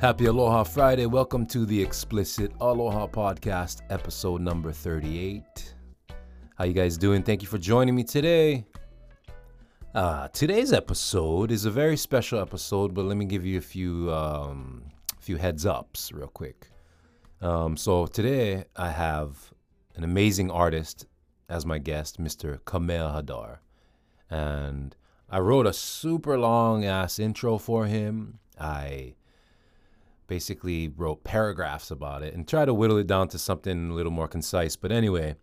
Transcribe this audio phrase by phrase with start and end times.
[0.00, 1.06] Happy Aloha Friday.
[1.06, 5.74] Welcome to the Explicit Aloha Podcast, episode number 38.
[6.54, 7.20] How you guys doing?
[7.24, 8.64] Thank you for joining me today.
[9.96, 14.12] Uh, today's episode is a very special episode, but let me give you a few
[14.12, 14.84] um,
[15.18, 16.70] few heads ups real quick.
[17.40, 19.52] Um, so today I have
[19.96, 21.06] an amazing artist
[21.48, 22.60] as my guest, Mr.
[22.60, 23.58] Kamea Hadar,
[24.30, 24.94] and
[25.28, 28.38] I wrote a super long ass intro for him.
[28.60, 29.14] I
[30.28, 34.12] basically wrote paragraphs about it and tried to whittle it down to something a little
[34.12, 34.76] more concise.
[34.76, 35.34] But anyway,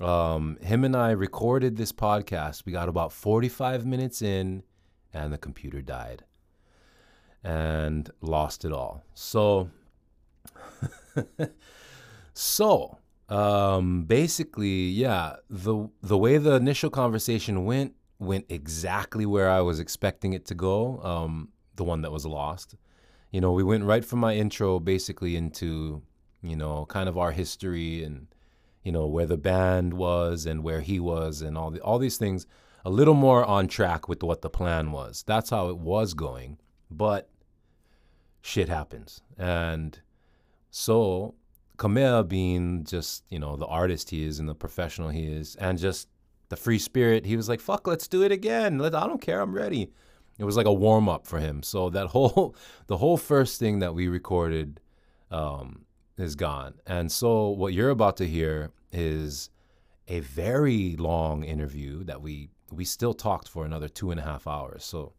[0.00, 2.64] um, him and I recorded this podcast.
[2.66, 4.64] We got about 45 minutes in,
[5.12, 6.24] and the computer died
[7.44, 9.04] and lost it all.
[9.14, 9.70] So,
[12.32, 19.60] so um, basically, yeah, the the way the initial conversation went went exactly where I
[19.60, 21.00] was expecting it to go.
[21.02, 22.76] Um, the one that was lost
[23.32, 26.02] you know, we went right from my intro basically into,
[26.42, 28.26] you know, kind of our history and,
[28.84, 32.18] you know, where the band was and where he was and all the, all these
[32.18, 32.46] things
[32.84, 35.24] a little more on track with what the plan was.
[35.26, 36.58] That's how it was going.
[36.90, 37.30] But
[38.42, 39.22] shit happens.
[39.38, 39.98] And
[40.70, 41.34] so
[41.78, 45.78] Kamea being just, you know, the artist he is and the professional he is and
[45.78, 46.06] just
[46.50, 48.78] the free spirit, he was like, fuck, let's do it again.
[48.78, 49.40] Let, I don't care.
[49.40, 49.90] I'm ready
[50.38, 51.62] it was like a warm up for him.
[51.62, 52.54] So that whole
[52.86, 54.80] the whole first thing that we recorded
[55.30, 55.84] um,
[56.16, 56.74] is gone.
[56.86, 59.50] And so what you're about to hear is
[60.08, 64.46] a very long interview that we we still talked for another two and a half
[64.46, 64.84] hours.
[64.84, 65.12] So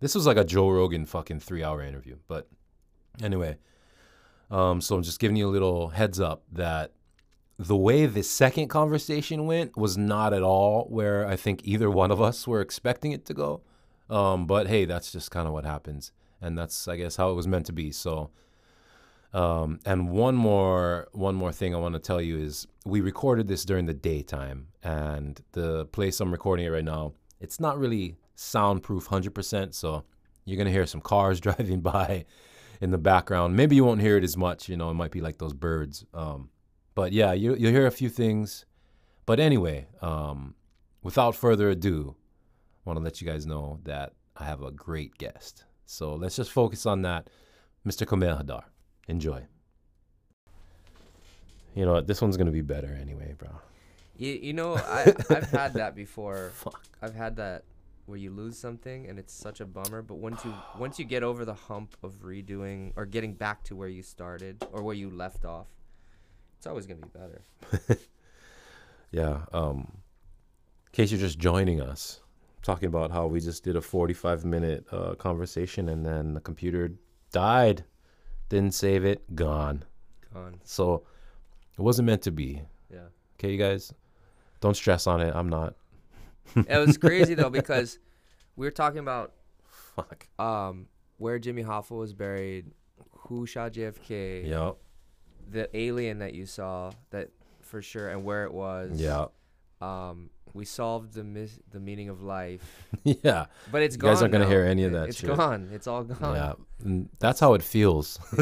[0.00, 2.16] this was like a Joe Rogan fucking three hour interview.
[2.26, 2.48] But
[3.22, 3.56] anyway,
[4.50, 6.92] um, so I'm just giving you a little heads up that
[7.58, 12.10] the way the second conversation went was not at all where I think either one
[12.10, 13.62] of us were expecting it to go.
[14.10, 17.34] Um, but hey, that's just kind of what happens, and that's I guess how it
[17.34, 17.92] was meant to be.
[17.92, 18.30] So,
[19.32, 23.48] um, and one more one more thing I want to tell you is we recorded
[23.48, 28.16] this during the daytime, and the place I'm recording it right now, it's not really
[28.34, 29.74] soundproof 100%.
[29.74, 30.04] So
[30.44, 32.24] you're gonna hear some cars driving by
[32.80, 33.56] in the background.
[33.56, 34.68] Maybe you won't hear it as much.
[34.68, 36.04] You know, it might be like those birds.
[36.14, 36.50] Um,
[36.94, 38.64] but yeah, you, you'll hear a few things.
[39.26, 40.54] But anyway, um,
[41.02, 42.16] without further ado,
[42.88, 45.64] want to let you guys know that I have a great guest.
[45.86, 47.28] So let's just focus on that.
[47.86, 48.06] Mr.
[48.06, 48.64] Kamea Hadar.
[49.06, 49.42] Enjoy.
[51.74, 52.06] You know what?
[52.06, 53.50] This one's going to be better anyway, bro.
[54.16, 56.50] You, you know, I, I've had that before.
[56.54, 56.82] Fuck.
[57.00, 57.64] I've had that
[58.06, 60.02] where you lose something and it's such a bummer.
[60.02, 63.76] But once you once you get over the hump of redoing or getting back to
[63.76, 65.66] where you started or where you left off,
[66.56, 68.00] it's always gonna be better.
[69.12, 69.44] yeah.
[69.52, 69.92] Um,
[70.86, 72.20] in case you're just joining us,
[72.68, 76.92] talking about how we just did a 45 minute uh, conversation and then the computer
[77.32, 77.82] died,
[78.50, 79.84] didn't save it, gone.
[80.34, 80.60] Gone.
[80.64, 81.02] So
[81.78, 82.60] it wasn't meant to be.
[82.92, 83.06] Yeah.
[83.38, 83.92] Okay, you guys,
[84.60, 85.34] don't stress on it.
[85.34, 85.76] I'm not.
[86.56, 87.98] It was crazy though because
[88.54, 89.32] we were talking about
[89.96, 90.28] Fuck.
[90.38, 92.66] um where Jimmy Hoffa was buried,
[93.28, 94.72] who shot JFK, Yeah.
[95.50, 97.30] the alien that you saw that
[97.62, 99.00] for sure, and where it was.
[99.00, 99.26] Yeah.
[99.80, 102.62] Um, we solved the mis- the meaning of life,
[103.04, 103.46] yeah.
[103.72, 104.08] but it's You gone.
[104.10, 105.34] You guys aren't gonna hear any of that It's shit.
[105.36, 105.68] gone.
[105.72, 106.34] It's all gone.
[106.34, 106.52] Yeah.
[106.84, 108.18] And that's how it feels.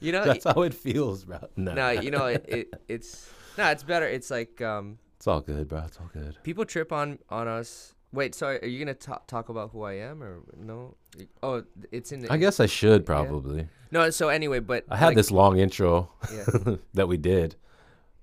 [0.00, 1.38] you know, that's how it feels, bro.
[1.56, 1.74] No.
[1.74, 4.06] no, you know, it, it it's no, it's better.
[4.06, 5.80] It's like um, It's all good, bro.
[5.86, 6.36] It's all good.
[6.42, 7.94] people trip on on us.
[8.12, 10.96] Wait, sorry, are you gonna ta- talk about who I am or no?
[11.42, 12.20] Oh, it's in.
[12.20, 13.68] The, I guess I should probably.
[13.90, 16.76] No, so anyway, but I had like, this long intro Yeah.
[16.94, 17.56] that we did.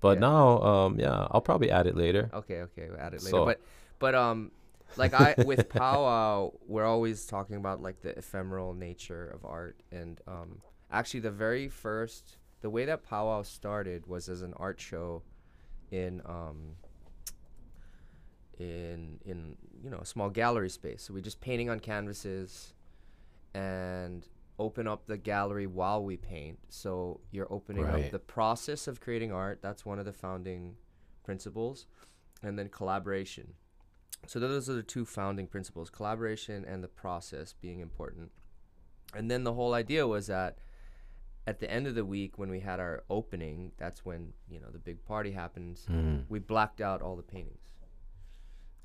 [0.00, 0.20] But Yeah.
[0.20, 2.30] now, um, yeah, I'll probably add it later.
[2.32, 3.36] Okay, okay, we'll add it later.
[3.36, 3.60] So- But
[3.98, 4.50] but um,
[4.96, 10.20] like I with powwow, we're always talking about like the ephemeral nature of art, and
[10.26, 15.22] um, actually the very first, the way that powwow started was as an art show,
[15.90, 16.76] in um.
[18.58, 22.74] In in you know a small gallery space, so we're just painting on canvases,
[23.54, 24.28] and
[24.60, 26.58] open up the gallery while we paint.
[26.68, 28.04] So you're opening Right.
[28.06, 29.60] up the process of creating art.
[29.62, 30.76] That's one of the founding
[31.24, 31.86] principles
[32.42, 33.54] and then collaboration.
[34.26, 38.30] So those are the two founding principles: collaboration and the process being important.
[39.14, 40.58] And then the whole idea was that
[41.46, 44.68] at the end of the week, when we had our opening, that's when you know
[44.70, 45.86] the big party happens.
[45.88, 46.26] Mhm.
[46.28, 47.59] We blacked out all the paintings.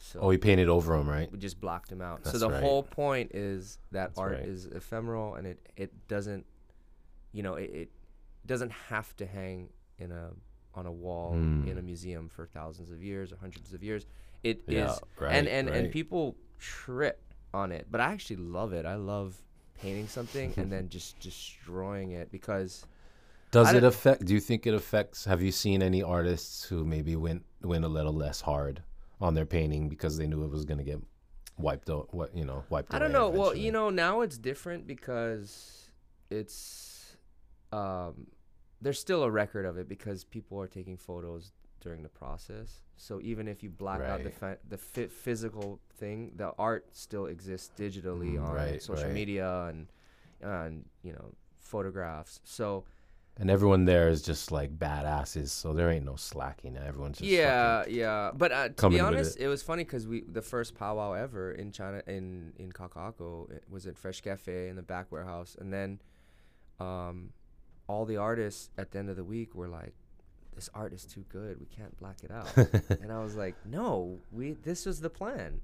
[0.05, 1.31] So Oh, we painted over them, right?
[1.31, 2.25] we just blocked them out.
[2.27, 2.61] so the right.
[2.61, 4.43] whole point is that That's art right.
[4.47, 6.45] is ephemeral and it it doesn't,
[7.31, 7.89] you know, it, it
[8.45, 10.29] doesn't have to hang in a
[10.75, 11.67] on a wall Mm.
[11.67, 14.05] in a museum for thousands of years or hundreds of years.
[14.43, 17.19] It is Yeah, right, and and and people trip
[17.53, 18.85] on it, but I actually love it.
[18.85, 19.35] I love
[19.81, 22.85] painting something and then just destroying it because
[23.51, 24.25] Does it affect?
[24.25, 25.25] Do you think it affects?
[25.25, 28.83] Have you seen any artists who maybe went went a little less hard
[29.21, 30.99] on their painting because they knew it was gonna get
[31.57, 32.13] wiped out?
[32.13, 32.93] What you know, wiped.
[32.93, 33.29] Out I don't know.
[33.29, 35.89] Well, you know, now it's different because
[36.29, 37.17] it's
[37.71, 38.27] um
[38.81, 41.51] there's still a record of it because people are taking photos
[41.81, 42.81] during the process.
[42.97, 44.33] So even if you black out the Right.
[44.33, 49.13] fa- the fi- physical thing, the art still exists digitally Mm, on right, social right.
[49.13, 49.87] media and
[50.41, 52.39] and you know photographs.
[52.43, 52.85] So
[53.37, 56.77] And everyone there is just like badasses, so there ain't no slacking.
[56.77, 58.31] Everyone's just yeah, yeah.
[58.33, 59.49] But uh, to be honest, it.
[59.49, 63.87] was funny because we the first powwow ever in China in in Kaka'ako it was
[63.87, 65.99] at Fresh Cafe in the back warehouse, and then
[66.79, 67.31] um,
[67.87, 69.95] all the artists at the end of the week were like,
[70.53, 71.59] "This art is too good.
[71.59, 72.55] We can't black it out."
[73.01, 75.59] and I was like, "No, we this was the plan."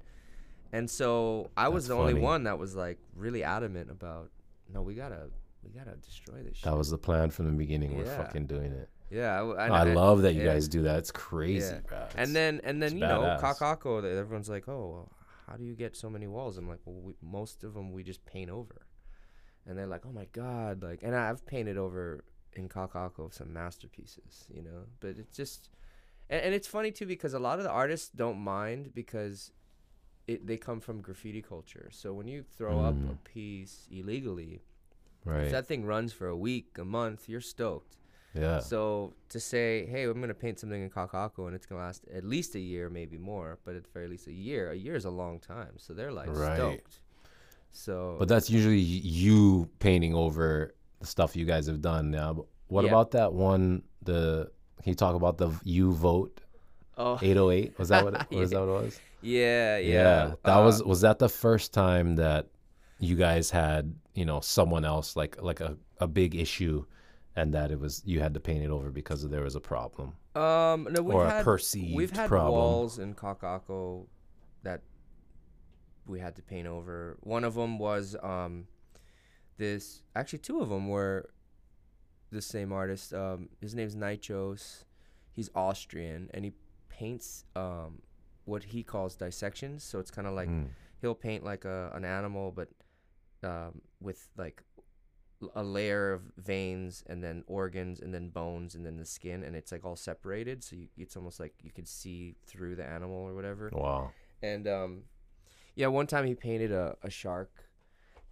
[0.72, 4.30] And so I was That's the only one that was like really adamant about,
[4.72, 5.30] "No, we gotta."
[5.62, 6.64] We gotta destroy this shit.
[6.64, 7.96] That was the plan from the beginning.
[7.96, 8.88] We're fucking doing it.
[9.10, 10.52] yeah, I I, I- love that you yeah.
[10.54, 10.98] guys do that.
[10.98, 11.80] It's crazy, Yeah.
[11.86, 11.98] bro.
[11.98, 15.12] It's- and then and then you know Kaka'ako everyone's like oh well,
[15.46, 18.02] how do you get so many walls i'm like well we, most of them we
[18.02, 18.86] just paint over
[19.66, 22.24] and they're like oh my god like and i've painted over
[22.54, 25.68] in Kaka'ako some masterpieces you know but it's just
[26.30, 29.50] and, and it's funny too because a lot of the artists don't mind because
[30.26, 33.24] it, they come from graffiti culture so when you throw up a Mm.
[33.24, 34.62] piece illegally
[35.24, 35.44] right.
[35.44, 37.96] if that thing runs for a week a month you're stoked
[38.34, 38.60] yeah.
[38.60, 42.24] so to say, hey, I'm gonna paint something in Kaka'ako and it's gonna last at
[42.24, 44.70] least a year, maybe more, but at the very least a year.
[44.70, 46.56] A year is a long time, so they're like Right.
[46.56, 47.00] stoked.
[47.72, 52.32] So, But that's usually you painting over the stuff you guys have done now.
[52.34, 52.90] But what Yeah.
[52.90, 53.82] about that one?
[54.02, 54.50] The
[54.82, 56.40] can you talk about the you vote
[56.96, 57.74] oh 808?
[57.78, 58.58] Was that what it, was Yeah.
[58.58, 59.00] that what it was?
[59.20, 62.48] yeah, yeah, That uh, was was that the first time that
[62.98, 66.84] you guys had, you know, someone else like like a, a big issue
[67.34, 70.12] and that it was you had to paint it over because there was a problem.
[70.34, 72.52] Um, no, we've or a had perceived we've had problem.
[72.52, 74.06] walls in Kaka'ako
[74.62, 74.82] that
[76.06, 77.16] we had to paint over.
[77.20, 78.66] One of them was um,
[79.56, 80.02] this.
[80.16, 81.30] Actually, two of them were
[82.30, 83.14] the same artist.
[83.14, 84.84] Um, his name's Nychos.
[85.32, 86.52] He's Austrian, and he
[86.88, 88.02] paints um,
[88.44, 89.82] what he calls dissections.
[89.84, 90.68] So it's kind of like Mm.
[91.00, 92.68] he'll paint like a an animal, but
[93.44, 94.62] um, with like
[95.54, 99.56] a layer of veins and then organs and then bones and then the skin, and
[99.56, 100.62] it's like all separated.
[100.62, 103.70] So you, it's almost like you could see through the animal or whatever.
[103.72, 104.10] Wow.
[104.42, 105.02] And um,
[105.74, 107.64] yeah, one time he painted a, a shark,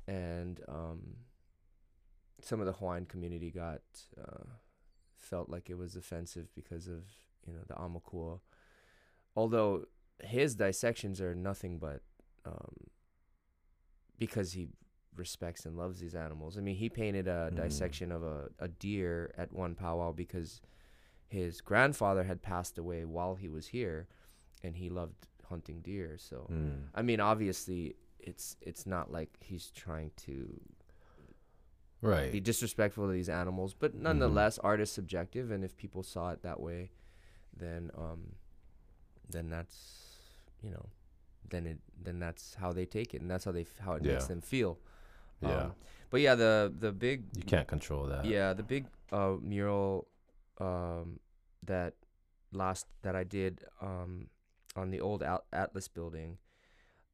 [0.07, 1.01] and um,
[2.43, 3.83] some of the Hawaiian community got
[4.21, 4.45] uh,
[5.17, 7.05] felt like it was offensive because of
[7.47, 8.41] you know the aumakua.
[9.37, 9.85] Although
[10.23, 12.03] his dissections are nothing but
[12.45, 12.75] um,
[14.19, 14.69] because he
[15.21, 16.59] respects and loves these animals.
[16.59, 17.57] I mean, he painted a Mm.
[17.57, 20.61] dissection of a, a deer at one powwow because
[21.29, 24.09] his grandfather had passed away while he was here,
[24.65, 26.17] and he loved hunting deer.
[26.19, 26.87] So Mm.
[26.95, 30.61] I mean, obviously, it's it's not like he's trying to
[32.03, 32.33] Right.
[32.33, 36.43] be disrespectful to these animals, but nonetheless, art is subjective, and if people saw it
[36.43, 36.91] that way,
[37.55, 38.37] then um,
[39.29, 40.17] then that's
[40.63, 40.87] you know,
[41.51, 44.03] then it then that's how they take it, and that's how they f- how it
[44.03, 44.79] makes them feel.
[45.41, 45.57] Yeah.
[45.65, 45.73] Um,
[46.11, 48.25] but yeah, the the big You can't control that.
[48.25, 50.09] yeah, the big uh, mural
[50.59, 51.21] um,
[51.65, 51.95] that
[52.53, 54.27] last that I did um,
[54.77, 56.39] on the old At- Atlas building.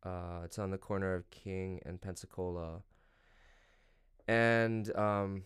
[0.02, 2.82] Uh, it's on the corner of King and Pensacola.
[4.28, 5.44] And um,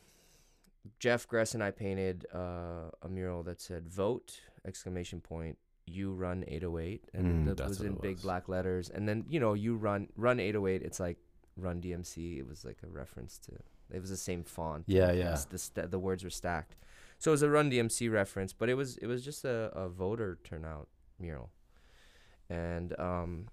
[0.99, 5.59] Jeff Gress and I painted uh, a mural that said "Vote!" exclamation point.
[5.87, 8.91] You run 808, and Mm, it was in big black letters.
[8.91, 10.83] And then you know you run run 808.
[10.83, 11.19] It's like
[11.61, 12.39] Run DMC.
[12.39, 13.53] It was like a reference to.
[13.93, 14.85] It was the same font.
[14.87, 15.37] Yeah, yeah.
[15.49, 16.77] The sta the words were stacked,
[17.19, 19.89] so it was a Run DMC reference, but it was it was just a, a
[19.89, 20.89] voter turnout
[21.19, 21.51] mural,
[22.49, 23.47] and um.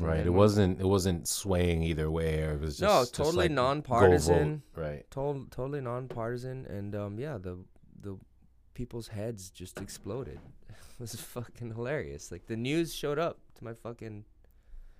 [0.00, 0.16] Right.
[0.16, 3.48] then It wasn't it wasn't swaying either way or it was just No, just totally
[3.48, 4.62] like, go nonpartisan.
[4.74, 5.04] Right.
[5.10, 7.58] Totally, totally nonpartisan, and um, yeah, the
[8.00, 8.16] the
[8.72, 10.40] people's heads just exploded.
[10.70, 12.32] it was fucking hilarious.
[12.32, 14.24] Like the news showed up to my fucking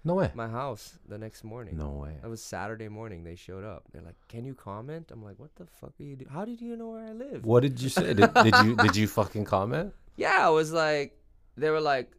[0.04, 0.30] No way.
[0.34, 1.76] my house the next morning.
[1.76, 2.16] No way.
[2.22, 3.22] That was Saturday morning.
[3.24, 3.84] They showed up.
[3.92, 6.30] They're like, "Can you comment?" I'm like, "What the fuck are you doing?
[6.30, 8.12] How did you know where I live?" What did you say?
[8.14, 9.94] did, did you did you fucking comment?
[10.16, 11.16] Yeah, I was like,
[11.56, 12.10] they were like,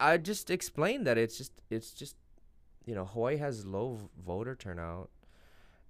[0.00, 2.16] I- just explained that it's just, it's just,
[2.84, 5.08] you know, Hawaii has low voter turnout,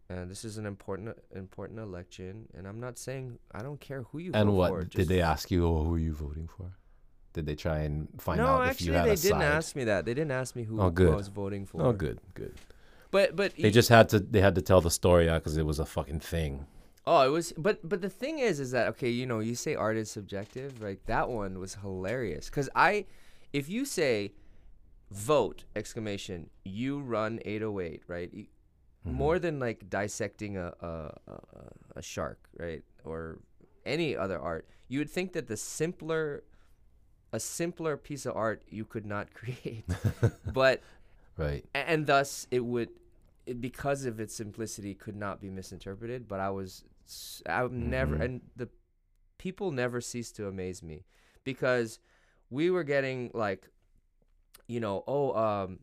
[0.08, 2.46] and this is an important, important election.
[2.54, 4.85] And I'm not saying I don't care who you And vote what for.
[4.85, 5.66] did they ask you?
[5.66, 6.76] Oh, who are you voting for?
[7.37, 9.85] Did they try and find no, out if actually, you had they didn't ask me
[9.85, 10.05] that.
[10.07, 11.12] They didn't ask me who, Oh, who.
[11.12, 11.83] I was voting for.
[11.83, 12.55] Oh, good, good.
[13.11, 15.66] but but They just had to they had to tell the story out because it
[15.66, 16.66] was a fucking thing.
[17.07, 19.11] Oh, it was, but but the thing is, is that okay?
[19.11, 20.83] You know, you say art is subjective.
[20.83, 23.05] Like that one was hilarious because I,
[23.52, 24.33] if you say,
[25.11, 28.31] vote exclamation, you run eight oh eight, right?
[28.33, 28.47] You-
[29.07, 29.19] Mm-hmm.
[29.19, 30.90] More than like dissecting a a,
[31.28, 31.38] a
[31.97, 33.38] a shark, right, or
[33.85, 36.43] any other art, you would think that the simpler,
[37.33, 39.85] a simpler piece of art you could not create,
[40.52, 40.83] but
[41.37, 41.64] Right.
[41.75, 42.88] and thus it would
[43.45, 47.73] it, because of its simplicity could not be misinterpreted but i was s- i would
[47.73, 48.68] never and the
[49.38, 51.04] people never cease to amaze me
[51.45, 51.99] because
[52.49, 53.68] we were getting like
[54.66, 55.78] you know oh um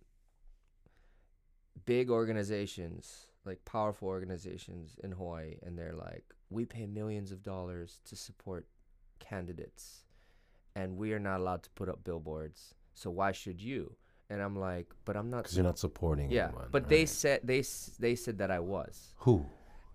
[1.85, 7.99] big organizations like powerful organizations in hawaii and they're like we pay millions of dollars
[8.05, 8.65] to support
[9.19, 10.02] candidates
[10.75, 13.95] and we are not allowed to put up billboards so why should you
[14.29, 16.67] and i'm like but i'm not Because you're not supporting yeah, anyone.
[16.71, 17.63] but they said they
[17.99, 19.13] they said that I was.
[19.17, 19.45] who?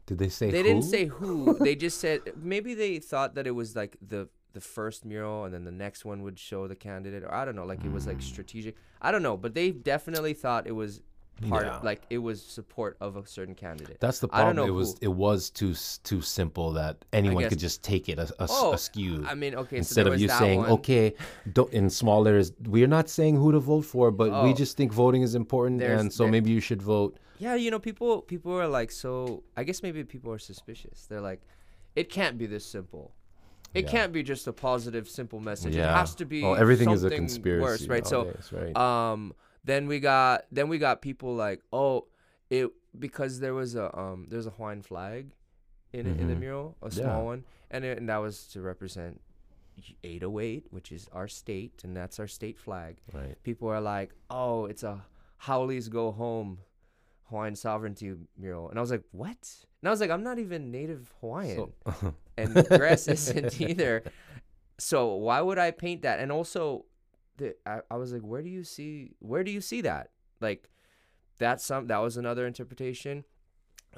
[0.06, 0.68] Did they say They who?
[0.68, 1.58] didn't say who.
[1.61, 5.52] they just said maybe they thought that it was like the the first mural and
[5.52, 8.06] then the next one would show the candidate or I don't know, like it was
[8.06, 8.23] like Mm.
[8.23, 8.75] strategic.
[9.02, 11.02] I don't know, but they definitely thought it was
[11.49, 11.76] part Yeah.
[11.76, 13.99] of, like it was support of a certain candidate.
[14.00, 14.66] That's the problem.
[14.66, 14.99] It was who.
[15.02, 18.73] it was too too simple that anyone guess- could just take it as a, Oh,
[18.73, 19.25] askew.
[19.26, 20.71] I mean, okay, Instead there of you saying, one.
[20.71, 21.14] okay,
[21.52, 24.54] don't, in small letters, we're not saying who to vote for, but we Oh.
[24.54, 27.18] just think voting is important, and so there- maybe you should vote.
[27.38, 29.45] Yeah, you know, people people are like so.
[29.57, 31.07] I guess maybe people are suspicious.
[31.07, 31.40] They're like,
[31.95, 33.12] it can't be this simple.
[33.75, 33.90] It Yeah.
[33.90, 35.76] can't be just a positive, simple message.
[35.76, 35.92] yeah.
[35.92, 36.42] It has to be.
[36.42, 37.62] Oh, everything is a conspiracy.
[37.62, 38.07] Worse, right?
[38.07, 38.75] So, right?
[38.76, 39.35] um,
[39.69, 42.07] then we got then we got people like, oh,
[42.51, 45.33] it because there was a um there's a Hawaiian flag
[45.93, 46.41] in it, in the Mhm.
[46.41, 47.03] mural, a Yeah.
[47.03, 49.21] small one, and it, and that was to represent
[50.03, 53.37] 808, which is our state, and that's our state flag right.
[53.43, 55.05] people are like, "Oh, it's a
[55.47, 56.59] Haoles Go Home
[57.31, 59.39] Hawaiian sovereignty mural," and I was like, "What?"
[59.81, 64.03] And I was like, "I'm not even native Hawaiian, So, and Gress isn't either.
[64.79, 66.85] So why would I paint that?" And also,
[67.38, 69.12] the I, I was like, "Where do you see?
[69.21, 70.11] Where do you see that?
[70.40, 70.68] Like,
[71.38, 73.25] that's some that was another interpretation."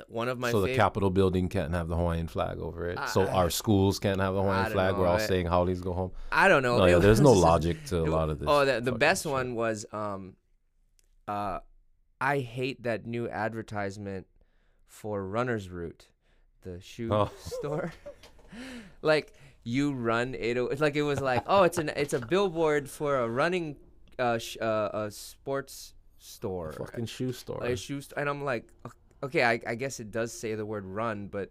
[0.09, 2.99] One of my so the fav- Capitol building can't have the Hawaiian flag over it.
[3.09, 4.97] so I- our schools can't have the Hawaiian flag.
[4.97, 6.13] We're all saying Haoles go home.
[6.31, 6.79] I don't know.
[6.79, 8.47] No, yeah, there's no logic to a lot of this.
[8.49, 9.33] Oh, the, the best shit.
[9.33, 10.37] one was um,
[11.27, 11.59] uh,
[12.21, 14.27] I hate that new advertisement
[14.87, 16.07] for Runner's Route,
[16.63, 17.31] the shoe Oh.
[17.39, 17.93] store.
[19.03, 19.33] like
[19.65, 20.57] you run it.
[20.57, 23.77] It's like it was like oh, it's an it's a billboard for a running
[24.19, 27.63] uh, sh- uh a sports store, fucking shoe store.
[27.65, 28.69] a shoe store, and I'm like,
[29.23, 31.51] okay, I, I guess it does say the word run, but.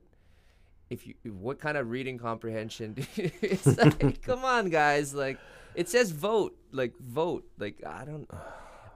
[0.90, 2.94] If you, what kind of reading comprehension?
[2.94, 5.14] do you- it's like, come on, guys!
[5.14, 5.38] Like,
[5.76, 8.28] it says vote, like vote, like I don't.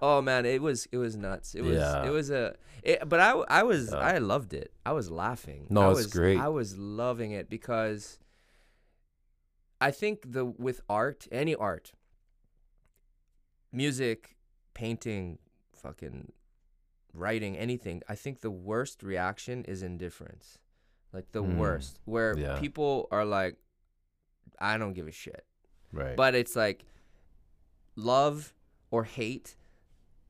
[0.01, 1.53] Oh man, it was it was nuts.
[1.53, 2.03] It was Yeah.
[2.03, 2.55] it was a.
[2.81, 3.99] It, but i i was Yeah.
[3.99, 4.73] I loved it.
[4.83, 5.67] I was laughing.
[5.69, 6.39] No, I it's was, great.
[6.39, 8.17] I was loving it because.
[9.87, 11.91] I think the with art, any art,
[13.71, 14.37] music,
[14.73, 15.39] painting,
[15.73, 16.31] fucking
[17.13, 18.01] writing, anything.
[18.07, 20.57] I think the worst reaction is indifference,
[21.11, 21.57] like the Mm.
[21.57, 22.59] worst, where Yeah.
[22.59, 23.57] people are like,
[24.59, 25.45] "I don't give a shit."
[25.91, 26.15] right.
[26.17, 26.85] but it's like
[27.95, 28.55] love
[28.89, 29.55] or hate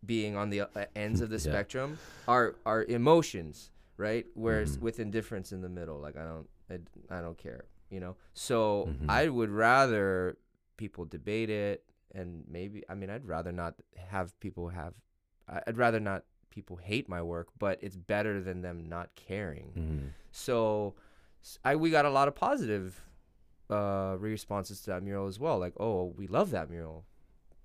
[0.05, 1.51] being on the uh, ends of the Yeah.
[1.51, 4.81] spectrum are are emotions right whereas Mhm.
[4.81, 6.75] with indifference in the middle like i don't i,
[7.17, 7.63] I don't care
[7.93, 8.57] you know so
[8.89, 9.09] Mhm.
[9.09, 10.37] i would rather
[10.77, 11.83] people debate it
[12.17, 13.73] and maybe i mean i'd rather not
[14.11, 14.93] have people have
[15.67, 20.09] i'd rather not people hate my work but it's better than them not caring Mhm.
[20.31, 20.95] so
[21.69, 22.85] I we got a lot of positive
[23.69, 25.57] uh responses to that mural as well.
[25.59, 27.03] Like, oh, we love that mural.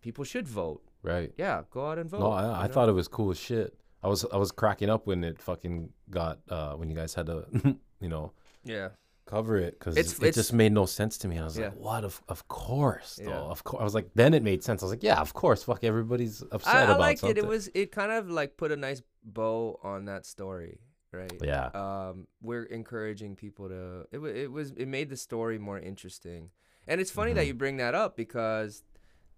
[0.00, 0.82] People should vote.
[1.02, 1.32] Right.
[1.38, 2.18] Yeah, go out and vote.
[2.20, 2.72] No, I, I know?
[2.72, 3.78] thought it was cool as shit.
[4.02, 7.26] I was I was cracking up when it fucking got uh when you guys had
[7.26, 7.46] to
[8.00, 8.32] you know
[8.64, 8.88] Yeah.
[9.34, 11.38] Cover it because it it's- just made no sense to me.
[11.38, 11.66] I was Yeah.
[11.66, 12.02] like, what?
[12.04, 13.30] Of of course, though.
[13.30, 13.54] Yeah.
[13.54, 13.80] Of course.
[13.80, 14.82] I was like, then it made sense.
[14.82, 15.60] I was like, yeah, of course.
[15.64, 17.36] Fuck, everybody's upset I, I about liked something.
[17.36, 17.44] it.
[17.44, 20.80] It was it kind of like put a nice bow on that story,
[21.12, 21.32] right?
[21.42, 21.66] yeah.
[21.84, 24.06] Um, we're encouraging people to.
[24.12, 26.50] It, it was it made the story more interesting,
[26.86, 27.48] and it's funny that Mhm.
[27.48, 28.82] you bring that up because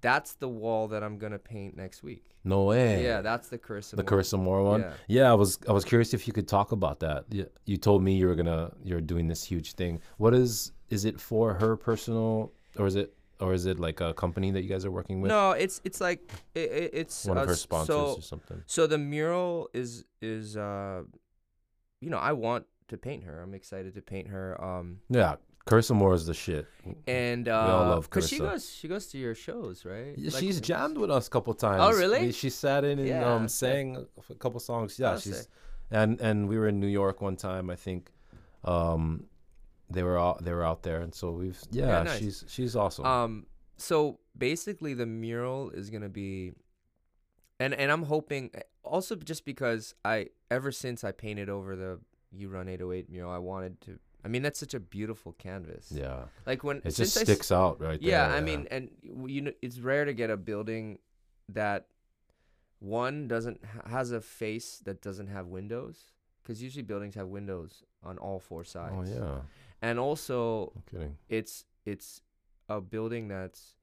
[0.00, 2.24] that's the wall that I'm gonna paint next week.
[2.44, 3.04] No way.
[3.04, 3.90] Yeah, that's the curse.
[3.90, 4.80] the Carissa Moore one.
[4.80, 4.92] Yeah.
[5.08, 5.30] Yeah.
[5.30, 7.24] I was I was curious if you could talk about that.
[7.30, 10.00] You, you told me you were gonna you're doing this huge thing.
[10.16, 14.12] What is is it for her personal or is it or is it like a
[14.14, 15.28] company that you guys are working with?
[15.30, 18.62] No, it's it's like it, it, it's One of uh, her sponsors So, or something.
[18.66, 21.02] So the mural is is uh,
[22.00, 23.40] you know, I want to paint her.
[23.42, 24.62] I'm excited to paint her.
[24.62, 25.36] Um, Yeah,
[25.66, 26.66] Carissa Moore is the shit.
[27.06, 30.14] and uh, all love cause she goes she goes to your shows, right?
[30.16, 31.80] Yeah, Like, she's it's- jammed with us a couple times.
[31.82, 32.26] Oh, really?
[32.26, 34.98] We- she sat in and Yeah, um, sang a couple songs.
[34.98, 35.46] Yeah, Oh, she's sick.
[35.90, 37.70] and and we were in New York one time.
[37.70, 38.10] I think
[38.64, 39.26] um,
[39.90, 42.18] they were out they were out there, and so we've yeah, Yeah, nice.
[42.18, 43.04] she's she's awesome.
[43.06, 46.52] Um, so basically, the mural is gonna be,
[47.58, 48.50] and and I'm hoping
[48.82, 52.00] also just because I ever since I painted over the
[52.32, 53.98] You Run 808 mural, I wanted to.
[54.24, 55.90] I mean, that's such a beautiful canvas.
[55.92, 58.10] yeah, Like when it just I sticks out right there.
[58.10, 58.36] yeah, there.
[58.36, 60.98] I mean, and you know, it's rare to get a building
[61.48, 61.86] that
[62.78, 66.12] one doesn't has a face that doesn't have windows
[66.42, 69.10] because usually buildings have windows on all four sides.
[69.12, 69.38] oh yeah,
[69.82, 71.16] and also no kidding.
[71.28, 72.22] it's it's
[72.68, 73.74] a building that's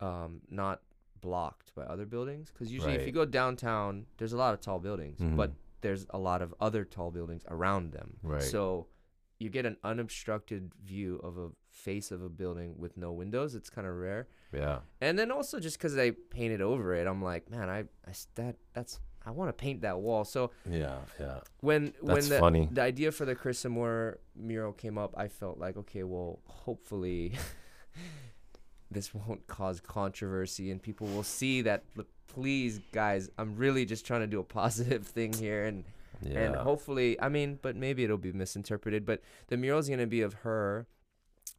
[0.00, 0.82] um not
[1.20, 4.78] blocked by other buildings because usually if you go downtown there's a lot of tall
[4.78, 5.54] buildings but Mhm.
[5.80, 8.40] there's a lot of other tall buildings around them Right.
[8.42, 8.86] so
[9.38, 13.70] you get an unobstructed view of a face of a building with no windows it's
[13.70, 17.50] kind of rare Yeah, and then also just because they painted over it i'm like
[17.50, 21.40] man I, I that that's i want to paint that wall so yeah, yeah.
[21.60, 22.68] when when the, funny.
[22.70, 27.34] the idea for the Chris Moore mural came up, I felt like okay, well, hopefully
[28.90, 31.84] this won't cause controversy and people will see that.
[32.28, 35.84] Please, guys, I'm really just trying to do a positive thing here, and
[36.22, 36.38] Yeah.
[36.40, 39.04] and hopefully, I mean, but maybe it'll be misinterpreted.
[39.06, 40.86] But the mural's gonna be of her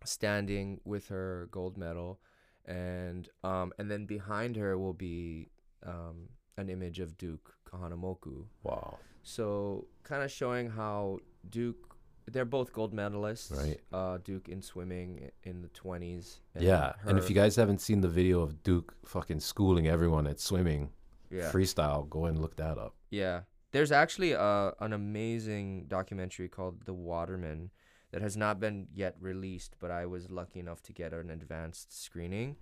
[0.06, 2.20] standing with her gold medal,
[2.66, 5.50] and um, and then behind her will be
[5.86, 8.46] um, an image of Duke Kahanamoku.
[8.64, 8.98] wow.
[9.22, 11.96] So kind of showing how Duke,
[12.32, 13.56] they're both gold medalists.
[13.56, 13.80] Right.
[13.92, 16.40] Uh, Duke in swimming in the twenties.
[16.58, 20.40] Yeah, and if you guys haven't seen the video of Duke fucking schooling everyone at
[20.40, 20.92] swimming
[21.30, 22.96] yeah, freestyle, go and look that up.
[23.12, 27.72] yeah, there's actually a an amazing documentary called The Waterman
[28.12, 31.94] that has not been yet released, but I was lucky enough to get an advanced
[32.04, 32.56] screening.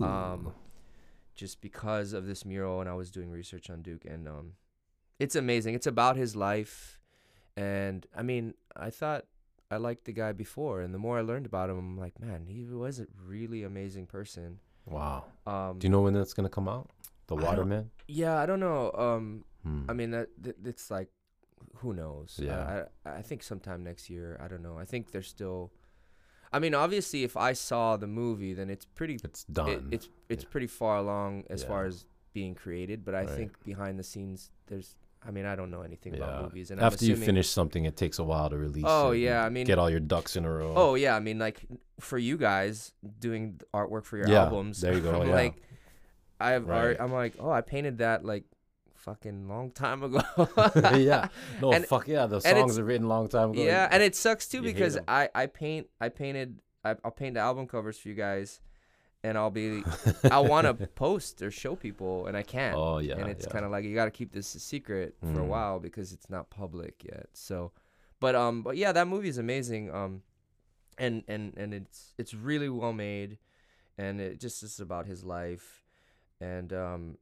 [0.00, 0.54] Um,
[1.34, 4.52] just because of this mural, and I was doing research on Duke, and um,
[5.18, 5.74] it's amazing.
[5.74, 6.98] It's about his life,
[7.56, 9.26] and I mean, I thought
[9.70, 12.46] I liked the guy before, and the more I learned about him, I'm like, man,
[12.48, 14.58] he was a really amazing person.
[14.86, 15.24] wow.
[15.46, 16.88] Um, Do you know when that's gonna come out?
[17.26, 17.90] The I Waterman.
[18.06, 18.90] yeah, I don't know.
[18.92, 19.84] Um, Hmm.
[19.88, 21.08] I mean, that, that it's like,
[21.76, 22.38] who knows?
[22.42, 22.86] Yeah.
[23.04, 24.38] I, I I think sometime next year.
[24.42, 24.78] I don't know.
[24.78, 25.72] I think they're still.
[26.52, 29.68] I mean, obviously, if I saw the movie, then it's pretty it's done.
[29.70, 30.50] it, it's it's Yeah.
[30.50, 33.30] pretty far along as far as being created but i Right.
[33.30, 34.94] think behind the scenes there's
[35.26, 36.18] i mean i don't know anything yeah.
[36.22, 38.84] about movies and I'm After you finish something, it takes a while to release.
[38.86, 40.72] Oh, yeah, I mean- get all your ducks in a row.
[40.76, 41.58] oh yeah i mean like
[42.00, 45.34] for you guys doing artwork for your Yeah, albums there you go, I'm yeah.
[45.42, 45.54] like
[46.38, 48.44] i've already, i'm like oh i painted that like
[49.08, 50.20] fucking long time ago
[50.96, 51.28] yeah.
[51.62, 52.26] No, And- fuck yeah.
[52.26, 53.62] The songs are written long time ago.
[53.62, 57.34] yeah and it sucks too you hate i i paint i painted I, i'll paint
[57.34, 58.60] the album covers for you guys
[59.24, 59.82] and i'll be
[60.30, 60.74] i want to
[61.06, 63.16] post or show people and i can't Oh yeah.
[63.18, 63.52] and it's yeah.
[63.52, 65.46] kind of like you got to keep this a secret for a Mm.
[65.46, 67.26] while because it's not public yet.
[67.32, 67.72] So,
[68.20, 69.90] but um, but yeah, that movie is amazing.
[69.94, 70.22] Um,
[70.98, 73.38] and and and it's it's really well made,
[73.96, 75.82] and it just is about his life,
[76.40, 77.18] and um,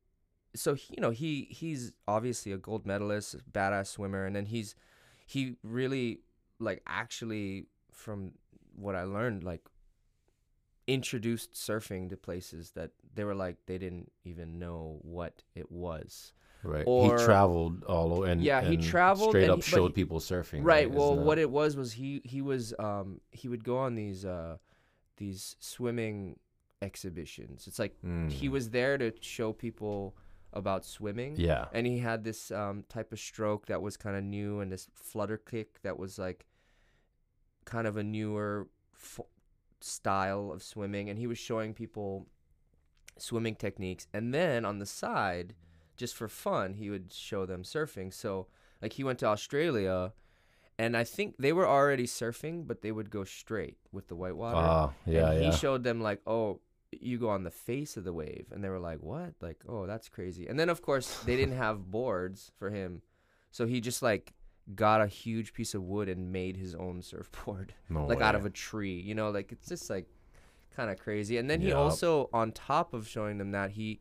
[0.59, 4.75] so he, you know he he's obviously a gold medalist, badass swimmer, and then he's
[5.27, 6.21] he really
[6.59, 8.33] like actually from
[8.75, 9.62] what I learned like
[10.87, 16.33] introduced surfing to places that they were like they didn't even know what it was.
[16.62, 16.85] right.
[16.87, 19.95] or- he traveled all over and Yeah, he traveled straight and up he- showed he-
[19.95, 20.61] people surfing.
[20.64, 20.87] Right.
[20.87, 23.95] Isn't Well, that- what it was was he he was um he would go on
[23.95, 24.59] these uh
[25.16, 26.38] these swimming
[26.83, 27.66] exhibitions.
[27.66, 27.97] It's like
[28.31, 28.51] he Mm.
[28.51, 30.16] was there to show people
[30.52, 31.35] about swimming.
[31.37, 31.66] Yeah.
[31.72, 34.88] And he had this um type of stroke that was kind of new and this
[34.94, 36.46] flutter kick that was like
[37.64, 39.20] kind of a newer f-
[39.80, 42.26] style of swimming and he was showing people
[43.18, 45.54] swimming techniques and then on the side
[45.96, 48.46] just for fun he would show them surfing so
[48.80, 50.12] like he went to australia
[50.78, 54.37] and i think they were already surfing but they would go straight with the white
[54.37, 55.50] water Ah, yeah, and he yeah.
[55.50, 56.61] showed them like oh
[56.92, 59.35] you go on the face of the wave and they were like what?
[59.40, 60.46] Like oh that's crazy.
[60.46, 63.03] And then of course they didn't have boards for him.
[63.51, 64.33] So he just like
[64.75, 68.44] got a huge piece of wood and made his own surfboard no like out of
[68.44, 69.31] a tree you know?
[69.31, 70.07] Like it's just like
[70.77, 71.38] kind of crazy.
[71.38, 74.01] And then he also on top of showing them that he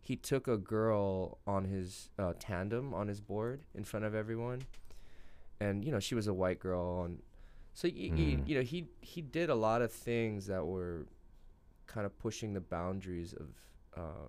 [0.00, 4.62] he took a girl on his uh, tandem on his board in front of everyone.
[5.60, 7.20] And you know she was a white girl and
[7.74, 8.48] so y- y- Mm.
[8.48, 11.06] you know he he did a lot of things that were
[11.88, 13.48] kind of pushing the boundaries of
[13.96, 14.28] uh,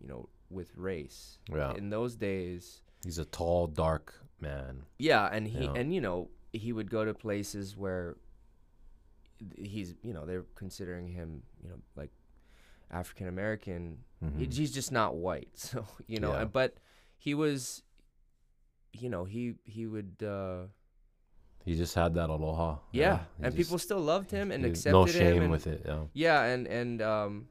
[0.00, 1.74] you know with race Yeah.
[1.74, 4.84] in those days He's a tall, dark man.
[4.98, 5.72] yeah, and he Yeah.
[5.74, 8.16] and you know he would go to places where
[9.56, 12.10] he's you know they're considering him you know like
[12.90, 13.98] African American.
[14.24, 14.38] Mhm.
[14.38, 16.32] He- He's just not white, so you know.
[16.32, 16.42] Yeah.
[16.42, 16.78] and- But
[17.18, 17.82] he was,
[18.92, 20.22] you know, he he would.
[20.22, 20.66] uh
[21.68, 22.78] He just had that aloha.
[22.92, 25.12] Yeah, he and just- people still loved him and accepted no him.
[25.12, 25.82] shame and- with it.
[25.84, 26.04] Yeah.
[26.14, 27.48] Yeah, and and um,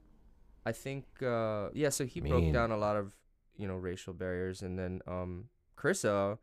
[0.65, 1.89] I think uh, yeah.
[1.89, 3.13] So he broke down a lot of
[3.57, 6.37] you know racial barriers, and then um, Carissa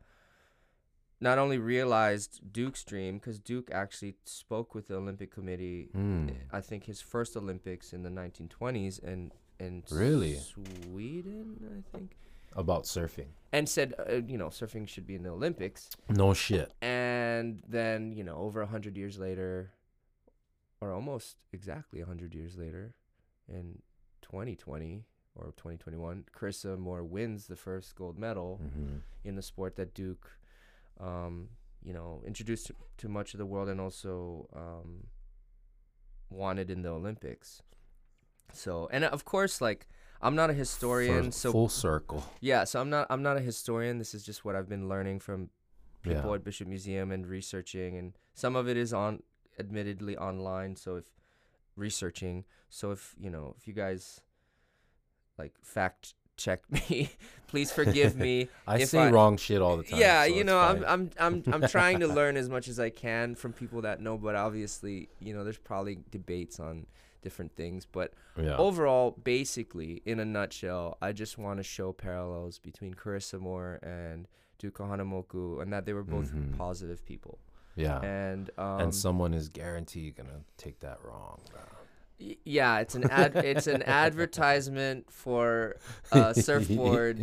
[1.21, 5.89] not only realized Duke's dream because Duke actually spoke with the Olympic Committee.
[5.95, 6.33] Mm.
[6.51, 10.35] I think his first Olympics in the 1920s, and and Really?
[10.35, 12.17] Sweden, I think,
[12.55, 13.27] About surfing.
[13.51, 15.89] and said uh, you know surfing should be in the Olympics.
[16.09, 16.71] No shit.
[16.81, 19.71] And then, you know, over a hundred years later,
[20.81, 22.95] or almost exactly a hundred years later,
[23.47, 23.79] in
[24.21, 25.03] 2020
[25.35, 30.37] or 2021, Carissa Moore wins the first gold medal hmm in the sport that Duke,
[30.99, 31.49] um,
[31.83, 35.07] you know, introduced to, to much of the world and also um,
[36.29, 37.63] wanted in the Olympics.
[38.53, 39.87] So, and of course, like
[40.21, 42.23] I'm not a historian, so full circle.
[42.41, 43.97] yeah, so I'm not I'm not a historian.
[43.99, 45.49] This is just what I've been learning from
[46.01, 46.35] people Yeah.
[46.35, 49.23] at Bishop Museum and researching and some of it is on
[49.59, 51.05] admittedly online, so if
[51.75, 54.21] researching, so if, you know, if you guys
[55.37, 57.09] like fact check me,
[57.47, 58.49] please forgive me.
[58.67, 59.99] I say I- wrong shit all the time.
[59.99, 60.83] yeah, so you know, I'm.
[60.85, 64.17] I'm I'm I'm trying to learn as much as I can from people that know,
[64.17, 66.85] but obviously, you know, there's probably debates on
[67.25, 68.55] different things, but yeah.
[68.67, 74.27] overall, basically, in a nutshell, I just want to show parallels between Carissa Moore and
[74.59, 76.55] Duke Kahanamoku, and that they were both Mhm.
[76.57, 77.35] positive people.
[77.85, 77.99] yeah.
[78.01, 81.37] And um, and someone is guaranteed gonna take that wrong.
[81.51, 81.61] bro.
[82.45, 85.75] yeah, it's an ad, it's an advertisement for
[86.13, 87.17] a surfboard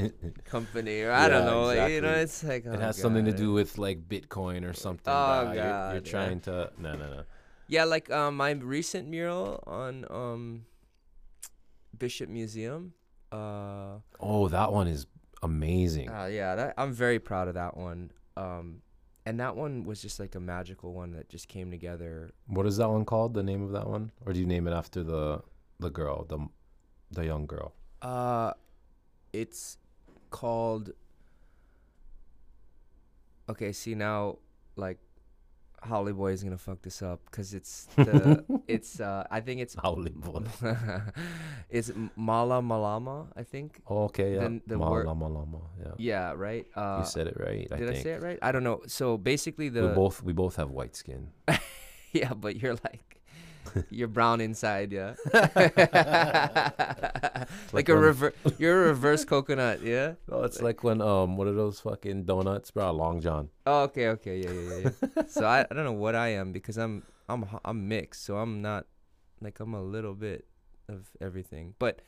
[0.44, 3.24] company, or I don't Yeah, know, like, you know, it's like It oh has something
[3.24, 5.12] to do with like Bitcoin or something.
[5.12, 5.52] Oh, bro.
[5.52, 6.10] You're- God, you're, yeah.
[6.16, 7.22] trying to no no no.
[7.72, 10.66] Yeah, like um, my recent mural on um,
[11.98, 12.92] Bishop Museum.
[13.32, 15.06] Uh, Oh, that one is
[15.42, 16.10] amazing.
[16.10, 18.10] Uh, yeah, that I'm very proud of that one.
[18.36, 18.82] Um,
[19.24, 22.32] and that one was just like a magical one that just came together.
[22.46, 23.32] what is that one called?
[23.32, 25.40] The name of that one, or do you name it after the
[25.80, 26.40] the girl, the
[27.10, 27.72] the young girl?
[28.02, 28.52] Uh,
[29.32, 29.78] it's
[30.28, 30.90] called.
[33.48, 34.36] Okay, see now,
[34.76, 34.98] like,
[35.82, 39.74] Haole Boy is gonna fuck this up because it's the it's uh I think it's
[39.74, 40.42] Haole boy.
[41.70, 44.48] it's Mālamalama I think Oh, okay, yeah.
[44.66, 45.92] The Ma- word- lama, lama, yeah.
[45.98, 47.66] yeah right uh you said it right.
[47.72, 48.02] I did I, think.
[48.04, 50.96] say it right I don't know so basically we the both we both have white
[50.96, 51.28] skin.
[52.14, 53.21] Yeah, but you're like
[53.90, 55.14] you're brown inside, yeah.
[55.32, 55.76] like,
[57.72, 60.14] like a reverse you're a reverse coconut, yeah?
[60.30, 62.90] Oh, it's like when um, what are those fucking donuts, bro?
[62.92, 63.48] Long John.
[63.66, 64.90] Oh, okay, okay, yeah, yeah, yeah.
[65.16, 65.22] yeah.
[65.28, 68.62] so I, I don't know what I am because I'm I'm I'm mixed, so I'm
[68.62, 68.86] not
[69.40, 70.46] like I'm a little bit
[70.88, 71.74] of everything.
[71.78, 72.00] But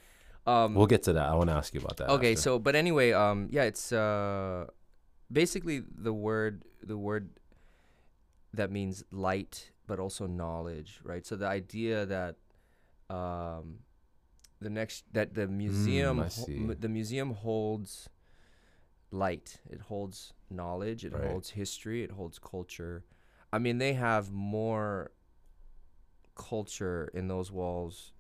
[0.47, 1.29] um We'll get to that.
[1.29, 2.11] I want to ask you about that.
[2.11, 2.43] okay, after.
[2.43, 4.67] so but anyway, um yeah, it's uh
[5.31, 7.31] basically the word the word
[8.53, 11.27] that means light but also knowledge, right?
[11.27, 12.37] So the idea that
[13.11, 13.81] um
[14.61, 18.09] the next that the museum Mm, ho- m- the museum holds
[19.11, 19.61] light.
[19.71, 21.25] It holds knowledge, it Right.
[21.31, 23.05] holds history, it holds culture.
[23.53, 25.13] I mean, they have more
[26.35, 28.13] culture in those walls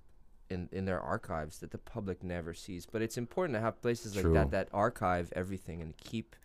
[0.50, 2.86] in in their archives that the public never sees.
[2.86, 6.36] But it's important to have places like that that archive everything and keep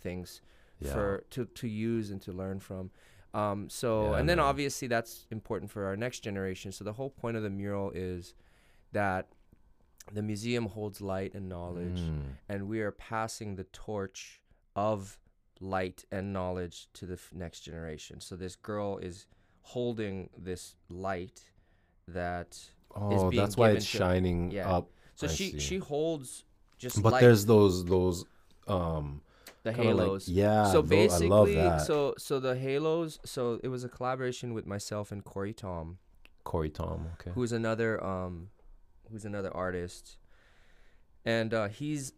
[0.00, 0.40] things
[0.78, 0.92] yeah.
[0.92, 2.90] for to to use and to learn from.
[3.40, 6.72] Um, so Yeah, and then obviously that's important for our next generation.
[6.72, 8.34] So the whole point of the mural is
[8.92, 9.28] that
[10.12, 12.22] the museum holds light and knowledge, Mm.
[12.48, 14.40] and we are passing the torch
[14.74, 15.18] of
[15.60, 18.20] light and knowledge to the f- next generation.
[18.20, 19.26] So this girl is
[19.62, 21.40] holding this light
[22.08, 22.50] that
[22.94, 24.76] Oh, being that's why it's shining yeah.
[24.76, 24.90] up.
[25.14, 25.58] so I she see.
[25.58, 26.44] she holds
[26.78, 28.24] just But light, there's those those
[28.68, 29.22] um
[29.66, 30.28] the kinda like- halos.
[30.28, 30.64] yeah.
[30.72, 31.78] so tho- basically, I love that.
[31.88, 33.18] so so the halos.
[33.24, 35.98] So it was a collaboration with myself and Corey Tom,
[36.44, 36.98] Corey Tom.
[37.14, 37.32] Okay.
[37.34, 38.34] who's another um,
[39.10, 40.18] who's another artist,
[41.24, 42.12] and uh, he's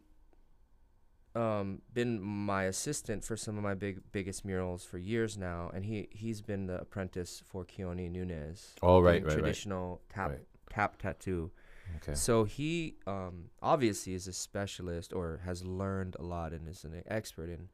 [1.35, 5.85] um been my assistant for some of my big biggest murals for years now, and
[5.85, 8.75] he he's been the apprentice for Keone Nunez.
[8.83, 9.39] Oh right, doing right, right.
[9.39, 10.41] Traditional tap Right.
[10.71, 11.51] tap tattoo.
[11.97, 12.15] Okay.
[12.15, 17.03] So he um, obviously is a specialist or has learned a lot and is an
[17.07, 17.69] expert in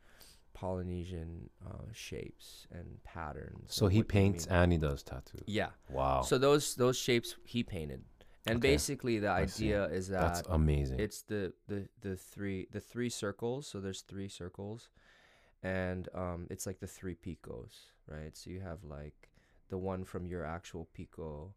[0.55, 3.67] Polynesian uh, shapes and patterns.
[3.69, 5.43] So and he paints and he does tattoos.
[5.47, 5.71] Yeah.
[5.91, 6.23] Wow.
[6.23, 8.03] So those those shapes he painted,
[8.47, 8.73] and Okay.
[8.73, 9.67] basically the I see.
[9.67, 11.01] idea is That's that amazing.
[11.01, 13.67] it's the, the the three the three circles.
[13.67, 14.89] So there's three circles,
[15.63, 18.37] and um, it's like the three pikos, right?
[18.37, 19.31] So you have like
[19.71, 21.51] the one from your actual piko,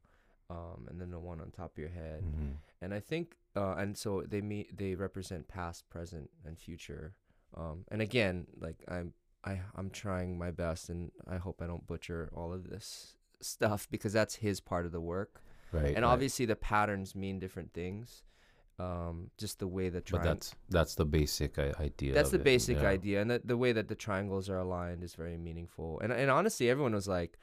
[0.50, 2.24] um, and then the one on top of your head.
[2.24, 2.58] Mhm.
[2.82, 7.16] And I think, uh, and so they meet, they represent past, present, and future.
[7.56, 11.88] Um, and again, like I'm, I, I'm trying my best, and I hope I don't
[11.88, 15.42] butcher all of this stuff because that's his part of the work.
[15.72, 15.96] Right.
[15.96, 16.12] and right.
[16.12, 18.24] obviously, the patterns mean different things.
[18.80, 22.14] Um, just the way the but that's that's the basic idea.
[22.14, 22.90] That's the it, basic yeah.
[22.90, 26.00] idea, and the, the way that the triangles are aligned is very meaningful.
[26.00, 27.40] And and honestly, everyone was like,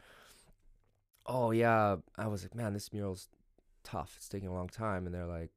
[1.26, 3.28] "Oh yeah," I was like, "Man, this mural's
[3.82, 4.14] tough.
[4.16, 5.50] It's taking a long time." And they're like,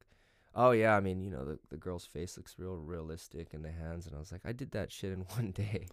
[0.54, 3.72] "Oh yeah, I mean, you know, the the girl's face looks real realistic, and the
[3.72, 5.86] hands." And I was like, "I did that shit in one day."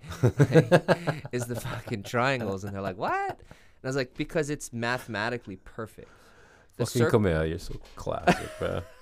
[1.31, 5.57] is the fucking triangles, and they're like, "What?" And I was like, "Because it's mathematically
[5.57, 6.09] perfect."
[6.77, 8.81] The Fucking circ- come here, you're so classic, bro.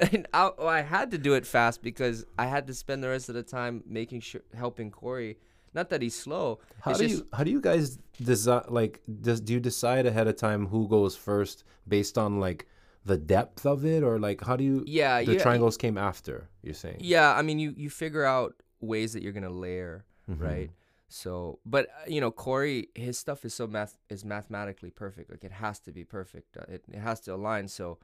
[0.00, 3.08] and I, well, I had to do it fast because I had to spend the
[3.08, 5.38] rest of the time making sure helping Corey.
[5.76, 6.58] Not that he's slow.
[6.80, 7.98] How do just- you how do you guys
[8.32, 8.94] design like
[9.26, 12.66] does do you decide ahead of time who goes first based on like
[13.04, 16.48] the depth of it or like how do you Yeah, the yeah, triangles came after
[16.62, 20.40] you're saying Yeah, I mean, you you figure out ways that you're gonna layer, Mhm.
[20.40, 20.70] right?
[21.08, 25.30] So, but uh, you know, Corey, his stuff is so math is mathematically perfect.
[25.30, 26.56] Like it has to be perfect.
[26.56, 27.68] Uh, it it has to align.
[27.68, 27.98] So,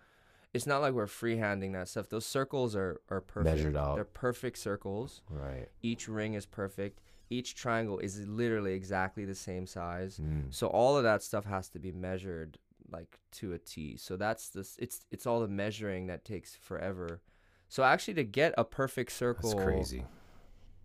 [0.54, 2.08] it's not like we're freehanding that stuff.
[2.10, 3.56] Those circles are are perfect.
[3.56, 3.94] Measured out.
[3.96, 5.22] They're perfect circles.
[5.30, 7.00] right Each ring is perfect.
[7.32, 10.20] Each triangle is literally exactly the same size.
[10.22, 10.54] Mm.
[10.54, 12.58] So all of that stuff has to be measured
[12.90, 13.96] like to a T.
[13.96, 17.22] So that's this it's it's all the measuring that takes forever.
[17.68, 20.04] So actually to get a perfect circle that's crazy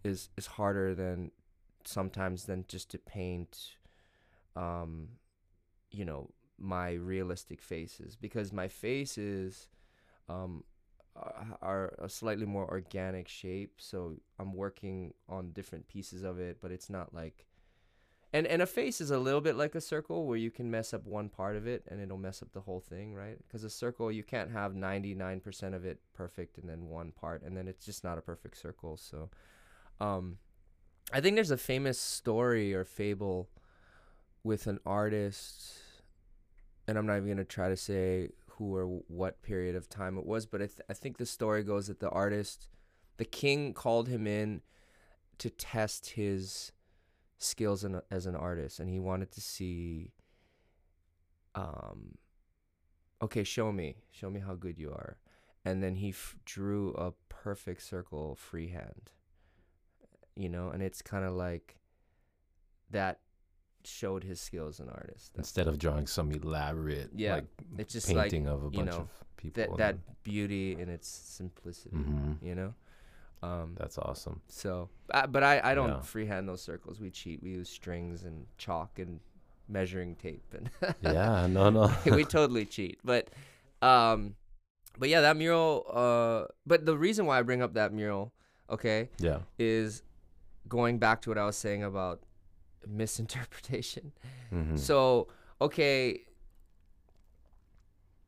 [0.04, 1.32] is is harder than
[1.86, 3.76] sometimes than just to paint
[4.56, 5.08] um
[5.92, 9.68] you know my realistic faces because my faces
[10.28, 10.64] um
[11.18, 16.58] are- are a slightly more organic shape so i'm working on different pieces of it
[16.62, 17.46] but it's not like
[18.34, 20.94] and and a face is a little bit like a circle where you can mess
[20.94, 23.38] up one part of it and it'll mess up the whole thing right?
[23.48, 27.56] Because a circle you can't have 99% of it perfect and then one part and
[27.56, 29.30] then it's just not a perfect circle so
[30.02, 30.38] um
[31.14, 33.50] i think there's a famous story or fable
[34.44, 35.74] with an artist
[36.88, 40.18] and i'm not even going to try to say who or what period of time
[40.18, 42.68] it was but I, th- I think the story goes that the artist
[43.18, 44.62] the king called him in
[45.40, 46.72] to test his
[47.38, 50.12] skills in, as an artist and he wanted to see
[51.56, 52.18] um
[53.22, 55.18] okay show me show me how good you are.
[55.66, 59.12] And then he f- drew a perfect circle freehand
[60.36, 61.78] you know and it's kind of like
[62.90, 63.20] that
[63.88, 67.46] showed his skills as an artist That's instead of drawing some elaborate Yeah, like
[67.78, 70.90] it's just like painting of a you bunch know, of people that that beauty in
[70.90, 72.74] its simplicity hmm you know?
[73.44, 74.42] Um that's awesome.
[74.48, 76.02] so uh, but i i don't Yeah.
[76.02, 77.00] freehand those circles.
[77.00, 77.42] We cheat.
[77.44, 79.20] We use strings and chalk and
[79.70, 80.70] measuring tape and
[81.02, 81.92] yeah no no.
[82.06, 83.30] We totally cheat but
[83.82, 84.36] um
[84.98, 88.32] but yeah that mural uh but the reason why i bring up that mural
[88.70, 89.40] okay yeah.
[89.60, 90.02] is
[90.68, 92.24] going back to what i was saying about
[92.86, 94.12] misinterpretation
[94.52, 94.78] Mhm.
[94.78, 95.28] so
[95.62, 96.22] okay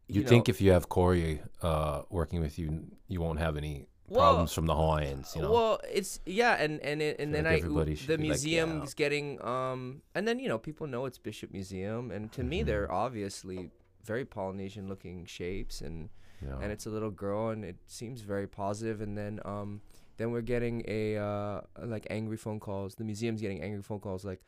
[0.09, 3.85] you, know, think if you have Corey uh, working with you, you won't have any
[4.07, 5.51] well, problems from the Hawaiians, you know?
[5.51, 8.77] Well, it's yeah, and and it, and feel then like I the be like, museum
[8.77, 8.83] yeah.
[8.83, 12.61] is getting um, and then you know people know it's Bishop Museum, and to me
[12.61, 12.65] Mhm.
[12.65, 13.69] they're obviously
[14.03, 16.09] very Polynesian looking shapes, and
[16.41, 16.57] yeah.
[16.59, 19.81] and it's a little girl, and it seems very positive, and then um,
[20.19, 22.95] then we're getting a uh like angry phone calls.
[22.95, 24.41] The museum's getting angry phone calls like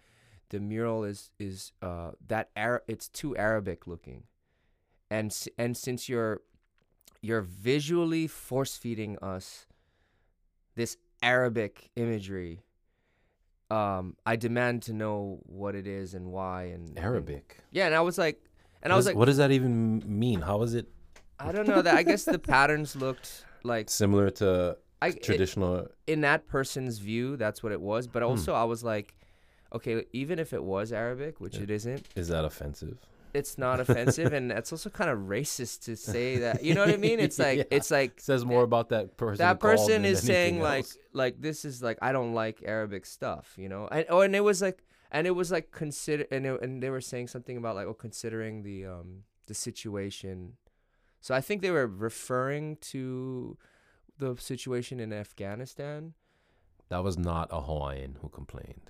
[0.49, 4.23] the mural is is uh that Ara- it's too Arabic looking,
[5.09, 6.41] and and since you're
[7.21, 9.65] you're visually force feeding us
[10.75, 12.61] this Arabic imagery.
[13.69, 17.57] Um, I demand to know what it is and why and and- Arabic.
[17.71, 18.43] yeah, and I was like,
[18.83, 20.41] and I was is- like, what does that even mean?
[20.41, 20.87] How is it
[21.39, 21.95] I don't know that.
[21.95, 25.87] I guess the patterns looked like similar to I it- traditional?
[26.07, 28.07] in that person's view, that's what it was.
[28.07, 28.29] But Hmm.
[28.29, 29.15] also, I was like,
[29.73, 31.63] okay, even if it was Arabic, which Yeah.
[31.63, 32.97] it isn't, is that offensive?
[33.33, 36.61] it's not offensive, and it's also kind of racist to say that.
[36.65, 37.17] You know what I mean?
[37.21, 37.63] It's like Yeah.
[37.77, 39.37] it's like It says more about that person.
[39.37, 43.53] that person is saying anything like like this is like I don't like Arabic stuff,
[43.57, 43.87] you know.
[43.89, 44.83] And oh, and it was like
[45.13, 47.93] and it was like consider and it, and they were saying something about like oh
[47.93, 50.57] considering the um the situation.
[51.21, 53.57] So I think they were referring to
[54.21, 56.13] the situation in Afghanistan.
[56.89, 58.87] that was not a Hawaiian who complained.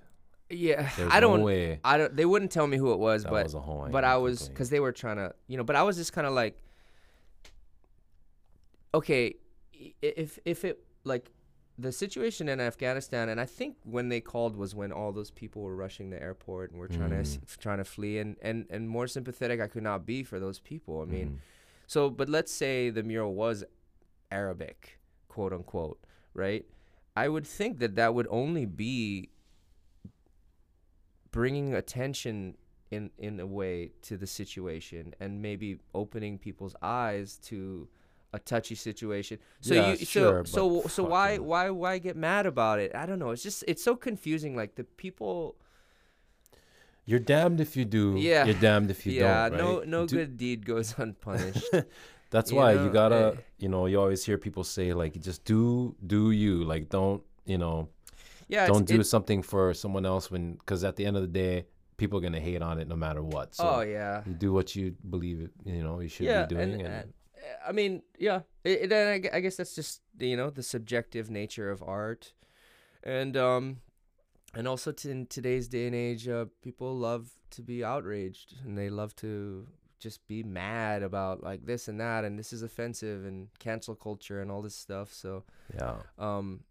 [0.50, 3.24] Yeah, There's I don't no way I don't they wouldn't tell me who it was,
[3.24, 3.92] that but was a Hawaiian.
[3.98, 5.64] but I was because they were trying to, you know.
[5.64, 6.56] But I was just kind of like,
[8.94, 9.36] okay,
[10.02, 11.32] if if it like
[11.78, 15.62] the situation in Afghanistan, and I think when they called was when all those people
[15.64, 17.22] were rushing the airport and were trying to Mm.
[17.22, 20.60] es- trying to flee, and and and more sympathetic I could not be for those
[20.60, 21.02] people.
[21.02, 21.38] I mean, Mhm.
[21.88, 23.64] so but let's say the mural was
[24.32, 25.00] Arabic,
[25.34, 26.00] quote unquote,
[26.34, 26.66] right?
[27.16, 29.30] I would think that that would only be
[31.32, 32.56] bringing attention
[32.90, 37.88] in in a way to the situation and maybe opening people's eyes to
[38.34, 39.38] a touchy situation.
[39.62, 42.92] So Yeah, you sure, so so so why fucking- why why get mad about it?
[42.96, 43.32] I don't know.
[43.32, 45.56] It's just it's so confusing like the people
[47.06, 48.16] You're damned if you do.
[48.18, 48.46] Yeah.
[48.46, 49.58] You're damned if you yeah, don't.
[49.58, 49.88] no right?
[49.88, 51.70] no Do- good deed goes unpunished.
[52.32, 55.46] That's you why know, you gotta, you know, you always hear people say like, just
[55.46, 57.90] do, do you, like, don't, you know,
[58.48, 61.28] yeah, don't do it- something for someone else when, because at the end of the
[61.28, 61.66] day,
[61.98, 63.54] people are gonna hate on it no matter what.
[63.54, 64.24] So oh yeah.
[64.26, 67.14] you do what you believe, it, you know, you should yeah, be doing, and, and,
[67.38, 68.42] uh, I mean, yeah.
[68.64, 72.34] It, and I, I guess that's just you know the subjective nature of art,
[73.04, 73.78] and um,
[74.54, 78.78] and also t- in today's day and age, uh, people love to be outraged and
[78.78, 79.68] they love to
[80.02, 84.42] just be mad about like this and that and this is offensive and cancel culture
[84.42, 85.14] and all this stuff.
[85.14, 86.62] So yeah, um,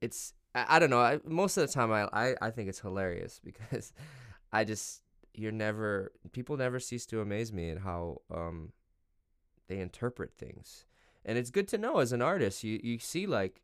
[0.00, 1.00] it's I, I don't know.
[1.00, 3.92] I, most of the time, I, I I think it's hilarious because
[4.52, 5.02] I just
[5.34, 8.72] you're never people never cease to amaze me at how um
[9.68, 10.86] they interpret things,
[11.24, 12.64] and it's good to know as an artist.
[12.64, 13.62] You you see like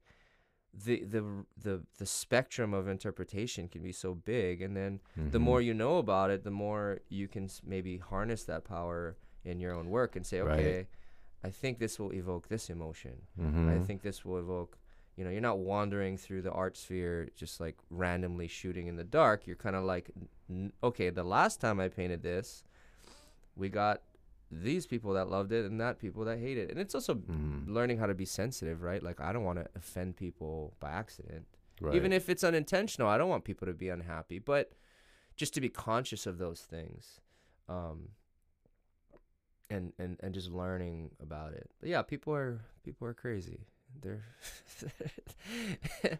[0.84, 1.24] the the
[1.62, 5.42] the the spectrum of interpretation can be so big, and then the Mhm.
[5.42, 9.72] more you know about it, the more you can maybe harness that power in your
[9.72, 10.58] own work and say, Right.
[10.58, 10.86] okay,
[11.42, 13.22] I think this will evoke this emotion.
[13.38, 13.86] I Mhm.
[13.86, 14.76] think this will evoke,
[15.16, 19.04] you know, you're not wandering through the art sphere just like randomly shooting in the
[19.04, 19.46] dark.
[19.46, 20.10] You're kind of like,
[20.50, 22.64] n- okay, the last time I painted this,
[23.54, 24.02] we got
[24.50, 26.70] these people that loved it and that people that hate it.
[26.70, 27.66] And it's also Mhm.
[27.68, 29.02] learning how to be sensitive, right?
[29.02, 31.46] Like, I don't want to offend people by accident.
[31.80, 31.94] right.
[31.94, 34.72] Even if it's unintentional, I don't want people to be unhappy, but
[35.36, 37.20] just to be conscious of those things.
[37.68, 38.12] Um,
[39.68, 41.68] and, and, and just learning about it.
[41.80, 43.66] But yeah, people are people are crazy.
[44.02, 44.22] They're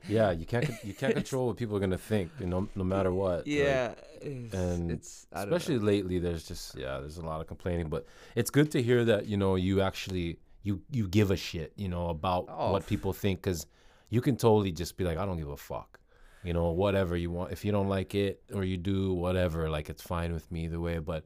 [0.09, 3.13] yeah, you can't, you can't control what people are gonna think, you know, no matter
[3.13, 3.39] what.
[3.39, 5.57] like, Yeah, it's, and it's don't know.
[5.57, 9.05] especially lately there's just yeah there's a lot of complaining but it's good to hear
[9.05, 12.87] that you know you actually you you give a shit you know about Oh, what
[12.87, 13.67] people think because
[14.09, 16.01] you can totally just be like i don't give a fuck
[16.43, 19.91] you know whatever you want if you don't like it or you do whatever like
[19.91, 21.25] it's fine with me either way but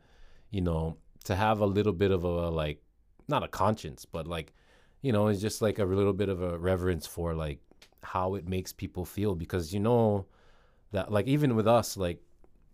[0.51, 2.83] you know to have a little bit of a like
[3.29, 4.53] not a conscience but like
[5.03, 7.59] you know it's just like a little bit of a reverence for like
[8.03, 10.27] how it makes people feel because you know
[10.93, 12.21] that like even with us like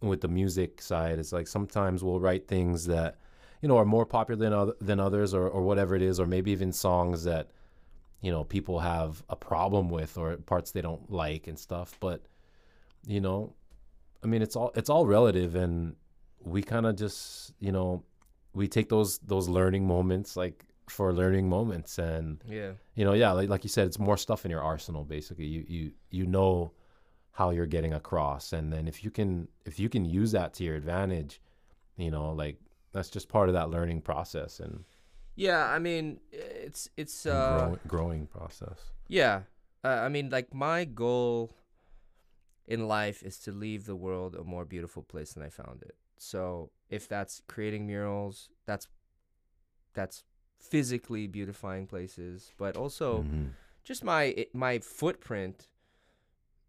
[0.01, 3.17] with the music side it's like sometimes we'll write things that
[3.62, 6.27] you know are more popular than other, than others or, or whatever it is or
[6.27, 7.49] maybe even songs that
[8.21, 11.97] you know people have a problem with or parts they don't like and stuff.
[12.01, 12.23] But
[13.07, 13.55] you know
[14.23, 15.95] i mean it's all it's all relative and
[16.41, 18.03] we kind of just you know
[18.53, 23.33] we take those those learning moments like for learning moments and yeah, you know yeah
[23.33, 26.72] like, like you said it's more stuff in your arsenal basically you you you know
[27.33, 30.64] how you're getting across and then if you can if you can use that to
[30.64, 31.40] your advantage
[31.96, 32.57] you know like
[32.92, 34.85] that's just part of that learning process and,
[35.35, 35.66] yeah.
[35.66, 39.42] I mean, it's it's uh growing, growing process yeah.
[39.85, 41.53] Uh, I mean, like my goal
[42.66, 45.94] in life is to leave the world a more beautiful place than I found it.
[46.18, 48.88] So if that's creating murals, that's
[49.94, 50.25] that's
[50.70, 53.50] physically beautifying places, but also Mhm.
[53.85, 55.68] just my my footprint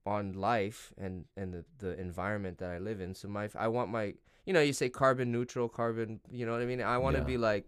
[0.06, 3.14] on life and and the, the environment that I live in.
[3.14, 4.14] So my I want my
[4.46, 6.82] you know you say carbon neutral, carbon you know what I mean.
[6.82, 7.28] I want to Yeah.
[7.28, 7.66] be like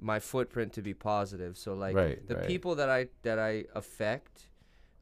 [0.00, 1.56] my footprint to be positive.
[1.58, 2.46] So like Right, the right.
[2.46, 4.48] people that I that I affect,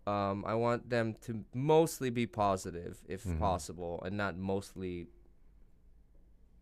[0.07, 3.39] um, I want them to mostly be positive if Mhm.
[3.39, 5.09] possible, and not mostly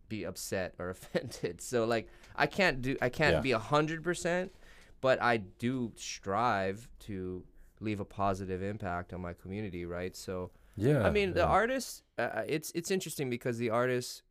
[0.09, 1.61] be upset or offended.
[1.61, 3.41] So like I can't do I can't Yeah.
[3.41, 4.53] be a hundred percent,
[5.01, 7.43] but I do strive to
[7.79, 10.15] leave a positive impact on my community, right?
[10.15, 11.45] So yeah I mean, the yeah.
[11.61, 12.03] artist.
[12.17, 14.23] Uh, it's it's interesting because the artist.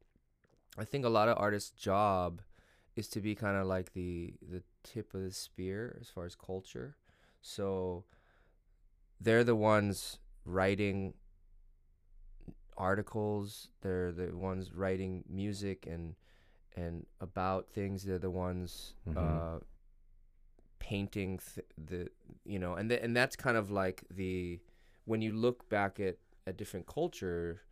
[0.77, 2.43] I think a lot of artists' job
[2.97, 6.35] is to be kind of like the the tip of the spear as far as
[6.35, 6.97] culture.
[7.43, 8.05] So
[9.21, 11.15] they're the ones writing
[12.77, 13.69] articles.
[13.81, 16.15] They're the ones writing music and
[16.77, 18.05] and about things.
[18.05, 19.17] They're the ones Mhm.
[19.17, 19.61] uh,
[20.79, 22.09] painting th- the
[22.45, 24.61] you know, and th- and that's kind of like the
[25.05, 26.17] when you look back at
[26.47, 27.63] a different culture,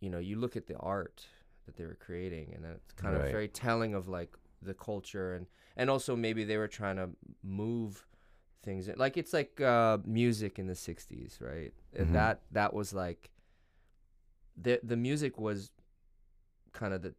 [0.00, 1.26] you know, you look at the art
[1.66, 5.46] that they were creating, and that's kind of very telling of like the culture, and
[5.76, 7.10] and also maybe they were trying to
[7.42, 8.06] move
[8.62, 12.12] things like it's like uh, music in the 60s right And Mhm.
[12.12, 13.30] that that was like
[14.56, 15.70] the the music was
[16.72, 17.14] kind of the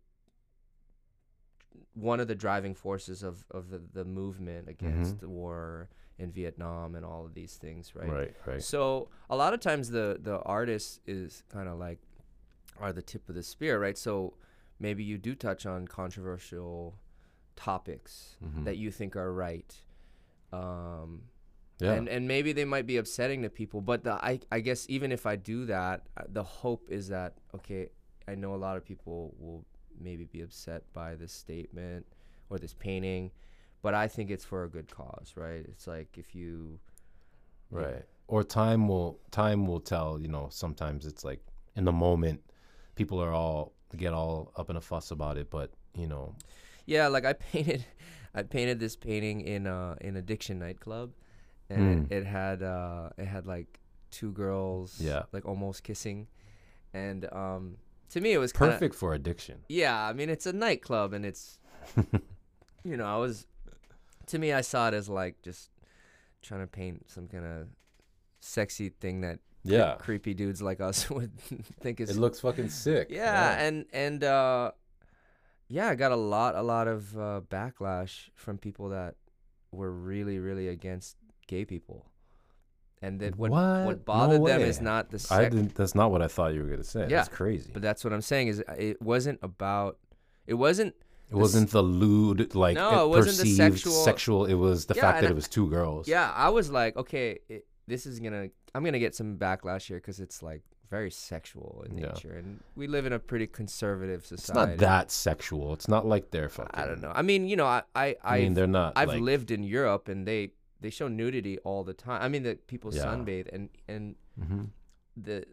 [1.93, 5.19] one of the driving forces of of the, the movement against Mhm.
[5.19, 8.61] the war in Vietnam and all of these things right, Right, right.
[8.63, 11.99] so a lot of times the the artist is kind of like
[12.77, 14.35] are the tip of the spear right so
[14.79, 16.95] maybe you do touch on controversial
[17.55, 18.63] topics Mhm.
[18.65, 19.81] that you think are right
[20.51, 21.23] um
[21.79, 21.93] yeah.
[21.93, 25.11] and and maybe they might be upsetting to people but the i i guess even
[25.11, 27.89] if i do that uh, the hope is that okay
[28.27, 29.65] i know a lot of people will
[29.99, 32.05] maybe be upset by this statement
[32.49, 33.31] or this painting
[33.81, 36.79] but i think it's for a good cause right it's like if you
[37.71, 38.03] you know, Right.
[38.27, 41.41] Or time will time will tell, you know, sometimes it's like
[41.75, 42.41] in the moment
[42.95, 46.35] people are all get all up in a fuss about it, but you know,
[46.85, 47.85] Yeah, like I painted,
[48.33, 51.11] I painted this painting in a in Addiction nightclub,
[51.73, 52.11] and Mm.
[52.11, 53.79] it, it had uh, it had like
[54.11, 55.23] two girls, Yeah.
[55.31, 56.27] like almost kissing,
[56.93, 57.77] and um,
[58.09, 59.57] to me it was kinda, perfect for addiction.
[59.69, 61.57] Yeah, I mean it's a nightclub, and it's,
[62.83, 63.47] you know, I was,
[64.27, 65.69] to me I saw it as like just
[66.41, 67.67] trying to paint some kind of
[68.39, 69.95] sexy thing that cre- Yeah.
[69.95, 71.37] creepy dudes like us would
[71.81, 73.07] think is It looks fucking sick.
[73.09, 74.71] yeah, and and uh
[75.69, 79.15] yeah i got a lot a lot of uh backlash from people that
[79.71, 81.15] were really really against
[81.47, 82.05] gay people
[83.01, 83.85] and that what What?
[83.85, 86.61] what No bothered them is not the I didn't that's not what I thought you
[86.63, 87.01] were gonna say.
[87.01, 87.69] Yeah, That's crazy.
[87.73, 89.97] but that's what i'm saying is uh, it wasn't about
[90.47, 90.95] it wasn't
[91.29, 95.01] it wasn't the lewd like No, it wasn't the sexual- sexual it was the Yeah,
[95.01, 96.07] fact that I- it was two girls.
[96.07, 99.97] yeah i was like okay it, this is gonna i'm gonna get some backlash here
[99.97, 102.07] because it's like very sexual in Yeah.
[102.09, 104.43] nature and we live in a pretty conservative society.
[104.43, 105.73] It's not that sexual.
[105.73, 108.37] It's not like they're fucking i don't know i mean you know i i I
[108.37, 110.51] mean I've- they're not I've like, lived in Europe and they
[110.83, 112.21] they show nudity all the time.
[112.21, 113.05] I mean that people Yeah.
[113.05, 114.69] sunbathe and and Mhm.
[115.17, 115.45] the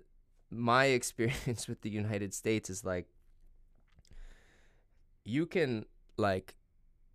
[0.50, 3.06] my experience with the United States is like
[5.24, 5.84] you can
[6.16, 6.56] like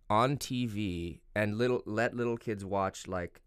[0.08, 3.42] on TV and little let little kids watch like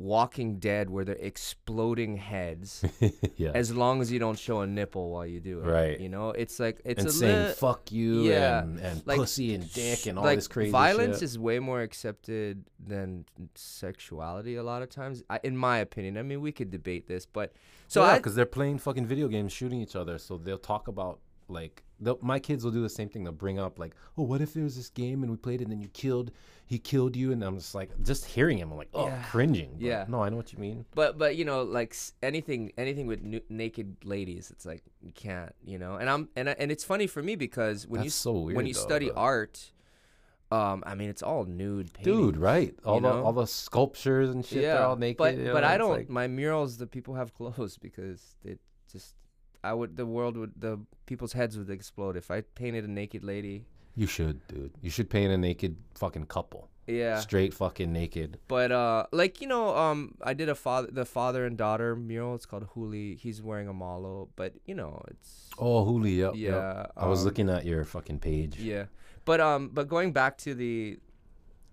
[0.00, 2.84] Walking Dead where they're exploding heads
[3.36, 3.52] yeah.
[3.54, 5.66] as long as you don't show a nipple while you do it.
[5.66, 6.00] Right.
[6.00, 9.18] You know, it's like it's and a saying li- fuck you yeah, and, and like,
[9.18, 11.24] pussy and dick and all like this crazy violence shit.
[11.24, 16.22] is way more accepted than sexuality a lot of times I, in my opinion i
[16.22, 17.52] mean we could debate this but
[17.90, 20.16] so yeah, because they're playing fucking video games, shooting each other.
[20.18, 21.82] So they'll talk about like
[22.22, 23.24] my kids will do the same thing.
[23.24, 25.64] They'll bring up like, oh, what if there was this game and we played it
[25.64, 26.30] and then you killed,
[26.66, 29.22] he killed you, and I'm just like, just hearing him, I'm like, oh, Yeah.
[29.30, 29.72] cringing.
[29.74, 30.04] But Yeah.
[30.08, 30.84] No, I know what you mean.
[30.94, 35.54] but but you know like anything anything with nu- naked ladies it's like you can't
[35.64, 38.16] you know and i'm and I, and it's funny for me because when you That's
[38.16, 38.56] s- so weird.
[38.56, 39.72] when you though, study art
[40.52, 42.12] um i mean it's all nude painting.
[42.16, 42.74] dude, right?
[42.84, 43.24] All the know?
[43.24, 45.18] all the sculptures and shit, they're all naked.
[45.18, 45.90] But you know, but I don't.
[45.98, 48.58] like- my murals, the people have clothes because it
[48.90, 49.14] just.
[49.62, 49.96] I would.
[49.96, 50.52] The world would.
[50.56, 53.64] The people's heads would explode if I painted a naked lady.
[53.96, 54.72] you should, dude.
[54.80, 57.18] You should paint a naked fucking couple, Yeah.
[57.18, 58.38] straight fucking naked.
[58.48, 62.34] But uh, like you know, um, I did a father, the father and daughter mural.
[62.36, 63.18] It's called Huli.
[63.18, 66.50] He's wearing a malo, but you know, it's Oh, Huli, yep, yeah.
[66.86, 66.92] yep.
[66.96, 68.58] I was um, looking at your fucking page.
[68.58, 68.84] Yeah,
[69.24, 70.98] but um, but going back to the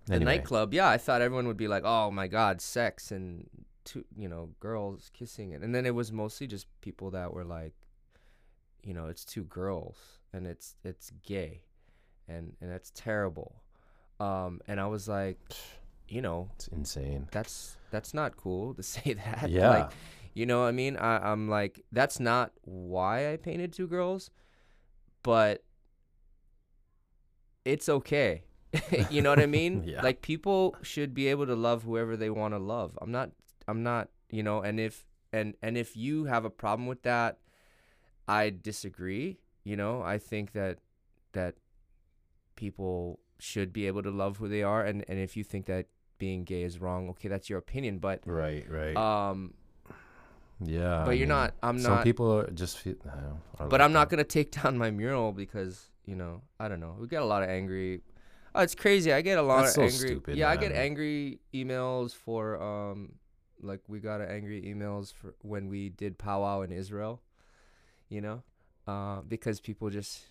[0.06, 0.36] the Anyway.
[0.38, 3.48] nightclub, yeah, I thought everyone would be like, oh my god, sex and
[3.84, 7.44] two, you know, girls kissing it, and then it was mostly just people that were
[7.44, 7.74] like,
[8.82, 9.96] you know, it's two girls
[10.32, 11.62] and it's it's gay,
[12.28, 13.62] and and that's terrible,
[14.20, 15.38] um, and I was like,
[16.08, 17.28] you know, It's insane.
[17.32, 19.48] that's that's not cool to say that.
[19.50, 19.70] Yeah.
[19.70, 19.90] Like,
[20.34, 20.96] you know what I mean?
[20.96, 24.30] I, I'm like, that's not why I painted two girls,
[25.22, 25.64] but
[27.64, 28.42] it's okay.
[29.10, 29.82] you know what I mean?
[29.84, 30.02] Yeah.
[30.02, 32.98] Like people should be able to love whoever they want to love.
[33.00, 33.30] I'm not
[33.66, 37.38] I'm not, you know, and if and and if you have a problem with that,
[38.28, 39.38] I disagree.
[39.64, 40.78] You know, I think that
[41.32, 41.54] that
[42.56, 45.86] people should be able to love who they are and and if you think that
[46.18, 48.96] being gay is wrong, okay, that's your opinion, but Right, right.
[48.96, 49.54] um
[50.60, 51.02] yeah.
[51.04, 52.96] but I you're mean, not I'm Some not Some people are just feel.
[53.06, 56.16] I don't know, are but like I'm not gonna take down my mural because you
[56.16, 56.96] know I don't know.
[56.98, 58.00] We get a lot of angry.
[58.54, 59.12] Oh, it's crazy.
[59.12, 60.08] I get a lot That's of so angry.
[60.08, 63.12] stupid, yeah, I get angry emails for um,
[63.62, 67.22] like we got angry emails for when we did powwow in Israel.
[68.08, 68.42] You know,
[68.86, 70.22] uh, because people just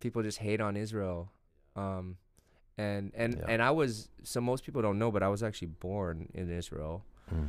[0.00, 1.30] people just hate on Israel.
[1.74, 2.16] Um,
[2.78, 3.44] and and Yeah.
[3.48, 7.04] and I was so most people don't know, but I was actually born in Israel.
[7.34, 7.48] Mm.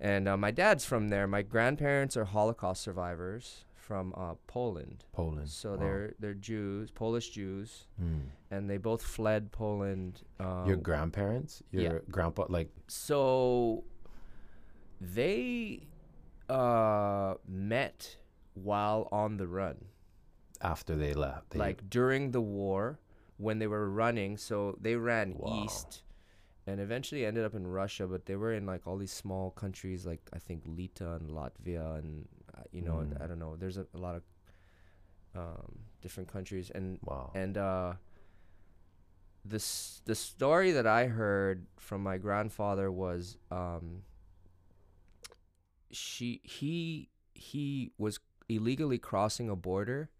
[0.00, 1.26] And uh, my dad's from there.
[1.26, 5.04] My grandparents are Holocaust survivors from uh, Poland.
[5.12, 5.48] Poland.
[5.48, 5.76] So Wow.
[5.82, 8.20] they're they're Jews, Polish Jews, Mm.
[8.50, 10.22] and they both fled Poland.
[10.38, 11.98] Uh, Your grandparents, your yeah.
[12.10, 13.84] grandpa, like so
[15.00, 15.86] they
[16.48, 18.16] uh, met
[18.62, 19.86] while on the run,
[20.60, 22.98] after they left, they, like during the war
[23.36, 24.36] when they were running.
[24.36, 25.64] So they ran Wow.
[25.64, 26.02] east.
[26.66, 30.04] And eventually ended up in Russia, but they were in like all these small countries,
[30.04, 33.22] like I think Lita and Latvia, and uh, you know, Mm.
[33.22, 33.56] I don't know.
[33.56, 34.22] There's a, a lot of
[35.34, 37.30] um, different countries, and wow.
[37.34, 37.92] and uh,
[39.44, 39.62] the
[40.04, 44.02] the story that I heard from my grandfather was um,
[45.90, 48.18] she he he was
[48.48, 50.10] illegally crossing a border,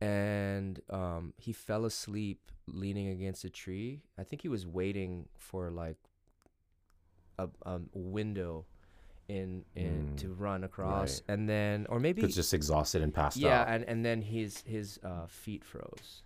[0.00, 4.00] and um, he fell asleep leaning against a tree.
[4.18, 5.98] I think he was waiting for like
[7.38, 8.66] a, a window
[9.28, 11.34] in in Mm, to run across, right.
[11.34, 13.68] and then or maybe It's just exhausted and passed yeah, out.
[13.68, 16.22] and and then his his uh, feet froze.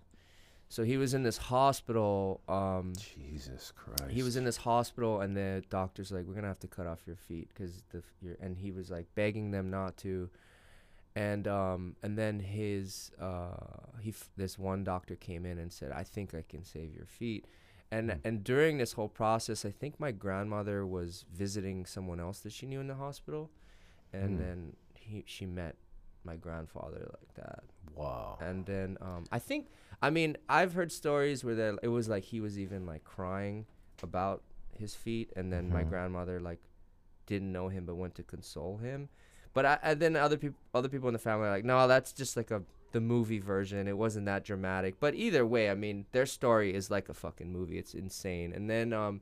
[0.70, 2.40] So he was in this hospital.
[2.48, 4.10] Um, Jesus Christ.
[4.10, 7.00] he was in this hospital, and the doctor's like, "We're gonna have to cut off
[7.06, 10.30] your feet because the f- your," and he was like begging them not to.
[11.16, 13.56] And um and then his uh
[14.00, 17.06] he f- this one doctor came in and said, "I think I can save your
[17.06, 17.46] feet."
[17.92, 18.20] And Mm.
[18.24, 22.66] and during this whole process, I think my grandmother was visiting someone else that she
[22.66, 23.50] knew in the hospital,
[24.12, 24.38] and Mm.
[24.38, 25.76] then he she met
[26.24, 27.62] my grandfather like that.
[27.94, 28.38] Wow.
[28.40, 29.68] And then um, I think,
[30.02, 33.66] I mean, I've heard stories where there, it was like he was even like crying
[34.02, 34.42] about
[34.76, 35.88] his feet, and then my Mhm.
[35.90, 36.58] grandmother like
[37.26, 39.08] didn't know him but went to console him.
[39.54, 42.12] But I, and then other people, other people in the family are like, no, that's
[42.12, 43.88] just like a the movie version.
[43.88, 45.00] It wasn't that dramatic.
[45.00, 47.78] But either way, I mean, their story is like a fucking movie.
[47.78, 48.52] It's insane.
[48.52, 49.20] And then um,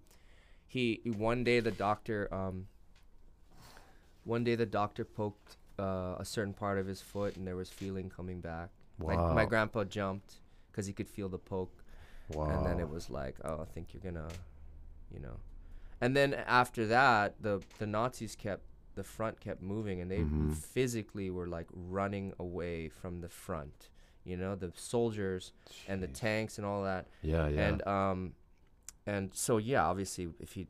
[0.66, 2.66] he one day the doctor um,
[4.24, 7.70] one day the doctor poked uh, a certain part of his foot, and there was
[7.70, 8.70] feeling coming back.
[8.98, 10.36] My, my grandpa jumped
[10.70, 11.82] because he could feel the poke,
[12.28, 12.44] wow.
[12.44, 14.28] and then it was like, oh, I think you're gonna,
[15.12, 15.40] you know.
[16.00, 18.62] And then after that, the the Nazis kept
[18.94, 20.54] the front kept moving, and they Mhm.
[20.54, 23.88] physically were like running away from the front.
[24.24, 25.52] You know, the soldiers
[25.88, 27.06] and the tanks and all that.
[27.22, 27.60] Yeah, yeah.
[27.68, 28.34] And um,
[29.06, 30.66] and so yeah, obviously, if he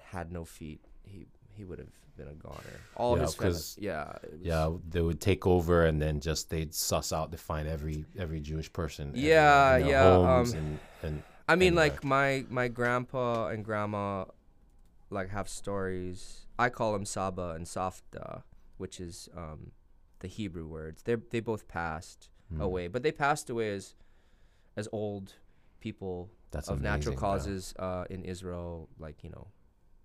[0.00, 2.80] had no feet, he he would have been a goner.
[2.96, 6.74] All Yeah, his family, 'cause- yeah, yeah, they would take over and then just they'd
[6.74, 9.12] suss out to find every every Jewish person.
[9.14, 14.24] Yeah, yeah, um, and, and I mean, and, like my my grandpa and grandma,
[15.10, 16.46] like have stories.
[16.58, 18.42] I call them Saba and Savta,
[18.78, 19.72] which is um,
[20.20, 21.02] the Hebrew words.
[21.02, 23.94] They they both passed mm, away, but they passed away as
[24.76, 25.34] as old
[25.80, 27.28] people That's of natural amazing, bro.
[27.28, 28.88] causes uh, in Israel.
[28.98, 29.48] Like you know,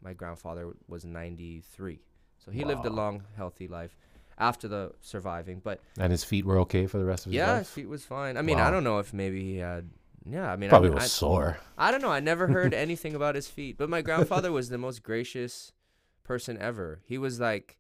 [0.02, 2.00] my grandfather was ninety three,
[2.38, 3.96] so he lived a long, healthy life
[4.38, 5.62] after the surviving.
[5.64, 7.54] But And his feet were okay for the rest of his yeah, life.
[7.54, 8.38] Yeah, his feet was fine.
[8.38, 9.90] I mean, I don't know if maybe he had.
[10.30, 11.58] Yeah, I mean, Probably I, was I, sore.
[11.78, 12.12] I don't know.
[12.12, 15.72] I never heard anything about his feet, but my grandfather was the most gracious
[16.24, 17.02] person ever.
[17.06, 17.78] He was like,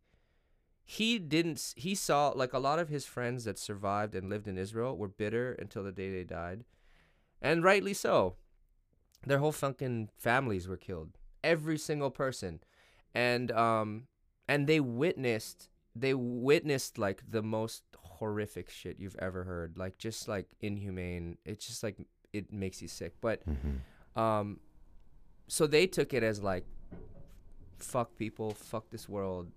[0.86, 1.74] he didn't.
[1.76, 5.08] He saw like a lot of his friends that survived and lived in Israel were
[5.08, 6.64] bitter until the day they died,
[7.42, 8.36] and rightly so.
[9.26, 12.60] Their whole fucking families were killed, every single person,
[13.16, 14.04] and um,
[14.48, 15.70] and they witnessed.
[15.96, 21.40] They witnessed like the most horrific shit you've ever heard, like just like inhumane.
[21.46, 21.98] It's just like
[22.38, 23.78] it makes you sick, but hmm
[24.20, 24.60] um,
[25.48, 26.66] so they took it as like,
[27.80, 29.52] fuck people, fuck this world,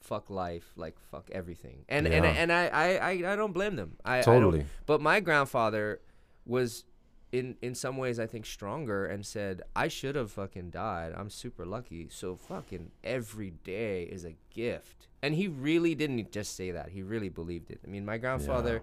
[0.00, 2.30] fuck life, like fuck everything, and and Yeah.
[2.42, 3.96] and I, I I I don't blame them.
[4.04, 4.58] I I Totally.
[4.60, 6.00] don't, but my grandfather
[6.46, 6.84] was
[7.32, 11.12] in in some ways I think stronger and said I should have fucking died.
[11.16, 12.08] I'm super lucky.
[12.10, 15.06] So fucking every day is a gift.
[15.22, 16.88] And he really didn't just say that.
[16.90, 17.80] He really believed it.
[17.84, 18.80] I mean, my grandfather Yeah.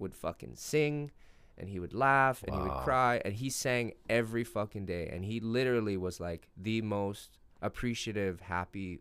[0.00, 1.10] would fucking sing
[1.58, 5.24] and he would laugh and he would cry and he sang every fucking day and
[5.24, 9.00] he literally was like the most appreciative, happy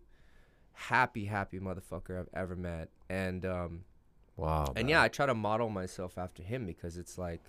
[0.74, 2.90] happy happy motherfucker I've ever met.
[3.10, 3.84] And um
[4.38, 4.66] Wow.
[4.76, 4.90] and man.
[4.90, 7.42] yeah, I try to model myself after him because it's like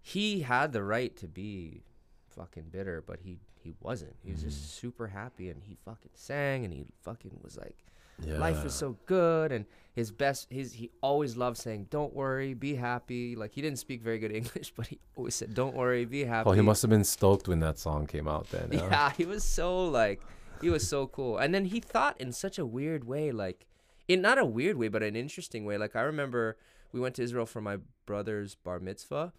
[0.00, 1.82] he had the right to be
[2.28, 4.16] fucking bitter, but he he wasn't.
[4.24, 4.48] He was Mm-hmm.
[4.50, 7.76] just super happy and he fucking sang and he fucking was like
[8.24, 8.38] yeah.
[8.38, 12.74] life is so good and his best his he always loved saying don't worry be
[12.74, 16.24] happy like he didn't speak very good english but he always said don't worry be
[16.24, 18.48] happy Oh, he must have been stoked when that song came out.
[18.50, 18.78] Then.
[18.78, 18.88] huh?
[18.90, 20.22] yeah he was so like
[20.60, 23.66] he was so cool and then he thought in such a weird way like
[24.08, 26.56] in not a weird way but an interesting way like i remember
[26.92, 29.32] we went to israel for my brother's bar mitzvah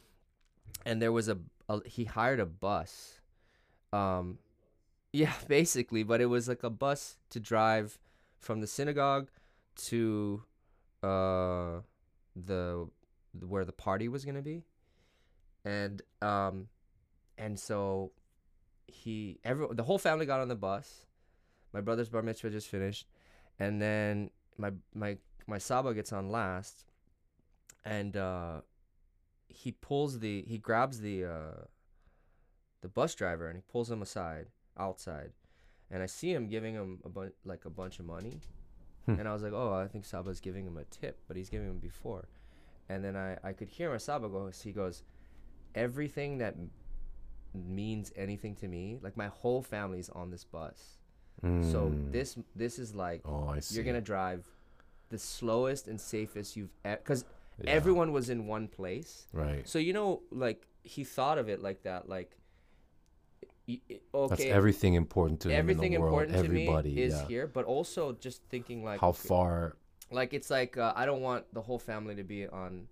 [0.85, 1.37] and there was a,
[1.69, 3.19] a he hired a bus
[3.91, 4.37] um
[5.13, 7.99] yeah basically but it was like a bus to drive
[8.43, 9.29] from the synagogue
[9.75, 10.43] to
[11.01, 11.79] uh
[12.35, 12.87] the
[13.47, 14.63] where the party was gonna be,
[15.65, 16.67] and um,
[17.37, 18.11] and so
[18.87, 21.05] he every the whole family got on the bus.
[21.73, 23.07] My brother's bar mitzvah just finished,
[23.59, 25.17] and then my my
[25.47, 26.85] my saba gets on last,
[27.83, 28.61] and uh,
[29.47, 31.65] he pulls the he grabs the uh,
[32.81, 35.31] the bus driver and he pulls him aside outside,
[35.93, 38.35] and I see him giving him a bunch like a bunch of money,
[39.05, 39.15] Hmm.
[39.19, 41.69] and I was like, oh, I think Saba's giving him a tip, but he's giving
[41.69, 42.27] him before,
[42.89, 44.49] and then I I could hear my Saba go.
[44.63, 45.03] He goes,
[45.75, 46.71] everything that m-
[47.53, 50.97] means anything to me, like my whole family's on this bus.
[51.41, 52.11] So Mm.
[52.11, 54.47] this this is like Oh, you're gonna drive
[55.09, 57.25] the slowest and safest you've ever because
[57.59, 57.71] Yeah.
[57.71, 59.27] everyone was in one place.
[59.33, 59.67] Right.
[59.67, 62.37] So you know, like he thought of it like that, like
[63.67, 63.99] okay,
[64.29, 66.23] That's everything important to everything in the world.
[66.23, 66.93] important Everybody.
[66.95, 67.27] me is yeah.
[67.27, 69.75] here, but also just thinking like How far?
[70.11, 72.87] like it's like uh, I don't want the whole family to be on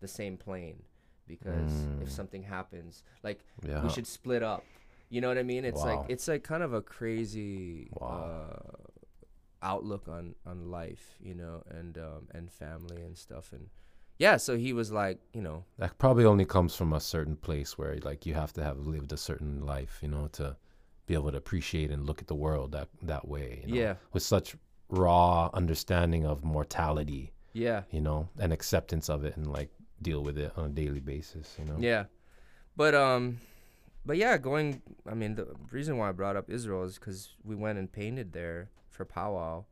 [0.00, 0.82] the same plane
[1.26, 2.10] because if Mm.
[2.10, 3.82] something happens, like Yeah.
[3.82, 4.64] we should split up.
[5.08, 5.64] You know what I mean?
[5.64, 6.00] It's Wow.
[6.02, 8.08] like it's like kind of a crazy Wow.
[8.08, 8.76] uh,
[9.62, 13.52] outlook on on life, you know, and um, and family and stuff.
[13.52, 13.70] And
[14.18, 17.76] yeah, so he was like, you know, That probably only comes from a certain place
[17.76, 20.56] where like you have to have lived a certain life, you know, to
[21.06, 23.62] be able to appreciate and look at the world that that way.
[23.66, 23.80] You know?
[23.80, 24.56] yeah, With such
[24.88, 29.70] raw understanding of mortality, yeah, you know, and acceptance of it and like
[30.02, 31.76] deal with it on a daily basis, you know.
[31.78, 32.04] yeah.
[32.76, 33.38] But um,
[34.04, 34.82] but yeah, going.
[35.10, 38.32] I mean, the reason why I brought up Israel is because we went and painted
[38.32, 39.64] there for powwow,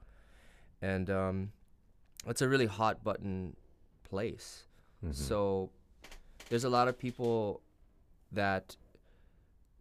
[0.83, 1.53] and um,
[2.27, 3.57] it's a really hot button
[4.05, 4.65] place.
[5.05, 5.15] Mhm.
[5.15, 5.71] So
[6.49, 7.61] there's a lot of people
[8.33, 8.77] that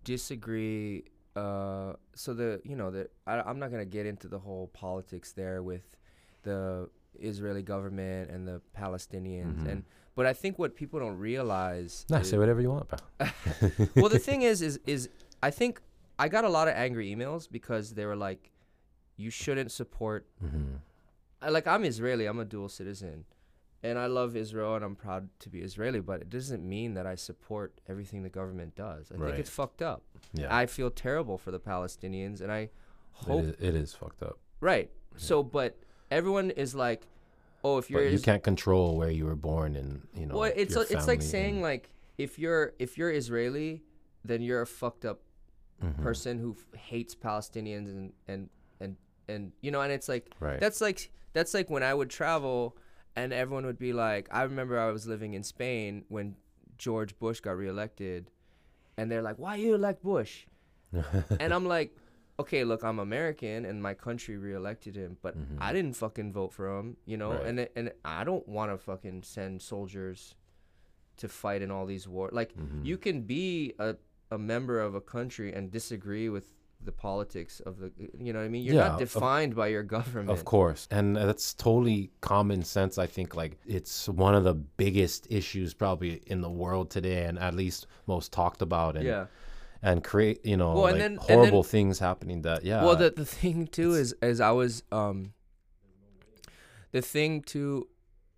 [0.03, 1.05] disagree.
[1.35, 5.31] Uh, so the you know the I, I'm not gonna get into the whole politics
[5.31, 5.83] there with
[6.43, 9.71] the Israeli government and the Palestinians Mhm.
[9.71, 9.83] and
[10.15, 12.05] but I think what people don't realize.
[12.09, 12.99] Nah, is- say whatever you want, bro.
[13.95, 15.09] well, the thing is, is is
[15.41, 15.81] I think
[16.19, 18.51] I got a lot of angry emails because they were like,
[19.17, 20.75] "You shouldn't support hmm
[21.41, 22.25] I, like I'm Israeli.
[22.27, 23.25] I'm a dual citizen,
[23.83, 25.99] and I love Israel, and I'm proud to be Israeli.
[25.99, 29.11] But it doesn't mean that I support everything the government does.
[29.11, 29.27] I Right.
[29.27, 30.03] think it's fucked up.
[30.33, 30.55] Yeah.
[30.55, 32.69] I feel terrible for the Palestinians, and I
[33.11, 34.39] hope is, it is fucked up.
[34.61, 34.89] right.
[35.15, 35.77] So, but
[36.09, 37.07] everyone is like,
[37.63, 40.35] "Oh, if you're But you Is- can't control where you were born and, you know.
[40.39, 43.83] well, it's a, it's like saying like if you're if you're Israeli,
[44.25, 45.19] then you're a fucked up
[45.83, 46.01] Mhm.
[46.01, 50.59] person who f- hates Palestinians and and and and you know, and it's like Right.
[50.59, 52.75] that's like that's like when I would travel
[53.15, 56.35] and everyone would be like, I remember I was living in Spain when
[56.77, 58.31] George Bush got reelected,
[58.97, 60.45] and they're like, why you elect Bush?
[61.39, 61.95] and I'm like,
[62.39, 65.57] okay, look, I'm American and my country reelected him, but Mhm.
[65.59, 67.45] I didn't fucking vote for him, you know, Right.
[67.45, 70.35] and it- and I don't want to fucking send soldiers
[71.17, 72.33] to fight in all these wars.
[72.33, 72.85] Like Mhm.
[72.85, 73.95] you can be a
[74.31, 76.55] a member of a country and disagree with
[76.85, 78.63] the politics of the you know what I mean?
[78.63, 80.29] You're Yeah, not of- defined by your government.
[80.29, 80.87] Of course.
[80.91, 82.97] And that's totally common sense.
[82.97, 87.39] I think like it's one of the biggest issues probably in the world today and
[87.39, 89.25] at least most talked about and Yeah.
[89.81, 92.83] and create, you know, Well, like then- horrible then- things happening that yeah.
[92.83, 95.33] well, the the thing too is as I was um
[96.91, 97.87] the thing too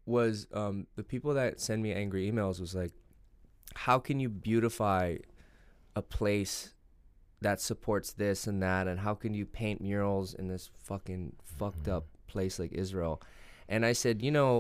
[0.05, 2.91] was um the people that send me angry emails was like
[3.75, 5.17] how can you beautify
[5.95, 6.74] a place
[7.45, 11.23] that supports this and that and how can you paint murals in this fucking
[11.59, 13.21] fucked up place like Israel?
[13.69, 14.51] And I said you know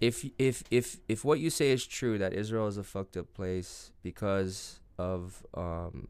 [0.00, 3.28] if if if if what you say is true that Israel is a fucked up
[3.40, 5.20] place because of
[5.54, 6.08] um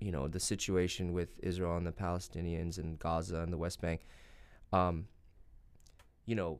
[0.00, 4.00] you know the situation with Israel and the Palestinians and Gaza and the West Bank
[4.72, 5.06] um
[6.30, 6.52] you know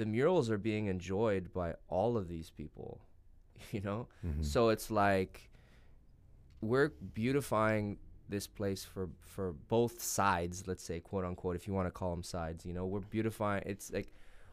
[0.00, 3.00] the murals are being enjoyed by all of these people
[3.72, 4.00] you know?
[4.26, 4.44] Mhm.
[4.44, 5.34] so it's like
[6.60, 7.98] we're beautifying
[8.28, 12.10] this place for for both sides let's say quote unquote if you want to call
[12.10, 14.08] them sides you know we're beautifying it's like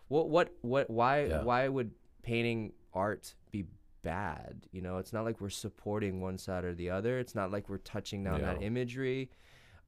[0.10, 1.42] what what what why Yeah.
[1.44, 1.92] why would
[2.22, 3.66] painting art be
[4.04, 7.52] bad you know it's not like we're supporting one side or the other it's not
[7.52, 9.30] like we're touching down that imagery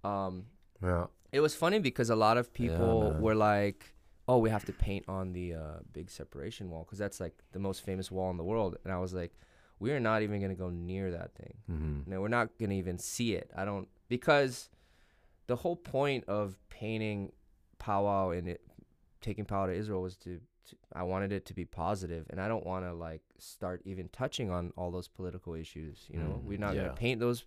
[0.04, 0.46] um
[0.82, 1.06] yeah.
[1.32, 3.22] it was funny because a lot of people man.
[3.22, 3.94] were like,
[4.28, 7.60] "Oh, we have to paint on the uh, big separation wall because that's like the
[7.60, 9.34] most famous wall in the world." And I was like,
[9.86, 11.56] "We are not even gonna go near that thing.
[11.70, 12.08] Mhm.
[12.08, 13.52] No, we're not gonna even see it.
[13.56, 14.70] I don't because
[15.48, 17.32] the whole point of painting
[17.78, 18.62] powwow and it
[19.22, 22.48] taking powwow to Israel was to, to I wanted it to be positive, and I
[22.48, 26.06] don't want to like start even touching on all those political issues.
[26.10, 26.84] You know, Mm, we're not yeah.
[26.84, 27.46] gonna paint those.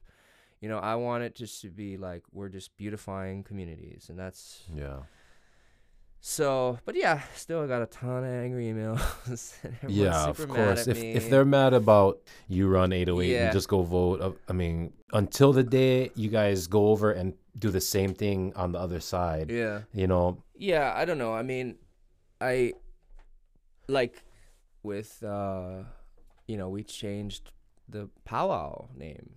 [0.61, 4.65] You know, I want it just to be like we're just beautifying communities, and that's
[4.75, 5.03] Yeah.
[6.21, 9.55] So, but yeah, still got a ton of angry emails.
[9.89, 10.87] Yeah, of course.
[10.87, 11.13] If me.
[11.13, 13.45] if they're mad about you run 808 Yeah.
[13.45, 17.35] and just go vote, uh, I mean, until the day you guys go over and
[17.59, 21.35] do the same thing on the other side, yeah, you know, yeah, I don't know.
[21.35, 21.77] I mean,
[22.41, 22.73] I
[23.89, 24.23] like
[24.83, 25.85] with uh,
[26.47, 27.53] you know, we changed
[27.89, 29.31] the powwow name.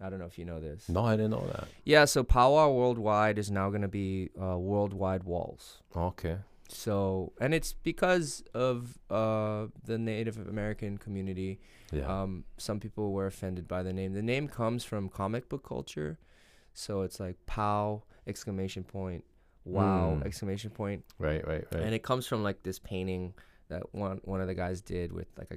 [0.00, 0.88] I don't know if you know this.
[0.88, 1.68] no, I didn't know that.
[1.84, 5.78] Yeah, so powwow worldwide is now going to be uh, worldwide walls.
[5.96, 6.36] Okay.
[6.70, 11.60] So, and it's because of uh, the Native American community.
[11.90, 12.04] Yeah.
[12.22, 14.12] Um, some people were offended by the name.
[14.12, 16.18] The name comes from comic book culture,
[16.74, 19.24] so it's like "pow!" exclamation point,
[19.64, 20.26] "wow!" Mm.
[20.26, 21.82] exclamation point, right, right, right.
[21.82, 23.32] and it comes from like this painting
[23.70, 25.56] that one one of the guys did with like a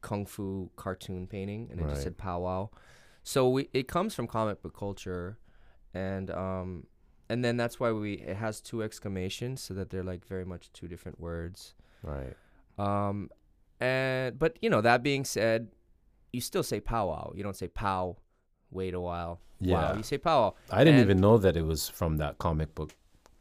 [0.00, 1.90] kung fu cartoon painting, and it Right.
[1.90, 2.70] just said "powwow."
[3.28, 5.36] So we it comes from comic book culture,
[5.92, 6.86] and um,
[7.28, 10.72] and then that's why we it has two exclamations so that they're like very much
[10.72, 11.74] two different words.
[12.02, 12.34] right.
[12.78, 13.28] Um,
[13.80, 15.68] and but you know that being said,
[16.32, 17.34] you still say powwow.
[17.36, 18.16] You don't say pow.
[18.70, 19.42] Wait a while.
[19.60, 19.74] Yeah.
[19.74, 19.96] Wow.
[19.98, 20.54] You say powwow.
[20.70, 22.94] I didn't and- even know that it was from that comic book.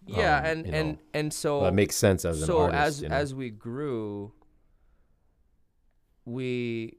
[0.05, 2.81] Yeah, Um, and and know, and so that makes sense as an so artist.
[2.81, 3.15] as you know?
[3.15, 4.33] as we grew,
[6.25, 6.97] we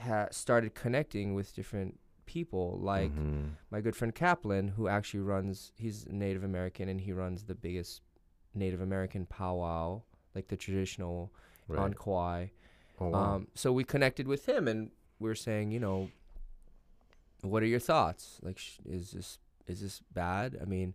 [0.00, 1.98] ha- started connecting with different
[2.34, 3.56] people like Mhm.
[3.70, 8.02] my good friend Kaplan, who actually runs, he's Native American and he runs the biggest
[8.54, 10.02] Native American powwow,
[10.34, 11.32] like the traditional
[11.70, 11.98] on right.
[11.98, 12.46] Kauai.
[13.00, 13.34] Oh, wow.
[13.34, 16.10] Um, so we connected with him and we are saying, you know,
[17.42, 18.38] what are your thoughts?
[18.42, 20.56] Like, sh- is this is this bad?
[20.60, 20.94] I mean,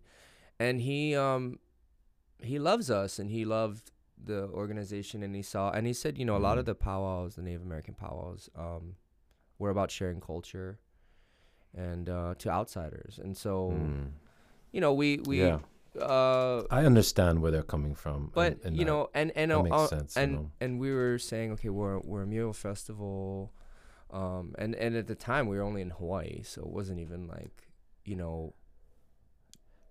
[0.58, 1.58] and he um
[2.42, 3.90] he loves us and he loved
[4.22, 6.66] the organization and he saw and he said, you know, a lot of Mhm.
[6.72, 8.96] the powwows, the Native American powwows, um,
[9.58, 10.78] were about sharing culture
[11.76, 13.18] and uh, to outsiders.
[13.22, 14.10] And so, Mm.
[14.72, 15.58] you know, we we yeah,
[16.00, 18.30] uh I understand where they're coming from.
[18.34, 20.50] but and- and you that- know, and and uh, sense, you and know.
[20.60, 23.52] and we were saying, okay, we're we're a mural festival,
[24.10, 27.26] um, and and at the time we were only in Hawaii, so it wasn't even
[27.26, 27.68] like,
[28.04, 28.54] you know,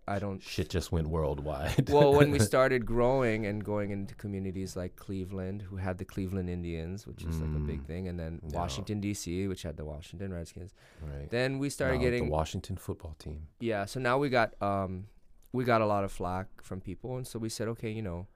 [0.08, 0.41] I don't.
[0.41, 1.89] shit just went worldwide.
[1.89, 6.49] well, when we started growing and going into communities like Cleveland, who had the Cleveland
[6.49, 7.88] Indians, which is like a big Mm.
[7.88, 8.60] thing, and then Yeah.
[8.60, 11.30] Washington D.C., which had the Washington Redskins, right.
[11.32, 13.47] then we started getting the Washington football team.
[13.60, 13.86] yeah.
[13.86, 15.08] So now we got um,
[15.53, 18.28] we got a lot of flack from people, and so we said, okay, you know,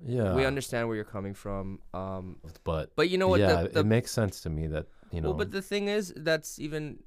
[0.00, 3.40] Yeah, we understand where you're coming from, um, but but you know what?
[3.40, 5.28] yeah, the, the, it makes sense to me that you know.
[5.28, 6.98] Well, but the thing is, that's even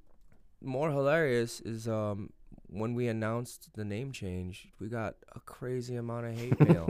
[0.62, 2.30] more hilarious is um
[2.72, 6.88] when we announced the name change, we got a crazy amount of hate mail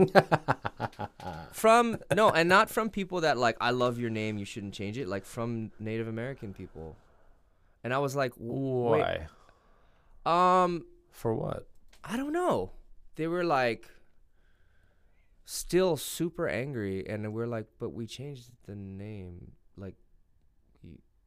[1.52, 4.98] from no, and not from people that like I love your name, you shouldn't change
[4.98, 5.08] it.
[5.08, 6.96] Like from Native American people,
[7.82, 9.26] and I was like, wait,
[10.24, 10.62] Why?
[10.64, 11.66] um, For what?
[12.04, 12.72] I don't know.
[13.16, 13.88] They were like
[15.44, 19.52] still super angry, and we're like, but we changed the name.
[19.76, 19.94] Like,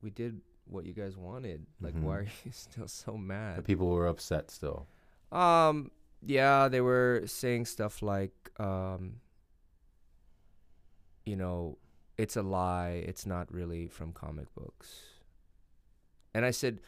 [0.01, 1.65] we did what you guys wanted.
[1.81, 2.19] Like, why Mhm.
[2.19, 3.57] are you still so mad?
[3.59, 4.87] The people were upset still.
[5.31, 5.91] Um,
[6.25, 9.19] yeah, they were saying stuff like, um,
[11.25, 11.77] you know,
[12.17, 13.03] it's a lie.
[13.07, 15.01] It's not really from comic books.
[16.33, 16.79] And I said,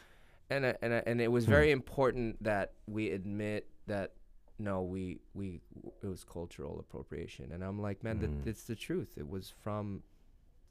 [0.50, 1.50] and I, and I, and it was Hmm.
[1.50, 4.12] very important that we admit that
[4.58, 5.60] no, we we
[6.02, 7.52] it was cultural appropriation.
[7.52, 8.42] And I'm like, man, Mm.
[8.44, 9.18] that it's the truth.
[9.18, 10.02] It was from,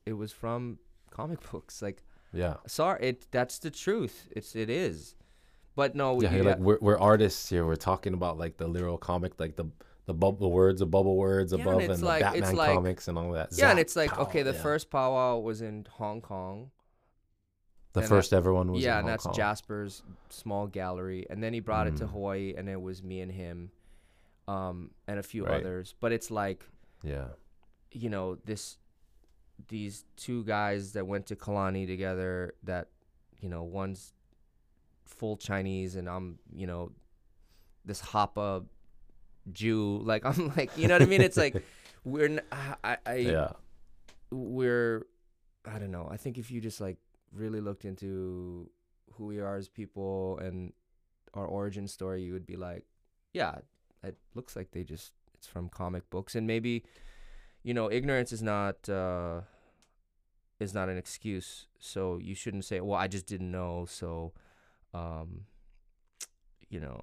[0.08, 0.80] it was from
[1.12, 1.82] comic books.
[1.84, 2.02] Like,
[2.36, 2.56] Yeah.
[2.68, 4.28] sorry, it that's the truth.
[4.36, 5.16] It's it is.
[5.76, 7.66] But no, Yeah, like we're, we're artists here.
[7.66, 9.66] We're talking about like the literal comic, like the
[10.06, 12.74] the bubble words, the bubble words Yeah, and above, it's and, like- the Batman like-
[12.76, 13.50] comics and all that.
[13.58, 14.62] yeah, and it's like pow, okay, the yeah.
[14.62, 16.70] first powwow was in Hong Kong.
[17.94, 19.34] the and first ever one was yeah, and Hong that's Kong.
[19.34, 22.12] Jasper's small gallery, and then he brought it to Mm.
[22.12, 23.72] Hawaii, and it was me and him,
[24.48, 25.62] um, and a few Right.
[25.62, 25.96] others.
[26.00, 26.66] But it's like
[27.04, 27.30] Yeah,
[27.92, 28.78] you know this,
[29.68, 32.54] these two guys that went to Kalani together.
[32.64, 32.90] That
[33.40, 34.14] you know, one's
[35.06, 36.92] full Chinese, and I'm you know,
[37.84, 38.66] this Hapa
[39.52, 40.02] Jew.
[40.04, 41.22] Like I'm like you know what I mean?
[41.22, 41.64] It's like
[42.04, 43.50] we're n- I I, I yeah,
[44.32, 45.06] we're
[45.66, 46.08] I don't know.
[46.12, 46.98] I think if you just like
[47.34, 48.70] really looked into
[49.14, 50.74] who we are as people and
[51.34, 52.84] our origin story, you would be like,
[53.34, 53.56] yeah,
[54.04, 56.84] it looks like they just it's from comic books and maybe
[57.66, 59.42] you know, ignorance is not uh
[60.60, 61.68] is not an excuse.
[61.80, 64.32] So you shouldn't say, "Well, I just didn't know." So
[64.94, 65.30] um
[66.70, 67.02] you know,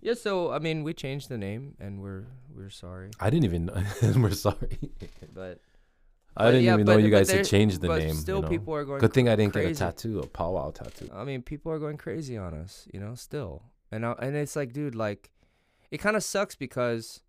[0.00, 2.24] yeah, so I mean, we changed the name and we're
[2.54, 3.10] we're sorry.
[3.20, 3.66] I didn't even.
[3.66, 3.74] know.
[4.22, 4.78] we're sorry.
[5.34, 5.60] But
[6.36, 8.14] I But didn't yeah, even but- know you guys had changed the name.
[8.14, 8.48] Still, you know?
[8.48, 9.00] people are going.
[9.00, 9.68] Good thing I didn't crazy.
[9.68, 11.08] get a tattoo, a powwow tattoo.
[11.12, 12.88] I mean, people are going crazy on us.
[12.92, 13.62] You know, still,
[13.92, 15.30] and I, and it's like, dude, like,
[15.90, 17.22] it kind of sucks because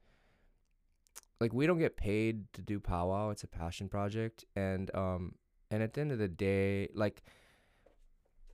[1.40, 3.30] like we don't get paid to do powwow.
[3.30, 5.36] It's a passion project, and um,
[5.72, 7.24] and at the end of the day, like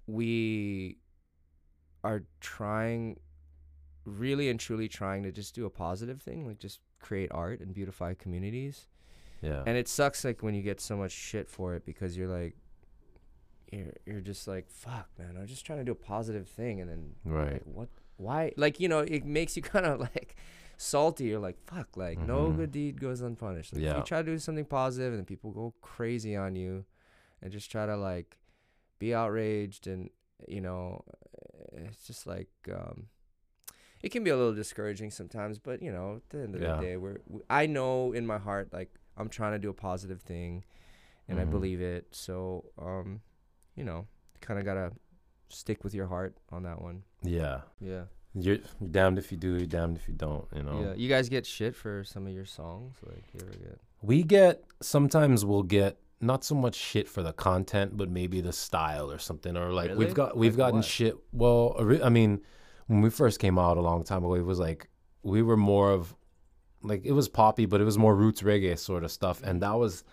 [0.08, 0.98] we
[2.04, 3.20] are trying,
[4.06, 7.74] really and truly trying to just do a positive thing, like just create art and
[7.74, 8.88] beautify communities.
[9.42, 9.64] Yeah.
[9.66, 12.56] And it sucks like when you get so much shit for it because you're like,
[13.72, 15.38] you're you're just like, fuck, man.
[15.40, 17.54] I'm just trying to do a positive thing, and then right.
[17.54, 17.90] like, what?
[18.18, 18.54] Why?
[18.58, 20.36] Like you know, it makes you kind of like
[20.78, 21.26] salty.
[21.26, 22.56] You're like, fuck, like no Mhm.
[22.58, 23.74] good deed goes unpunished.
[23.74, 23.98] Like, Yeah.
[23.98, 26.86] you try to do something positive and people go crazy on you,
[27.42, 28.38] and just try to like
[29.00, 30.10] be outraged and
[30.48, 31.04] you know,
[31.74, 33.08] it's just like um,
[34.02, 35.60] it can be a little discouraging sometimes.
[35.60, 36.76] But you know, at the end of Yeah.
[36.76, 39.74] the day, we're we, I know in my heart like I'm trying to do a
[39.74, 40.66] positive thing,
[41.28, 41.52] and I Mhm.
[41.52, 42.14] believe it.
[42.14, 43.22] So um,
[43.76, 44.08] you know,
[44.42, 44.92] kind of gotta
[45.50, 47.04] stick with your heart on that one.
[47.24, 47.62] Yeah.
[47.80, 48.06] Yeah.
[48.38, 50.82] You're, you're damned if you do, you're damned if you don't, you know?
[50.82, 50.94] Yeah.
[50.96, 52.96] You guys get shit for some of your songs?
[53.06, 57.34] Like you ever get We get, sometimes we'll get not so much shit for the
[57.34, 59.56] content, but maybe the style or something.
[59.56, 60.06] Or like Really?
[60.06, 60.86] we've got, we've Like gotten what?
[60.86, 61.16] shit.
[61.32, 62.42] Well, I mean,
[62.88, 64.90] when we first came out a long time ago, it was like,
[65.24, 66.14] we were more of,
[66.84, 69.42] like, it was poppy, but it was more roots reggae sort of stuff.
[69.44, 70.04] And that was,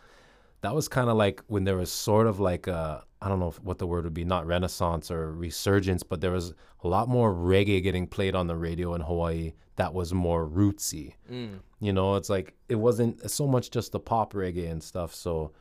[0.63, 3.49] that was kind of like when there was sort of like a, I don't know
[3.49, 6.53] if, what the word would be, not renaissance or resurgence, but there was
[6.83, 11.15] a lot more reggae getting played on the radio in Hawaii that was more rootsy.
[11.31, 11.61] mm.
[11.81, 15.15] You know, it's like it wasn't so much just the pop reggae and stuff.
[15.15, 15.53] So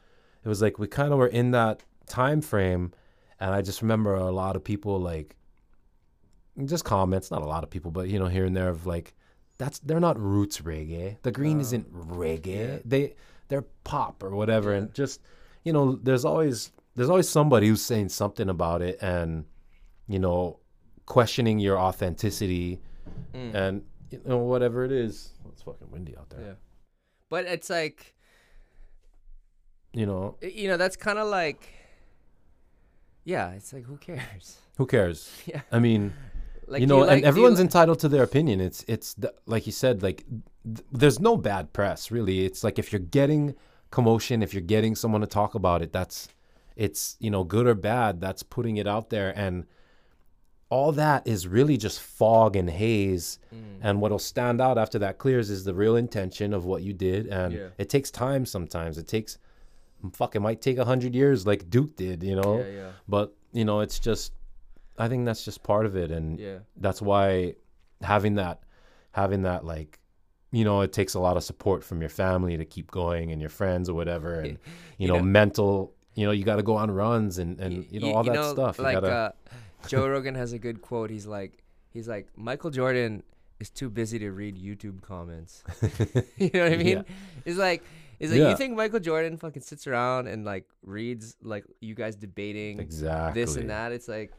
[0.44, 2.92] it was like we kind of were in that time frame,
[3.40, 5.36] and I just remember a lot of people like
[6.66, 9.14] just comments, not a lot of people, but you know, here and there of like
[9.58, 11.18] that's they're not roots reggae.
[11.22, 12.68] The green Oh, isn't reggae.
[12.68, 12.78] yeah.
[12.86, 13.16] They
[13.48, 14.78] they're pop or whatever, Yeah.
[14.80, 15.22] and just
[15.64, 19.46] you know, there's always there's always somebody who's saying something about it, and
[20.08, 20.60] you know,
[21.06, 22.82] questioning your authenticity
[23.34, 23.56] Mm.
[23.56, 25.32] and you know whatever it is.
[25.52, 26.42] It's fucking windy out there.
[26.42, 26.54] yeah.
[27.30, 28.14] But it's like
[29.94, 31.68] You know, you know, that's kind of like
[33.24, 34.58] yeah, it's like who cares?
[34.78, 35.30] who cares?
[35.46, 35.62] yeah.
[35.72, 36.14] I mean,
[36.68, 38.60] Like you know, like- and everyone's li- entitled to their opinion.
[38.62, 40.26] It's it's the, like you said, like
[40.64, 42.46] th- there's no bad press really.
[42.46, 43.56] It's like if you're getting
[43.92, 46.28] commotion, if you're getting someone to talk about it, that's
[46.76, 48.22] it's you know good or bad.
[48.22, 49.66] That's putting it out there, and
[50.70, 53.40] all that is really just fog and haze.
[53.54, 53.60] Mm.
[53.82, 57.28] And what'll stand out after that clears is the real intention of what you did,
[57.28, 57.68] and Yeah.
[57.78, 58.46] it takes time.
[58.46, 59.38] Sometimes it takes,
[60.14, 62.60] fuck, it might take a hundred years, like Duke did, you know.
[62.60, 62.92] Yeah, yeah.
[63.08, 64.32] But you know, it's just,
[64.98, 66.60] I think that's just part of it, and Yeah.
[66.78, 67.56] that's why
[68.02, 68.64] having that,
[69.12, 70.00] having that, like,
[70.54, 73.42] you know, it takes a lot of support from your family to keep going and
[73.42, 74.58] your friends or whatever, and you,
[75.00, 75.94] You know, know- mental.
[76.16, 78.46] You know, you got to go on runs and and you know y- all that
[78.52, 78.78] stuff.
[78.78, 79.32] You Like gotta, uh,
[79.88, 81.10] Joe Rogan has a good quote.
[81.10, 83.24] He's like, he's like, Michael Jordan
[83.60, 85.64] is too busy to read YouTube comments.
[86.38, 86.98] you know what I mean?
[86.98, 87.04] Yeah.
[87.46, 87.84] It's like,
[88.20, 88.50] it's like Yeah.
[88.50, 93.42] you think Michael Jordan fucking sits around and like reads like you guys debating exactly
[93.42, 93.92] this and that.
[93.92, 94.32] It's like,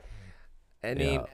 [0.85, 1.27] I mean, Yeah.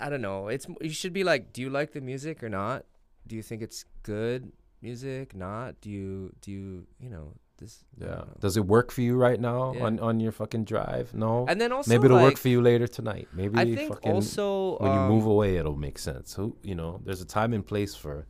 [0.00, 0.48] I don't know.
[0.48, 2.84] It's you should be like, do you like the music or not?
[3.26, 5.34] Do you think it's good music?
[5.34, 5.80] Not?
[5.80, 7.84] Do you do you you know this?
[8.00, 8.24] Yeah.
[8.40, 9.84] Does it work for you right now Yeah.
[9.84, 11.12] on on your fucking drive?
[11.14, 11.44] No.
[11.48, 13.28] And then also Maybe it'll work for you later tonight.
[13.32, 16.34] Maybe I think fucking also when you um, move away, it'll make sense.
[16.34, 18.26] Who you know, there's a time and place for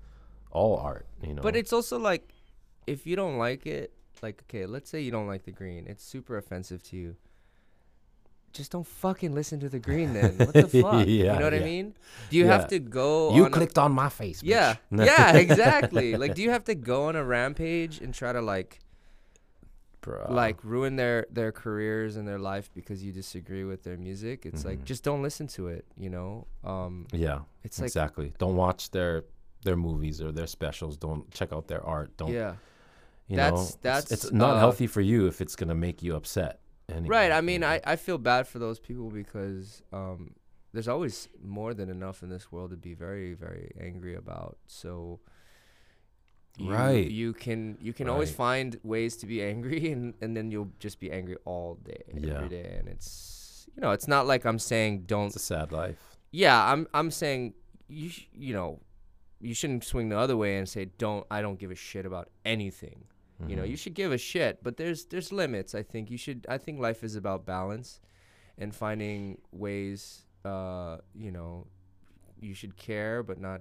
[0.50, 1.06] all art.
[1.22, 1.42] You know.
[1.42, 2.32] But it's also like,
[2.86, 6.02] if you don't like it, like okay, let's say you don't like the green, it's
[6.04, 7.16] super offensive to you.
[8.54, 10.34] Just don't fucking listen to the green then.
[10.38, 11.06] What the fuck?
[11.06, 11.94] yeah, you know what I mean?
[12.30, 12.52] Do you Yeah.
[12.56, 13.34] have to go?
[13.34, 14.42] you on a- clicked on my face.
[14.42, 14.48] bitch.
[14.48, 16.16] yeah, yeah, exactly.
[16.16, 18.80] Like, do you have to go on a rampage and try to like,
[20.06, 24.46] Like ruin their their careers and their life because you disagree with their music?
[24.46, 24.84] It's like Mhm.
[24.84, 25.84] just don't listen to it.
[25.96, 26.46] You know?
[26.64, 28.32] Um, yeah, it's like exactly.
[28.38, 29.24] Don't watch their
[29.64, 30.96] their movies or their specials.
[30.96, 32.16] Don't check out their art.
[32.16, 32.32] Don't.
[32.32, 32.54] yeah.
[33.26, 36.16] You That's- know, that's, it's, not uh, healthy for you if it's gonna make you
[36.16, 36.60] upset.
[36.88, 37.30] Anyway, Right.
[37.32, 37.66] I you mean, know.
[37.68, 40.34] I, I feel bad for those people because um,
[40.72, 44.56] there's always more than enough in this world to be very, very angry about.
[44.66, 45.20] So,
[46.58, 47.08] you, Right.
[47.10, 50.98] you can you can always find ways to be angry, and, and then you'll just
[51.00, 52.34] be angry all day, Yeah.
[52.34, 55.26] every day, and it's you know it's not like I'm saying don't.
[55.26, 56.00] it's a sad life.
[56.30, 57.54] Yeah, I'm I'm saying
[57.88, 58.80] you sh- you know
[59.40, 62.28] you shouldn't swing the other way and say don't I don't give a shit about
[62.44, 63.04] anything.
[63.46, 65.72] You know, you should give a shit, but there's there's limits.
[65.72, 66.44] I think you should.
[66.48, 68.00] I think life is about balance,
[68.58, 70.24] and finding ways.
[70.44, 71.68] Uh, you know,
[72.40, 73.60] you should care, but not,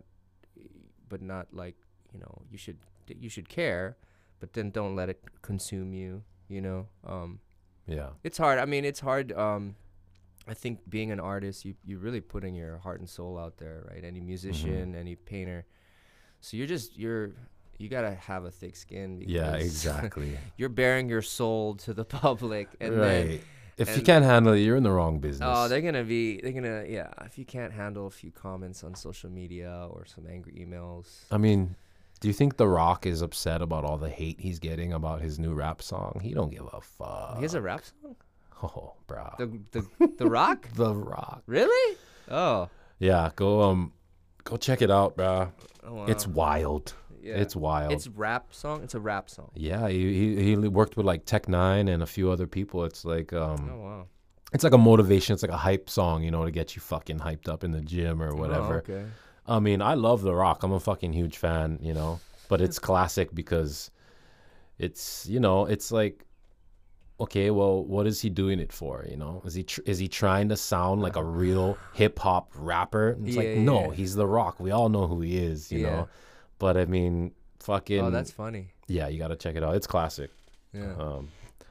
[1.09, 1.75] but not like
[2.13, 2.77] you know you should
[3.07, 3.97] you should care,
[4.39, 6.23] but then don't let it consume you.
[6.49, 7.39] You know, um,
[7.87, 8.09] yeah.
[8.23, 8.59] it's hard.
[8.59, 9.33] I mean, it's hard.
[9.33, 9.75] Um,
[10.47, 13.85] I think being an artist, you you're really putting your heart and soul out there,
[13.91, 14.03] right?
[14.03, 15.65] Any musician, any painter.
[16.39, 17.31] So you're just you're
[17.77, 19.19] you gotta have a thick skin.
[19.19, 20.37] Because Yeah, exactly.
[20.57, 23.41] you're bearing your soul to the public, and then right.
[23.77, 25.47] If you can't handle it, you're in the wrong business.
[25.51, 27.09] oh, they're gonna be they're gonna yeah.
[27.25, 31.37] If you can't handle a few comments on social media or some angry emails, I
[31.37, 31.75] mean,
[32.19, 35.37] do you think The Rock is upset about all the hate he's getting about his
[35.39, 36.19] new rap song?
[36.23, 37.35] He don't give a fuck.
[37.37, 38.15] he has a rap song.
[38.63, 39.33] oh, bro.
[39.37, 40.67] The the the Rock.
[40.75, 41.43] The Rock.
[41.47, 41.97] Really?
[42.29, 42.69] Oh.
[42.99, 43.93] Yeah, go um,
[44.43, 45.51] go check it out, bro.
[45.85, 46.05] oh wow.
[46.07, 46.93] It's wild.
[47.21, 47.35] yeah.
[47.35, 47.91] It's wild.
[47.91, 48.83] It's rap song.
[48.83, 49.51] It's a rap song.
[49.53, 52.83] yeah, he, he he worked with like Tech N9ne and a few other people.
[52.85, 54.07] It's like um, Oh wow.
[54.53, 55.33] it's like a motivation.
[55.33, 57.81] It's like a hype song, you know, to get you fucking hyped up in the
[57.81, 58.77] gym or Oh, whatever.
[58.79, 59.05] okay.
[59.47, 60.63] I mean, I love The Rock.
[60.63, 62.19] I'm a fucking huge fan, you know.
[62.49, 63.91] But it's classic because
[64.79, 66.23] it's, you know, it's like
[67.19, 69.41] okay, well, what is he doing it for, you know?
[69.43, 73.09] Is he tr- is he trying to sound like a real hip hop rapper?
[73.09, 73.93] And it's Yeah, like, yeah, no, yeah.
[73.95, 74.59] he's The Rock.
[74.59, 76.09] We all know who he is, you know.
[76.59, 78.67] But I mean, fucking Oh, that's funny.
[78.87, 79.75] yeah, you got to check it out.
[79.75, 80.29] It's classic.
[80.73, 80.93] Yeah.
[80.99, 81.29] Um,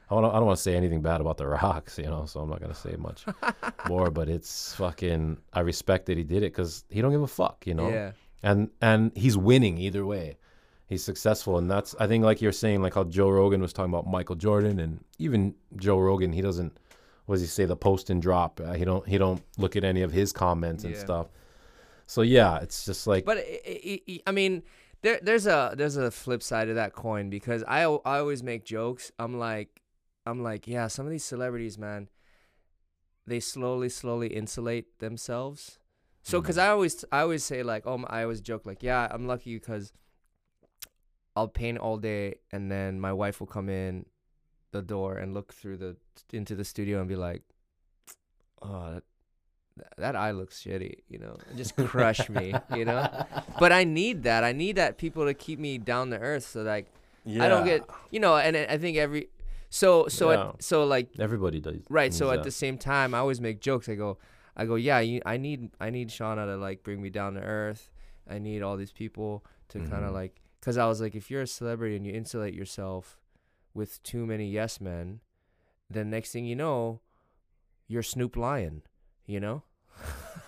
[0.09, 2.39] I, wanna, I don't want to say anything bad about the Rocks, you know, so
[2.39, 3.25] I'm not gonna say much
[3.89, 4.09] more.
[4.09, 5.37] But it's fucking.
[5.53, 7.89] I respect that he did it because he don't give a fuck, you know.
[7.89, 8.11] Yeah.
[8.43, 10.37] And and he's winning either way.
[10.87, 13.91] He's successful, and that's I think like you're saying, like how Joe Rogan was talking
[13.93, 16.77] about Michael Jordan, and even Joe Rogan, he doesn't.
[17.25, 17.65] What does he say?
[17.65, 18.61] The post and drop.
[18.63, 19.05] Uh, he don't.
[19.05, 20.99] He don't look at any of his comments and Yeah.
[21.01, 21.27] stuff.
[22.05, 24.63] So yeah, it's just like But i i i I mean,
[25.01, 28.63] there there's a there's a flip side of that coin because I I always make
[28.63, 29.11] jokes.
[29.19, 29.81] I'm like
[30.27, 32.09] I'm like yeah, some of these celebrities, man,
[33.25, 35.79] they slowly slowly insulate themselves.
[36.21, 36.43] So mm-hmm.
[36.43, 39.55] because I always I always say like oh I always joke like yeah I'm lucky
[39.55, 39.91] because
[41.35, 44.05] I'll paint all day and then my wife will come in
[44.71, 45.95] the door and look through the
[46.33, 47.43] into the studio and be like
[48.61, 48.99] oh
[49.77, 53.07] that, that eye looks shitty you know just crush me you know
[53.59, 54.43] but I need that.
[54.43, 56.47] I need that people to keep me down to earth.
[56.47, 56.87] So like
[57.27, 58.37] I don't get you know.
[58.37, 59.29] And I think every
[59.69, 60.49] so so Yeah.
[60.49, 61.81] at, so like everybody does.
[61.89, 62.13] right.
[62.13, 63.89] So needs at the same time, I always make jokes.
[63.89, 64.17] I go
[64.55, 64.99] I go yeah.
[64.99, 67.91] You, I need I need Shauna to like bring me down to earth.
[68.29, 70.13] I need all these people to kind of mm-hmm.
[70.13, 73.19] like because I was like if you're a celebrity and you insulate yourself
[73.73, 75.19] with too many yes men,
[75.89, 77.01] then next thing you know,
[77.87, 78.83] you're Snoop Lion.
[79.25, 79.63] You know.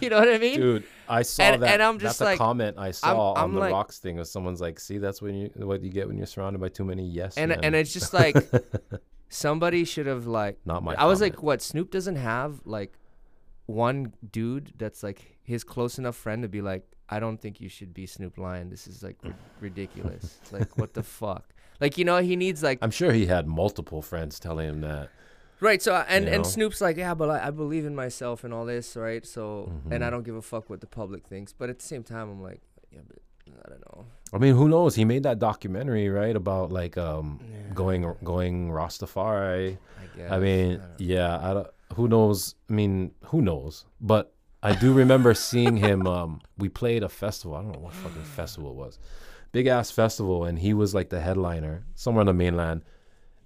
[0.00, 0.60] you know what I mean?
[0.60, 1.70] Dude, I saw And- that.
[1.74, 4.18] and I'm just that's like- a comment I saw I'm on the like- rocks thing.
[4.18, 6.84] Of someone's like, "See, that's when you what you get when you're surrounded by too
[6.84, 8.36] many yes and men." and it's just like
[9.28, 10.94] somebody should have like not my.
[10.94, 12.98] I was like what Snoop doesn't have like
[13.66, 17.68] one dude that's like his close enough friend to be like I don't think you
[17.68, 22.04] should be Snoop Lion this is like ri- ridiculous like what the fuck like you
[22.04, 25.08] know he needs like I'm sure he had multiple friends telling him that.
[25.62, 26.48] Right so and You and know?
[26.54, 30.04] Snoop's like yeah but I, I believe in myself and all this right so and
[30.04, 30.10] I Mhm.
[30.12, 32.60] don't give a fuck what the public thinks but at the same time I'm like
[32.90, 33.18] yeah but
[33.64, 34.94] I don't know I mean, who knows?
[34.94, 37.74] He made that documentary right about like um Yeah.
[37.74, 39.76] going going Rastafari.
[40.02, 42.54] I guess I mean, don't yeah, I don't, who knows?
[42.70, 43.84] I mean, who knows?
[44.00, 44.32] But
[44.62, 46.06] I do remember seeing him.
[46.16, 47.56] Um, we played a festival.
[47.56, 48.98] I don't know what fucking festival it was,
[49.52, 52.82] big ass festival, and he was like the headliner somewhere on the mainland.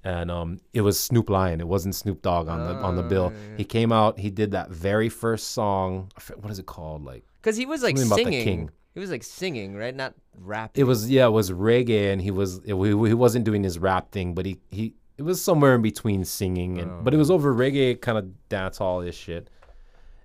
[0.06, 1.60] And um, it was Snoop Lion.
[1.60, 3.32] It wasn't Snoop Dogg on the on the Oh, bill.
[3.34, 3.56] yeah.
[3.56, 4.18] He came out.
[4.20, 6.12] He did that very first song.
[6.40, 7.04] What is it called?
[7.04, 8.44] Like Cause he was like Something about the singing.
[8.44, 8.70] king.
[8.94, 9.94] He was like singing, right?
[9.94, 10.80] Not rapping.
[10.80, 13.78] it was yeah, it was reggae, and he was it, he, he wasn't doing his
[13.80, 17.30] rap thing, but he he it was somewhere in between singing and but it was
[17.30, 19.50] over reggae kind of dance hall ish shit.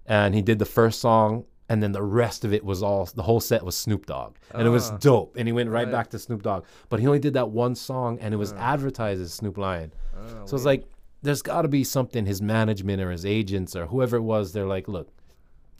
[0.05, 3.23] And he did the first song, and then the rest of it was all the
[3.23, 4.97] whole set was Snoop Dogg, and it was Ah.
[4.97, 5.35] dope.
[5.37, 5.91] And he went right Right.
[5.91, 9.21] back to Snoop Dogg, but he only did that one song, and it was advertised
[9.21, 9.93] as Snoop Lion.
[10.17, 10.83] Oh, So it's like
[11.23, 14.51] there's got to be something his management or his agents or whoever it was.
[14.53, 15.07] They're like, look,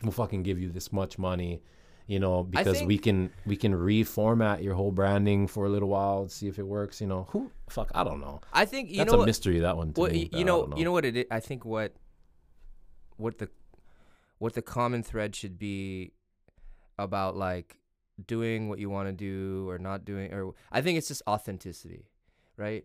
[0.04, 1.62] we'll fucking give you this much money,
[2.08, 6.22] you know, because we can we can reformat your whole branding for a little while
[6.22, 7.02] and see if it works.
[7.02, 8.40] You know, who fuck I don't know.
[8.54, 9.02] I think you know.
[9.04, 9.94] That's know a what, mystery that one.
[9.94, 10.30] To what me.
[10.32, 11.26] you know, don't you know what it is.
[11.32, 11.92] I think what
[13.18, 13.50] what the
[14.42, 16.12] what the common thread should be
[16.98, 17.78] about like
[18.26, 22.04] doing what you want to do or not doing or I think it's just authenticity,
[22.58, 22.84] right?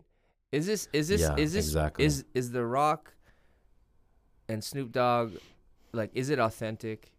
[0.51, 2.05] Is this is this Yeah, is this exactly.
[2.05, 3.13] is is the Rock
[4.47, 5.33] and Snoop Dogg
[5.93, 7.11] like is it authentic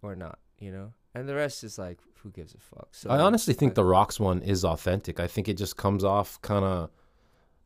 [0.00, 0.38] or not?
[0.58, 2.88] You know, and the rest is like who gives a fuck.
[2.92, 5.20] So I honestly think I- the Rocks one is authentic.
[5.20, 6.90] I think it just comes off kind of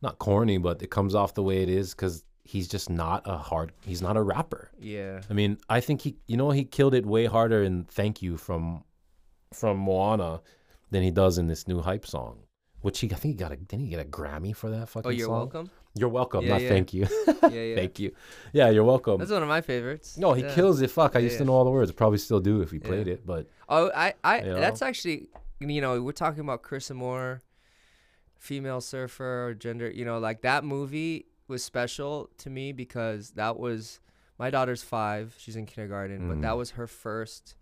[0.01, 3.37] not corny, but it comes off the way it is because he's just not a
[3.37, 3.71] hard.
[3.85, 4.71] He's not a rapper.
[4.79, 5.21] yeah.
[5.29, 8.37] I mean, I think he, you know, he killed it way harder in "Thank You"
[8.37, 8.83] from
[9.53, 10.41] from Moana
[10.91, 12.39] than he does in this new hype song.
[12.81, 15.03] Which he, I think he got a, didn't he get a Grammy for that fucking
[15.03, 15.11] song.
[15.11, 15.33] Oh, you're song?
[15.37, 15.71] welcome.
[15.95, 16.43] You're welcome.
[16.45, 16.69] Yeah, not yeah.
[16.69, 17.07] thank you.
[17.43, 17.75] Yeah, yeah.
[17.75, 18.11] thank you.
[18.53, 19.17] Yeah, you're welcome.
[19.19, 20.17] That's one of my favorites.
[20.17, 20.53] no, he Yeah.
[20.53, 20.91] kills it.
[20.91, 21.91] Fuck, I used to know all the words.
[21.91, 23.25] Probably still do if he played it.
[23.25, 25.29] But Oh, I, I, You that's actually
[25.59, 27.41] you know, we're talking about Carissa Moore,
[28.37, 29.89] female surfer, gender.
[29.89, 33.99] You know, like that movie was special to me because that was
[34.39, 35.35] my daughter's five.
[35.37, 36.41] She's in kindergarten, but Mm.
[36.41, 37.55] that was her first.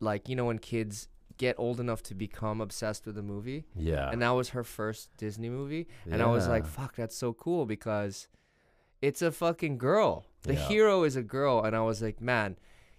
[0.00, 4.10] Like you know, when kids get old enough to become obsessed with a movie, Yeah.
[4.10, 7.66] and that was her first Disney movie, and I was like, "Fuck, that's so cool!"
[7.66, 8.28] Because
[9.02, 10.26] it's a fucking girl.
[10.42, 10.68] The Yeah.
[10.68, 12.56] hero is a girl, and I was like, "Man,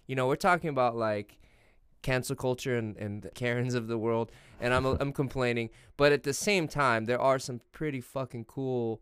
[0.07, 1.37] you know, we're talking about like
[2.01, 6.23] cancel culture and, and the Karens of the world, and I'm I'm complaining, but at
[6.23, 9.01] the same time, there are some pretty fucking cool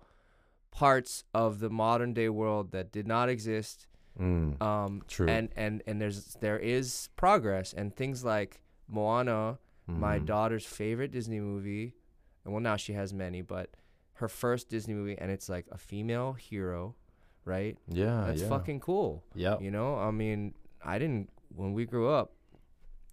[0.72, 3.88] parts of the modern day world that did not exist.
[4.20, 4.62] Mm.
[4.62, 5.28] Um, True.
[5.30, 10.26] And and and there's there is progress, and things like Moana, my Mhm.
[10.26, 11.96] daughter's favorite Disney movie,
[12.44, 13.70] and well now she has many, but
[14.14, 16.96] her first Disney movie, and it's like a female hero,
[17.46, 17.78] right?
[17.88, 18.26] Yeah.
[18.28, 18.50] That's yeah.
[18.50, 19.24] fucking cool.
[19.34, 20.54] Yeah, You know, I mean,
[20.84, 22.34] I didn't when we grew up.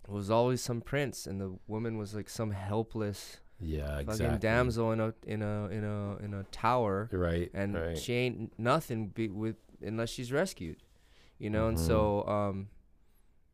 [0.04, 3.96] It was always some prince, and the woman was like some helpless Yeah.
[3.96, 4.38] fucking Exactly.
[4.38, 7.50] damsel in a in a in a in a tower, Right.
[7.54, 7.98] and right.
[7.98, 10.82] she ain't nothing be with unless she's rescued.
[11.38, 11.86] You know, and Mhm.
[11.86, 12.68] so um,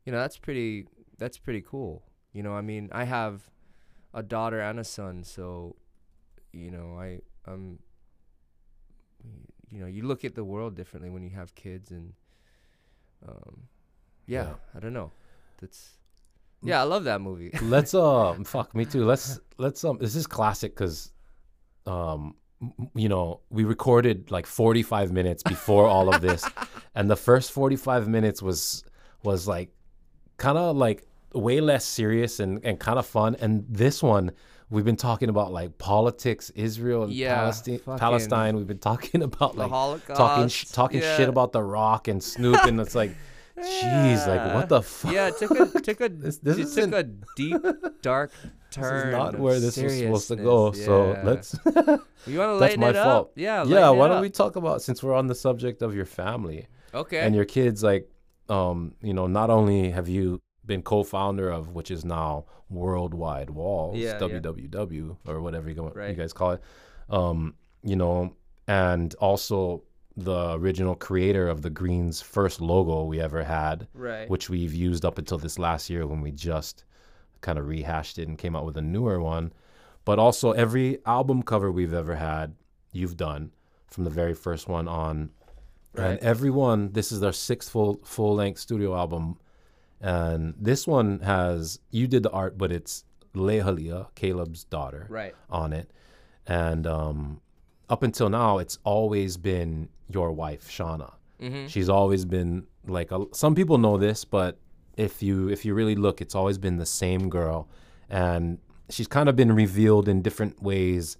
[0.05, 0.87] you know that's pretty
[1.17, 2.03] that's pretty cool.
[2.33, 3.49] You know, I mean, I have
[4.13, 5.75] a daughter and a son, so
[6.51, 7.79] you know, I um,
[9.71, 12.13] you know, you look at the world differently when you have kids, and
[13.27, 13.67] um,
[14.25, 14.55] yeah, Yeah.
[14.75, 15.11] I don't know,
[15.59, 15.97] that's
[16.63, 17.51] yeah, I love that movie.
[17.61, 19.05] let's um fuck me too.
[19.05, 21.11] Let's let's um this is classic because
[21.85, 22.35] um
[22.95, 26.47] you know we recorded like 45 minutes before all of this
[26.95, 28.85] and the first 45 minutes was
[29.23, 29.69] was like
[30.37, 34.31] kind of like way less serious and and kind of fun and this one
[34.69, 39.55] we've been talking about like politics israel and Yeah, palestine palestine we've been talking about
[39.55, 41.17] the like Holocaust, talking sh- talking yeah.
[41.17, 43.13] shit about the rock and snoop and it's like
[43.57, 46.93] jeez like what the fuck Yeah, it took a took a This- this it took
[46.93, 47.03] a
[47.35, 47.61] deep
[48.01, 48.31] dark
[48.71, 48.83] turn.
[48.95, 50.71] This is not where this was supposed to go.
[50.71, 51.55] seriousness, So let's.
[52.25, 53.05] You want to lighten my it up?
[53.05, 53.31] fault.
[53.35, 53.63] Yeah.
[53.65, 53.89] yeah.
[53.89, 57.19] Why don't we talk about since we're on the subject of your family Okay.
[57.19, 57.83] and your kids?
[57.83, 58.09] Like,
[58.49, 63.97] um, you know, not only have you been co-founder of which is now Worldwide Walls,
[63.97, 64.39] Yeah, yeah.
[64.39, 66.61] WWW or whatever you, go, you guys call it.
[67.09, 68.35] Um, you know,
[68.67, 69.83] and also
[70.15, 74.29] the original creator of the Greens first logo we ever had right.
[74.29, 76.83] which we've used up until this last year when we just
[77.41, 79.51] kind of rehashed it and came out with a newer one.
[80.05, 82.55] But also every album cover we've ever had,
[82.91, 83.51] you've done
[83.87, 85.31] from the very first one on.
[85.95, 86.19] And Right.
[86.23, 89.37] every one, this is their sixth full full length studio album.
[90.01, 95.33] And this one has you did the art, but it's Lehalia, Caleb's daughter, right.
[95.49, 95.89] on it.
[96.45, 97.41] And um,
[97.93, 99.71] up until now, it's always been
[100.15, 101.11] your wife, Shauna.
[101.41, 101.67] Mm-hmm.
[101.73, 102.51] She's always been
[102.97, 104.53] like a, some people know this, but
[104.97, 107.59] if you if you really look, it's always been the same girl,
[108.09, 108.57] and
[108.89, 111.17] she's kind of been revealed in different ways.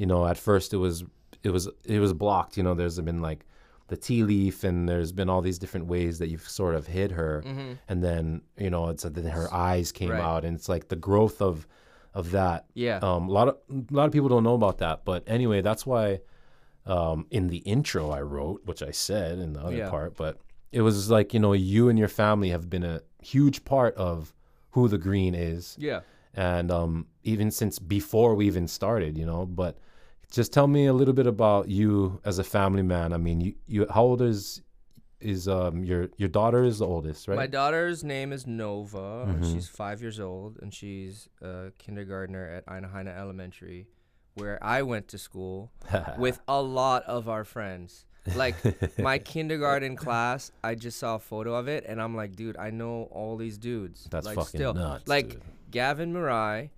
[0.00, 1.04] You know, at first it was
[1.42, 1.64] it was
[1.96, 2.56] it was blocked.
[2.58, 3.40] You know, there's been like
[3.88, 7.10] the tea leaf, and there's been all these different ways that you've sort of hid
[7.12, 7.72] her, Mm-hmm.
[7.88, 10.20] and then you know it's then her eyes came Right.
[10.30, 11.66] out, and it's like the growth of
[12.14, 12.98] of that Yeah.
[12.98, 15.86] um, a lot of a lot of people don't know about that, but anyway, that's
[15.86, 16.20] why
[16.86, 19.90] um, in the intro I wrote, which I said in the other Yeah.
[19.90, 20.38] part, but
[20.72, 24.34] it was like you know you and your family have been a huge part of
[24.70, 26.00] who the green is, yeah.
[26.34, 29.44] and um, even since before we even started, you know.
[29.46, 29.78] But
[30.30, 33.12] just tell me a little bit about you as a family man.
[33.12, 34.62] I mean, you, you how old is
[35.22, 37.36] is um your your daughter is the oldest, right?
[37.36, 39.24] My daughter's name is Nova.
[39.28, 39.52] and Mhm.
[39.52, 43.86] She's five years old, and she's a kindergartner at Aina Haina Elementary,
[44.34, 45.72] where I went to school
[46.18, 48.06] with a lot of our friends.
[48.36, 48.54] Like
[48.98, 52.70] my kindergarten class, I just saw a photo of it, and I'm like, dude, I
[52.70, 54.06] know all these dudes.
[54.10, 54.74] That's like, fucking still.
[54.74, 55.08] nuts.
[55.08, 55.42] Like dude.
[55.72, 56.70] Gavin Murai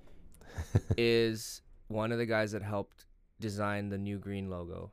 [0.97, 3.07] is one of the guys that helped
[3.41, 4.91] design the new green logo,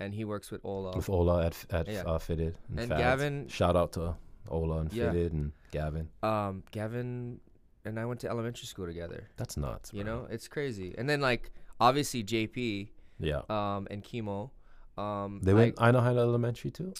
[0.00, 0.96] and he works with Ola.
[0.96, 2.02] with Ola at at Yeah.
[2.06, 3.00] uh, Fitted And Fads.
[3.00, 4.16] Gavin- Shout out to
[4.48, 5.10] Ola and Yeah.
[5.12, 6.08] Fitted and Gavin.
[6.22, 7.40] Um, Gavin
[7.84, 9.28] and I went to elementary school together.
[9.36, 9.92] That's nuts.
[9.92, 10.20] You bro.
[10.20, 10.94] know, it's crazy.
[10.98, 11.50] And then like
[11.80, 13.42] obviously JP Yeah.
[13.48, 14.50] um and Chemo.
[14.96, 15.76] Um, They went.
[15.80, 16.92] Aina Haina Elementary too.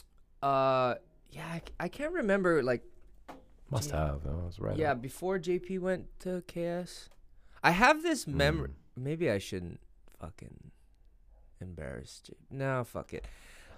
[0.43, 0.95] Uh,
[1.31, 2.85] yeah, I can't remember like
[3.71, 4.07] Must Yeah.
[4.07, 4.27] have.
[4.27, 4.77] I was right.
[4.79, 5.01] yeah on.
[5.01, 7.11] before JP went to KS.
[7.63, 8.71] I have this memory.
[8.71, 9.03] Mm.
[9.03, 9.81] Maybe I shouldn't
[10.19, 10.71] fucking
[11.61, 12.35] embarrass J.
[12.51, 13.25] No, fuck it.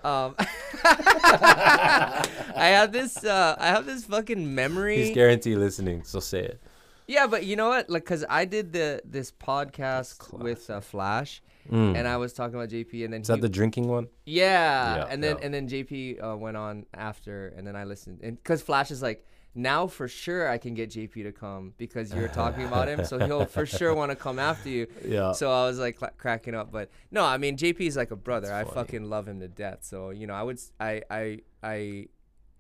[0.03, 0.35] Um,
[0.85, 3.23] I have this.
[3.25, 4.97] Uh, I have this fucking memory.
[4.97, 6.61] He's guaranteed listening, so say it.
[7.07, 7.91] Yeah, but you know what?
[7.91, 11.95] Like, cause I did the this podcast with uh, Flash, Mm.
[11.97, 14.09] and I was talking about JP, and then Is he, that the drinking one?
[14.25, 15.45] yeah, Yeah, and then yeah.
[15.45, 19.03] and then JP uh, went on after, and then I listened, and cause Flash is
[19.03, 19.25] like
[19.55, 23.19] now for sure I can get JP to come because you're talking about him, so
[23.19, 24.87] he'll for sure want to come after you.
[25.05, 25.33] Yeah.
[25.33, 28.17] So I was like cla cracking up, but no, I mean JP is like a
[28.17, 28.53] brother.
[28.53, 29.79] I fucking love him to death.
[29.83, 32.07] So you know, I would, I, I, I,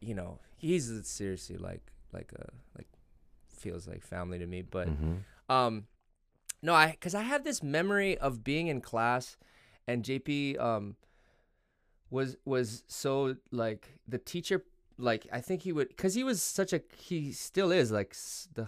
[0.01, 2.47] you know, he's seriously like, like a,
[2.77, 2.89] like,
[3.57, 4.62] feels like family to me.
[4.62, 5.19] But Mhm.
[5.49, 5.87] um,
[6.62, 9.37] no, I, cause I have this memory of being in class,
[9.87, 10.97] and JP um,
[12.11, 14.65] was was so like the teacher
[15.01, 18.15] like I think he would, cause he was such a he still is like
[18.55, 18.67] the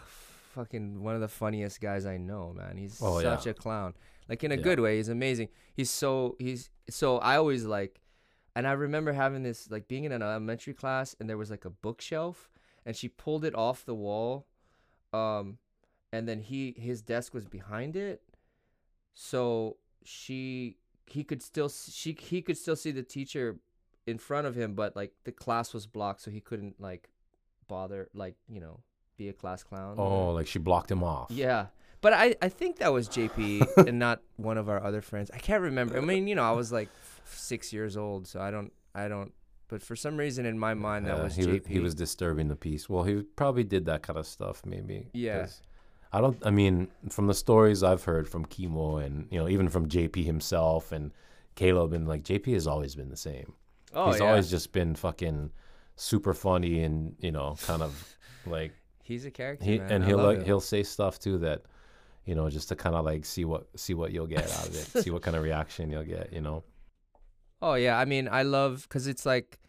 [0.54, 2.76] fucking one of the funniest guys I know, man.
[2.76, 3.36] He's Oh, yeah.
[3.36, 3.94] such a clown,
[4.28, 4.62] like in a Yeah.
[4.62, 4.96] good way.
[4.96, 5.48] He's amazing.
[5.74, 8.00] He's so he's so I always like,
[8.54, 11.64] and I remember having this like being in an elementary class, and there was like
[11.64, 12.50] a bookshelf,
[12.84, 14.46] and she pulled it off the wall,
[15.12, 15.58] um,
[16.12, 18.22] and then he his desk was behind it,
[19.14, 20.76] so she
[21.06, 23.56] he could still she he could still see the teacher
[24.06, 27.08] in front of him, but like the class was blocked, so he couldn't like
[27.68, 28.80] bother like you know
[29.16, 29.96] be a class clown.
[29.98, 31.30] Oh, like she blocked him off.
[31.30, 31.66] yeah.
[32.00, 35.30] But I, I think that was JP and not one of our other friends.
[35.32, 35.96] I can't remember.
[35.96, 36.88] I mean, you know, I was like
[37.26, 39.32] six years old, so I don't, I don't.
[39.68, 41.52] But for some reason in my mind, that Yeah, was he JP.
[41.60, 42.88] was, he was disturbing the peace.
[42.88, 45.10] Well, he probably did that kind of stuff, maybe.
[45.12, 45.46] Yeah.
[46.12, 46.44] I don't.
[46.44, 50.24] I mean, from the stories I've heard from Chemo and you know even from JP
[50.24, 51.12] himself and
[51.54, 53.52] Caleb and like JP has always been the same.
[53.94, 54.26] Oh He's yeah.
[54.28, 55.50] always just been fucking
[55.96, 58.16] super funny and you know kind of
[58.46, 59.90] like He's a character, he man.
[59.92, 61.62] and I he'll like he'll say stuff too that
[62.24, 64.74] you know just to kind of like see what see what you'll get out of
[64.74, 66.32] it, see what kind of reaction you'll get.
[66.32, 66.64] You know.
[67.64, 69.60] Oh yeah, I mean, I love because it's like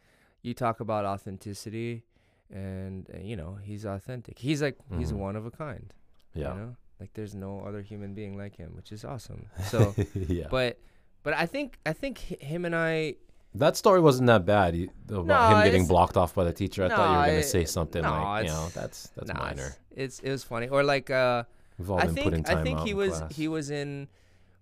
[0.41, 2.03] you talk about authenticity,
[2.51, 4.39] and uh, you know he's authentic.
[4.39, 5.17] He's like he's Mhm.
[5.17, 5.93] one of a kind.
[6.33, 6.53] Yeah.
[6.55, 9.45] You know, like there's no other human being like him, which is awesome.
[9.69, 10.47] So, yeah.
[10.49, 10.79] but
[11.21, 13.15] but I think I think him and I
[13.55, 14.75] That story wasn't that bad
[15.07, 16.83] about No, him getting blocked off by the teacher.
[16.85, 19.75] I thought you were gonna say something no, like, you know, that's that's minor.
[19.91, 21.43] It's, it's it was funny, or like uh,
[21.77, 23.35] We've all I been think put in time I think he was class.
[23.35, 24.07] he was in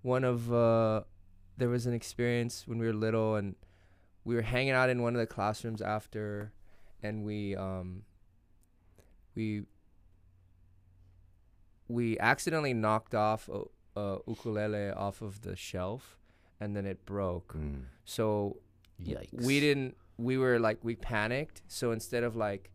[0.02, 1.04] one of uh,
[1.58, 3.56] there was an experience when we were little and
[4.26, 6.52] we were hanging out in one of the classrooms after,
[7.02, 8.04] and we um
[9.36, 9.64] we
[11.88, 16.18] we accidentally knocked off a, a ukulele off of the shelf,
[16.60, 17.54] and then it broke.
[17.54, 17.84] Mm.
[18.06, 18.58] So
[19.06, 19.46] Yikes.
[19.46, 22.72] we didn't we were like we panicked so instead of like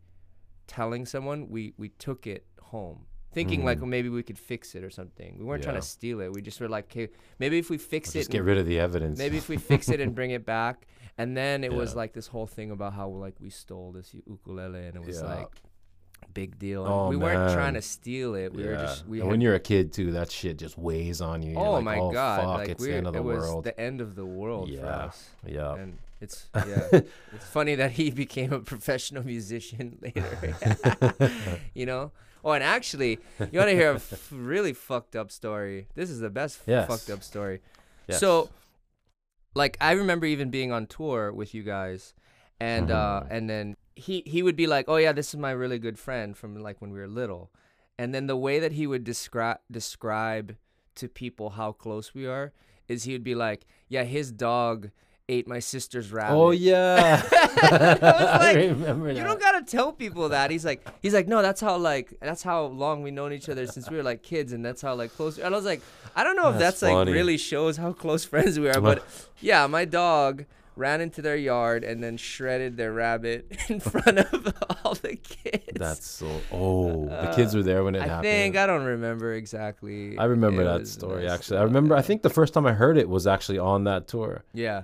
[0.67, 3.81] telling someone we we took it home thinking like Mm.
[3.81, 5.81] well, maybe we could fix it or something we weren't trying Yeah.
[5.81, 7.09] to steal it we just were like okay
[7.39, 9.17] maybe if we fix Just it get and- rid of the evidence.
[9.17, 10.87] maybe if we fix it and bring it back
[11.17, 11.97] and then it was Yeah.
[11.97, 15.21] like this whole thing about how like we stole this u- ukulele and it was
[15.21, 15.35] Yeah.
[15.35, 15.61] like
[16.33, 17.73] big deal and Oh, we weren't trying man.
[17.75, 18.69] to steal it we yeah.
[18.69, 21.41] were just we and had when you're a kid too, that shit just weighs on
[21.41, 21.51] you.
[21.53, 23.37] You're oh like, my oh, god fuck, like it's the end of the it was
[23.39, 23.63] world.
[23.63, 24.85] the end of the world for Yeah.
[24.85, 25.75] us yeah.
[25.75, 30.55] and it's yeah it's funny that he became a professional musician later
[31.73, 32.11] you know
[32.43, 33.19] oh and actually
[33.51, 36.87] you want to hear a f- really fucked up story this is the best Yes.
[36.87, 37.61] fucked up story
[38.07, 38.19] Yes.
[38.19, 38.49] so
[39.55, 42.13] like i remember even being on tour with you guys
[42.59, 43.27] and uh Mhm.
[43.31, 46.37] and then he he would be like oh yeah this is my really good friend
[46.37, 47.51] from like when we were little
[47.97, 50.55] and then the way that he would describe describe
[50.95, 52.53] to people how close we are
[52.87, 54.89] is he would be like yeah his dog
[55.29, 57.21] ate my sister's rabbit oh yeah.
[57.31, 58.01] I was
[58.41, 60.51] like, remember you don't gotta tell people that.
[60.51, 63.67] He's like, he's like, no, that's how like that's how long we known each other
[63.67, 65.37] since we were like kids, and that's how like close.
[65.37, 65.81] And I was like,
[66.15, 69.03] I don't know if That's like really shows how close friends we are, but
[69.39, 70.45] yeah, my dog
[70.75, 74.53] ran into their yard and then shredded their rabbit in front of
[74.85, 75.63] all the kids.
[75.73, 76.27] That's so.
[76.51, 78.23] Oh, the uh, kids were there when it I happened.
[78.23, 80.17] think I don't remember exactly.
[80.17, 81.57] I remember It that story actually.
[81.57, 81.95] I remember.
[81.95, 84.43] I think the first time I heard it was actually on that tour.
[84.53, 84.83] Yeah,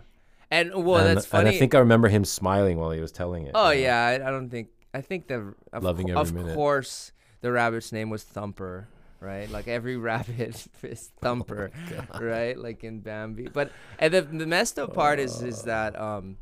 [0.53, 1.47] and well, and, that's funny.
[1.49, 3.51] and I think I remember him smiling while he was telling it.
[3.55, 3.87] Oh you know?
[3.87, 6.55] yeah, I, I don't think I think the of, Loving co- every of minute.
[6.55, 7.11] course
[7.41, 8.87] the rabbit's name was Thumper,
[9.19, 9.49] right?
[9.49, 11.71] Like every rabbit is Thumper,
[12.19, 12.57] right?
[12.57, 13.47] Like in Bambi.
[13.51, 16.37] But and the the messed up part is is that um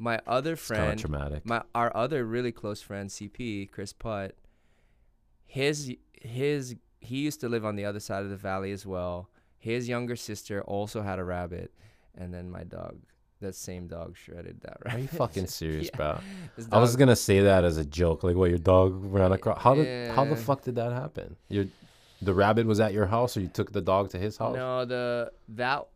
[0.00, 1.44] my other It's friend, traumatic.
[1.44, 4.36] my our other really close friend CP Chris Putt,
[5.46, 9.30] his his he used to live on the other side of the valley as well.
[9.58, 11.72] His younger sister also had a rabbit,
[12.16, 12.98] and then my dog.
[13.40, 14.98] That same dog shredded that rabbit.
[14.98, 15.96] Are you fucking serious, Yeah.
[15.96, 16.18] bro?
[16.72, 19.62] I was gonna say that as a joke, like, what your dog ran across.
[19.62, 21.36] How did how the fuck did that happen?
[21.48, 21.66] Your
[22.20, 24.56] the rabbit was at your house, or you took the dog to his house?
[24.56, 25.86] No, the that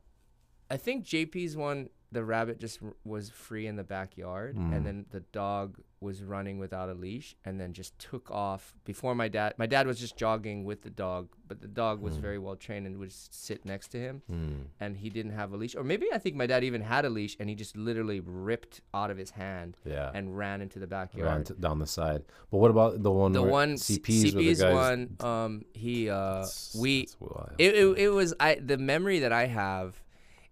[0.70, 4.76] I think JP's one the rabbit just r- was free in the backyard, Mm.
[4.76, 9.14] and then the dog was running without a leash, and then just took off before
[9.14, 9.54] my dad.
[9.56, 12.20] My dad was just jogging with the dog, but the dog was Mm.
[12.20, 14.64] very well trained and would sit next to him, Mm.
[14.80, 17.10] and he didn't have a leash, or maybe I think my dad even had a
[17.10, 20.10] leash, and he just literally ripped out of his hand Yeah.
[20.12, 21.46] and ran into the backyard.
[21.46, 22.24] t- down the side.
[22.50, 23.32] But what about the one?
[23.32, 27.16] the one CPs, where the one, um, he uh, That's- we that's
[27.58, 30.02] it, it, it was I the memory that I have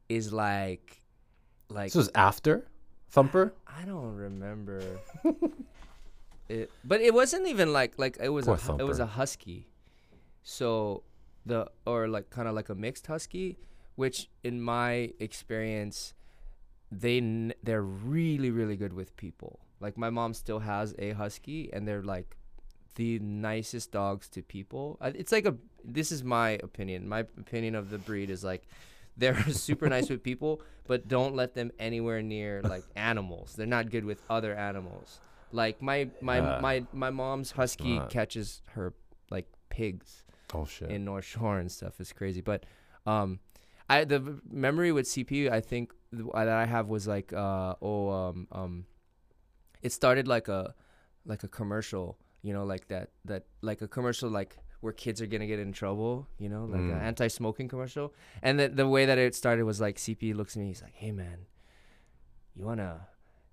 [0.08, 0.99] is like
[1.70, 2.66] like this was after
[3.10, 3.54] Thumper.
[3.66, 4.82] I don't remember
[6.48, 9.68] it, but it wasn't even like like it was Poor a it was a husky,
[10.42, 11.02] so
[11.46, 13.58] the or like kind of like a mixed husky,
[13.96, 16.14] which in my experience,
[16.90, 19.60] they n- they're really really good with people.
[19.80, 22.36] Like my mom still has a husky, and they're like
[22.96, 24.98] the nicest dogs to people.
[25.00, 27.08] It's like a this is my opinion.
[27.08, 28.64] My opinion of the breed is like
[29.16, 33.54] they're super nice with people, but don't let them anywhere near like animals.
[33.56, 35.20] They're not good with other animals.
[35.52, 38.94] Like my my Uh, my my mom's husky not- catches her
[39.30, 40.24] like pigs
[40.54, 40.90] Oh shit.
[40.90, 42.00] in North Shore and stuff.
[42.00, 42.64] is crazy, but
[43.06, 43.40] um,
[43.88, 48.10] I the memory with CP I think th- that I have was like uh oh
[48.10, 48.84] um um,
[49.82, 50.74] it started like a
[51.24, 55.26] like a commercial, you know, like that that like a commercial like where kids are
[55.26, 57.02] gonna get in trouble, you know, like an Mm.
[57.02, 58.14] anti-smoking commercial.
[58.42, 60.94] And the the way that it started was like CP looks at me, he's like,
[60.94, 61.46] hey man,
[62.54, 63.06] you wanna.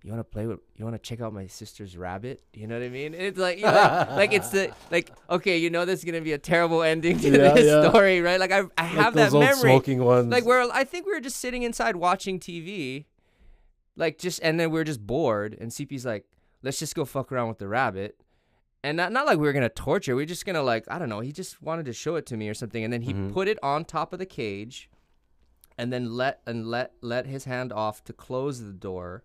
[0.04, 0.60] You wanna play with?
[0.76, 2.42] You wanna check out my sister's rabbit?
[2.54, 3.14] You know what I mean?
[3.14, 6.22] It's like, you know, like, like it's the like okay, you know this is gonna
[6.22, 7.90] be a terrible ending to Yeah, this yeah.
[7.90, 8.40] story, right?
[8.40, 9.56] Like I I Like have those that memory.
[9.72, 10.32] smoking ones.
[10.32, 13.06] Like where I think we were just sitting inside watching TV,
[13.98, 16.26] like just and then we are just bored, and CP's like,
[16.62, 18.18] let's just go fuck around with the rabbit.
[18.88, 20.16] And not, not like we were gonna torture.
[20.16, 21.20] We are just gonna like I don't know.
[21.20, 23.34] He just wanted to show it to me or something, and then he Mhm.
[23.34, 24.90] put it on top of the cage,
[25.78, 29.24] and then let and let let his hand off to close the door,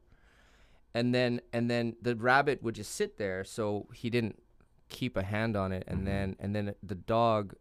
[0.94, 4.42] and then and then the rabbit would just sit there, so he didn't
[4.88, 6.04] keep a hand on it, and Mhm.
[6.06, 7.54] then and then the dog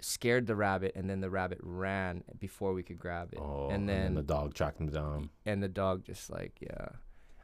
[0.00, 3.88] scared the rabbit, and then the rabbit ran before we could grab it, oh, and
[3.88, 5.30] then the dog tracked him down.
[5.46, 6.88] and the dog just like yeah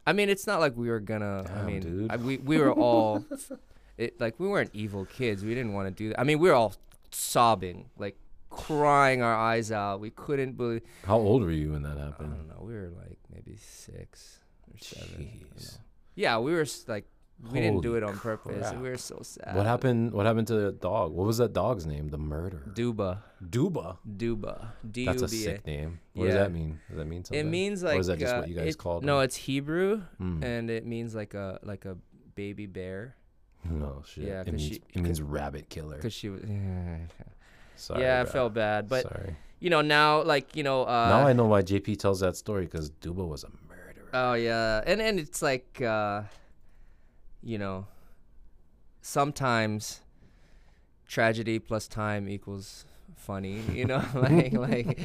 [0.07, 2.11] i mean it's not like we were gonna i mean dude.
[2.11, 3.23] I, we, we were all
[3.99, 6.47] it like we weren't evil kids we didn't want to do that i mean we
[6.49, 6.73] were all
[7.11, 8.15] sobbing like
[8.49, 12.33] crying our eyes out we couldn't believe How old were you when that happened?
[12.33, 14.39] i don't know we were like maybe six
[14.71, 15.77] or seven Jeez.
[16.15, 17.05] yeah we were like
[17.53, 18.81] we didn't do it on purpose crap.
[18.81, 20.11] we were so sad What happened?
[20.11, 21.13] What happened to the dog?
[21.13, 22.09] What was that dog's name?
[22.09, 22.63] The murderer.
[22.73, 23.97] duba Duba.
[24.05, 26.01] duba d-u-b-a That's a sick name.
[26.15, 26.81] What does that mean?
[26.89, 27.39] Does that mean something?
[27.39, 29.23] it means like or is that just uh, what you guys it- called no him?
[29.23, 30.43] it's hebrew Mm.
[30.43, 31.95] and it means like a like a
[32.35, 33.15] baby bear
[33.63, 34.25] No shit.
[34.25, 35.95] yeah, it means, she- it means rabbit killer.
[35.97, 36.41] because she was
[37.75, 39.35] Sorry, yeah, I felt bad, but Sorry.
[39.59, 42.65] you know now, like you know, uh, now I know why JP tells that story
[42.65, 44.09] because Duba was a murderer.
[44.13, 46.23] Oh yeah, and and it's like, uh,
[47.41, 47.87] you know,
[49.01, 50.01] sometimes
[51.07, 53.61] tragedy plus time equals funny.
[53.73, 54.99] You know, like like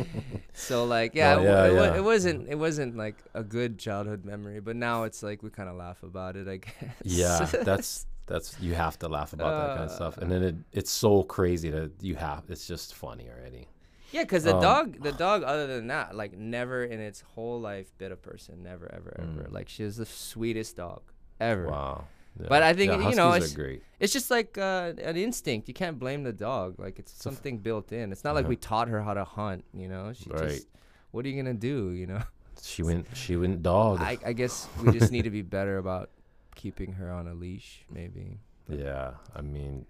[0.52, 1.96] so like yeah, it, yeah, it, yeah.
[1.96, 5.68] it wasn't it wasn't like a good childhood memory, but now it's like we kind
[5.68, 6.48] of laugh about it.
[6.48, 6.74] I guess.
[7.04, 10.34] yeah, that's that's you have to laugh about that kind of stuff, and Uh.
[10.34, 12.44] then it, it's so crazy that you have.
[12.48, 13.68] It's just funny already.
[14.12, 17.60] Yeah, because the Um, dog, the dog, other than that, like never in its whole
[17.60, 18.62] life bit a person.
[18.62, 19.48] Never, ever, ever.
[19.48, 19.52] Mm.
[19.52, 21.02] Like she was the sweetest dog
[21.40, 21.66] ever.
[21.66, 22.04] Wow.
[22.40, 22.46] Yeah.
[22.48, 23.82] But I think, Yeah, you know, it's- great.
[24.00, 25.66] It's just like uh, an instinct.
[25.68, 26.78] You can't blame the dog.
[26.78, 28.12] Like it's something built in.
[28.12, 28.50] It's not like Uh-huh.
[28.50, 29.64] we taught her how to hunt.
[29.74, 30.48] You know, she Right.
[30.48, 30.68] just.
[31.10, 31.90] What are you gonna do?
[32.00, 32.22] You know.
[32.62, 33.06] She went.
[33.14, 34.00] She went dog.
[34.00, 36.10] I, I guess we just need to be better about
[36.54, 37.84] keeping her on a leash.
[37.90, 39.86] Maybe yeah, I mean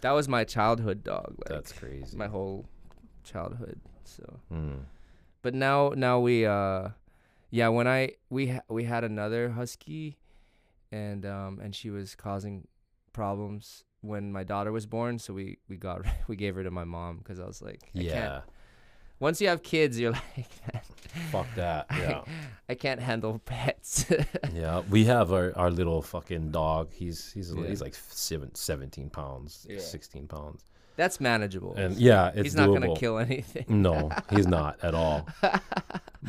[0.00, 1.34] that was my childhood dog.
[1.38, 2.16] Like that's crazy.
[2.16, 2.66] my whole
[3.24, 3.80] childhood.
[4.04, 4.38] So.
[4.52, 4.80] Mm.
[5.42, 6.90] but now now we uh
[7.50, 10.16] yeah when i we ha- we had another husky
[10.92, 12.68] and um and she was causing
[13.12, 16.84] problems when my daughter was born so we we got we gave her to my
[16.84, 18.40] mom because i was like I can't, Yeah,
[19.20, 20.46] once you have kids you're like
[21.32, 21.86] fuck that.
[21.90, 22.22] Yeah,
[22.68, 24.04] i can't handle pets
[24.54, 24.82] yeah.
[24.90, 26.92] We have our, our little fucking dog.
[26.92, 27.66] He's he's Yeah.
[27.66, 29.78] he's like seven, 17 pounds, Yeah.
[29.78, 30.64] sixteen pounds,
[30.96, 35.26] that's manageable and yeah, it's he's not gonna kill anything No, he's not at all.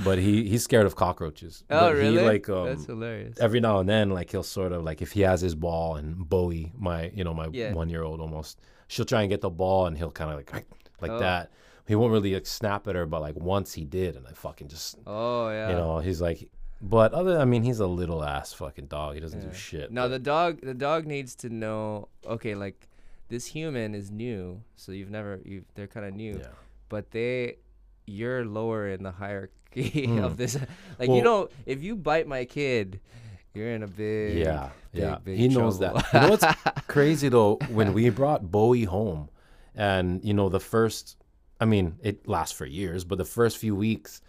[0.04, 1.64] But he he's scared of cockroaches.
[1.72, 4.72] oh But really He like um, that's hilarious every now and then like he'll sort
[4.72, 7.74] of like if he has his ball and Bowie, my you know my Yeah.
[7.74, 10.54] one year old almost, she'll try and get the ball and he'll kind of like
[11.02, 11.20] like Oh.
[11.20, 11.50] that.
[11.88, 14.68] He won't really like, snap at her, but like once he did, and I fucking
[14.68, 16.50] just oh yeah you know he's like.
[16.80, 19.16] But other, I mean, he's a little ass fucking dog.
[19.16, 19.48] He doesn't Yeah.
[19.50, 19.92] do shit.
[19.92, 22.10] No, but- the dog the dog needs to know.
[22.24, 22.88] Okay, like
[23.30, 26.48] this human is new, so you've never you they're kind of new, yeah.
[26.88, 27.58] but they
[28.06, 29.54] you're lower in the hierarchy
[30.08, 30.24] Mm.
[30.24, 30.56] of this.
[31.00, 31.52] Like Well- you don't.
[31.66, 33.00] If you bite my kid,
[33.56, 35.18] you're in a big Yeah, big, yeah.
[35.24, 35.96] big he knows that.
[36.14, 36.46] You know what's
[36.88, 37.56] crazy though?
[37.72, 39.30] When we brought Bowie home,
[39.74, 41.18] and you know the first,
[41.60, 44.22] I mean, it lasts for years, but the first few weeks,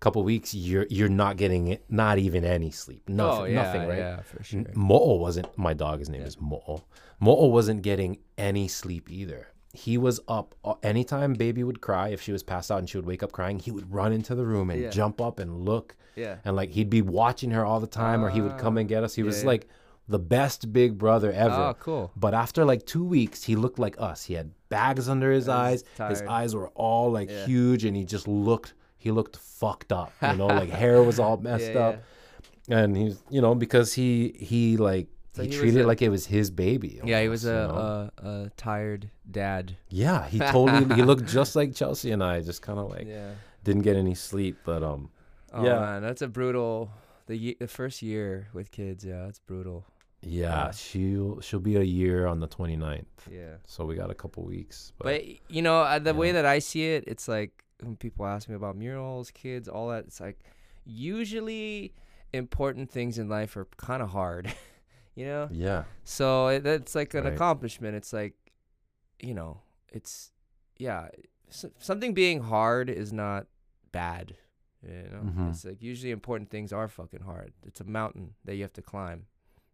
[0.00, 3.88] couple weeks, you're you're not getting it, not even any sleep, nothing, oh yeah, nothing,
[3.88, 3.98] right?
[3.98, 4.64] yeah, for sure.
[4.74, 6.00] Mo'o wasn't my dog.
[6.00, 6.26] His name Yeah.
[6.26, 6.82] is Mo'o.
[7.20, 9.48] Mo'o wasn't getting any sleep either.
[9.72, 12.08] He was up uh, anytime baby would cry.
[12.08, 14.34] If she was passed out and she would wake up crying, he would run into
[14.34, 14.90] the room and Yeah.
[14.90, 18.28] jump up and look Yeah, and like he'd be watching her all the time or
[18.28, 19.68] he would come Ah, and get us he yeah, was like
[20.08, 22.10] the best big brother ever Oh, cool.
[22.16, 25.84] but after like two weeks he looked like us he had bags under his eyes
[26.12, 27.46] his eyes were all like Yeah.
[27.46, 28.70] huge and he just looked
[29.04, 31.94] he looked fucked up you know like hair was all messed Yeah, up
[32.68, 34.10] and he's you know because he
[34.50, 37.44] he like So he, he treated it like it was his baby Yeah, he was
[37.44, 38.10] a, you know?
[38.22, 39.76] a a tired dad.
[39.88, 43.30] yeah he totally he looked just like chelsea and i just kind of like yeah.
[43.64, 45.10] didn't get any sleep but um
[45.54, 45.80] Oh Yeah.
[45.80, 46.88] man, that's a brutal.
[47.26, 49.84] The ye- the first year with kids, yeah, that's brutal.
[50.22, 50.70] Yeah Yeah.
[50.70, 53.56] she'll she'll be a year on the 29th Yeah.
[53.66, 56.58] so we got a couple weeks but, But you know, uh, the way that I
[56.60, 60.04] see it, it's like when people ask me about murals, kids, all that.
[60.06, 60.38] It's like
[60.84, 61.92] usually
[62.32, 64.54] important things in life are kind of hard,
[65.14, 65.48] you know.
[65.50, 67.32] yeah So it, that's like an Right.
[67.34, 67.96] accomplishment.
[67.96, 68.34] It's like,
[69.20, 69.60] you know,
[69.92, 70.30] it's
[70.78, 71.08] yeah,
[71.50, 73.46] s- something being hard is not
[73.92, 74.36] bad.
[74.82, 75.50] You know, Mhm.
[75.50, 77.52] it's like usually important things are fucking hard.
[77.66, 79.26] It's a mountain that you have to climb.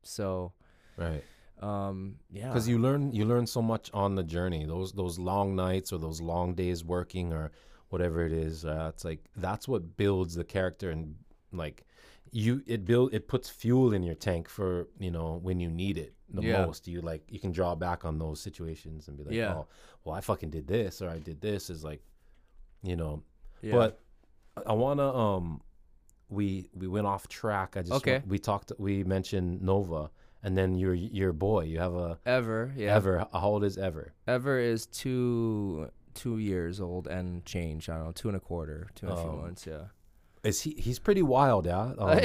[0.09, 0.53] So,
[0.97, 1.23] right
[1.61, 5.57] um, yeah, because you learn you learn so much on the journey those those long
[5.57, 7.51] nights or those long days working or
[7.89, 11.17] whatever it is uh, it's like that's what builds the character and
[11.53, 11.85] like
[12.31, 15.99] you it build it puts fuel in your tank for you know when you need
[15.99, 16.65] it the Yeah.
[16.65, 19.55] most you like you can draw back on those situations and be like Yeah.
[19.55, 19.67] oh
[20.05, 22.03] well i fucking did this or i did this is like
[22.83, 23.23] you know
[23.63, 23.73] yeah.
[23.75, 24.01] but
[24.67, 25.61] i want to um
[26.31, 28.23] we we went off track i just Okay.
[28.27, 30.11] we talked we mentioned nova
[30.43, 33.27] and then your your boy you have a ever, yeah, Ever.
[33.33, 34.13] How old is Ever?
[34.27, 37.89] Ever is two two years old and change.
[37.89, 39.37] I don't know, two and a quarter, two and a few Oh.
[39.37, 39.67] months.
[39.67, 39.85] Yeah.
[40.45, 40.71] Is he?
[40.73, 41.93] He's pretty wild, yeah.
[41.99, 42.21] Um,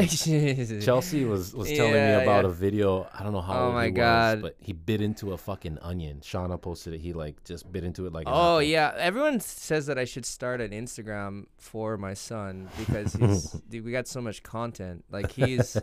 [0.81, 2.49] Chelsea was was telling Yeah, me about yeah.
[2.49, 3.07] a video.
[3.13, 4.41] I don't know how Oh old my he God.
[4.41, 6.19] was, but he bit into a fucking onion.
[6.21, 6.99] Shauna posted it.
[6.99, 8.27] He like just bit into it like.
[8.27, 13.13] an Oh yeah, everyone says that I should start an Instagram for my son because
[13.13, 15.03] he's dude, we got so much content.
[15.11, 15.75] Like he's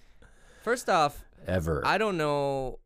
[0.62, 1.82] first off, Ever.
[1.84, 2.78] I don't know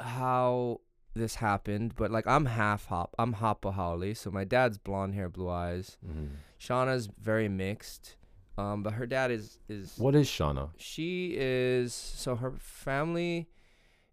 [0.00, 0.80] how
[1.14, 3.14] this happened, but like I'm half hop.
[3.18, 5.96] I'm Hapa haole, so my dad's blonde hair, blue eyes.
[6.06, 6.28] Mhm.
[6.58, 8.16] Shauna's very mixed,
[8.58, 10.70] um, but her dad is is What is Shauna?
[10.76, 13.48] she is so her family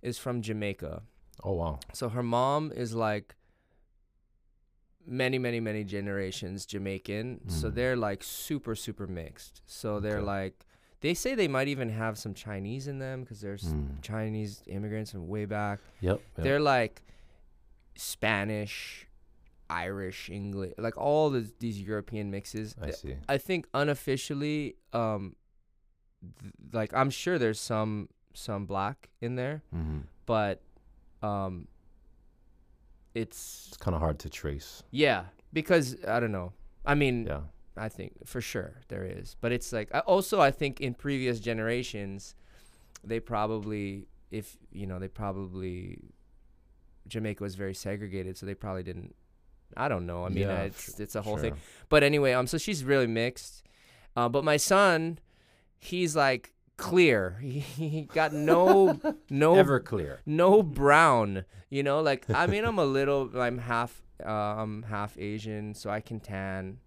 [0.01, 1.03] is from Jamaica.
[1.43, 1.79] Oh wow.
[1.93, 3.35] So her mom is like
[5.05, 7.49] many, many, many generations Jamaican.
[7.49, 7.75] So Mm.
[7.75, 9.61] they're like super, super mixed.
[9.65, 10.65] So they're like,
[11.01, 14.01] they say they might even have some Chinese in them because there's Mm.
[14.01, 15.79] Chinese immigrants from way back.
[16.01, 16.19] Yep.
[16.37, 16.43] yep.
[16.43, 17.01] They're like
[17.95, 19.07] Spanish,
[19.69, 22.75] Irish, English, like all the, these European mixes.
[22.81, 23.15] I see.
[23.27, 25.35] I think unofficially, um,
[26.41, 30.61] th- like I'm sure there's some some black in there, hmm but
[31.21, 31.67] um,
[33.13, 34.83] it's It's kind of hard to trace.
[34.91, 36.53] yeah because I don't know.
[36.85, 37.41] I mean, Yeah.
[37.77, 41.39] I think for sure there is, but it's like I, also I think in previous
[41.39, 42.35] generations,
[43.03, 45.99] they probably if you know they probably
[47.07, 49.15] Jamaica was very segregated, so they probably didn't.
[49.77, 50.25] I don't know.
[50.25, 51.55] I mean, Yeah, it's it's a whole thing.
[51.89, 53.63] But anyway, um, so she's really mixed.
[54.15, 55.19] Uh, but my son,
[55.79, 57.37] he's like clear.
[57.41, 58.99] He, he got no
[59.29, 60.21] no Ever clear.
[60.25, 61.45] no brown.
[61.69, 63.29] You know, like I mean, I'm a little.
[63.39, 64.01] I'm half.
[64.23, 64.29] Uh,
[64.61, 66.77] I'm half Asian, so I can tan.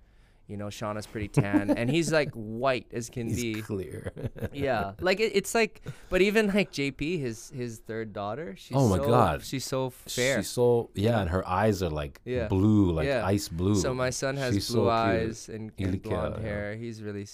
[0.46, 3.62] You know, Shauna's pretty tan, and he's like white as can He's be.
[3.62, 4.12] clear.
[4.52, 5.80] Yeah, like it, it's like,
[6.10, 8.54] but even like JP, his his third daughter.
[8.58, 9.42] She's Oh my so- God.
[9.42, 10.38] she's so fair.
[10.38, 12.48] She's so yeah, and her eyes are like Yeah.
[12.48, 13.24] blue, like Yeah.
[13.24, 13.74] ice blue.
[13.74, 16.42] So my son has She's blue so eyes and, and blonde yeah.
[16.46, 16.76] hair.
[16.76, 17.26] He's really,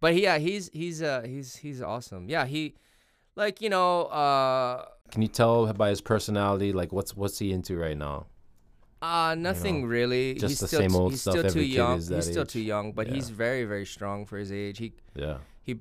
[0.00, 2.30] but yeah, he's he's uh he's he's awesome.
[2.30, 2.74] Yeah, he,
[3.36, 7.76] like you know, uh, Can you tell by his personality, like what's what's he into
[7.76, 8.26] right now?
[9.04, 10.34] Uh nothing really.
[10.34, 11.96] just he's the still same old he's stuff still too young.
[11.96, 12.48] He's that still age.
[12.56, 13.14] too young, but Yeah.
[13.14, 14.78] he's very very strong for his age.
[14.78, 15.38] He Yeah.
[15.62, 15.72] he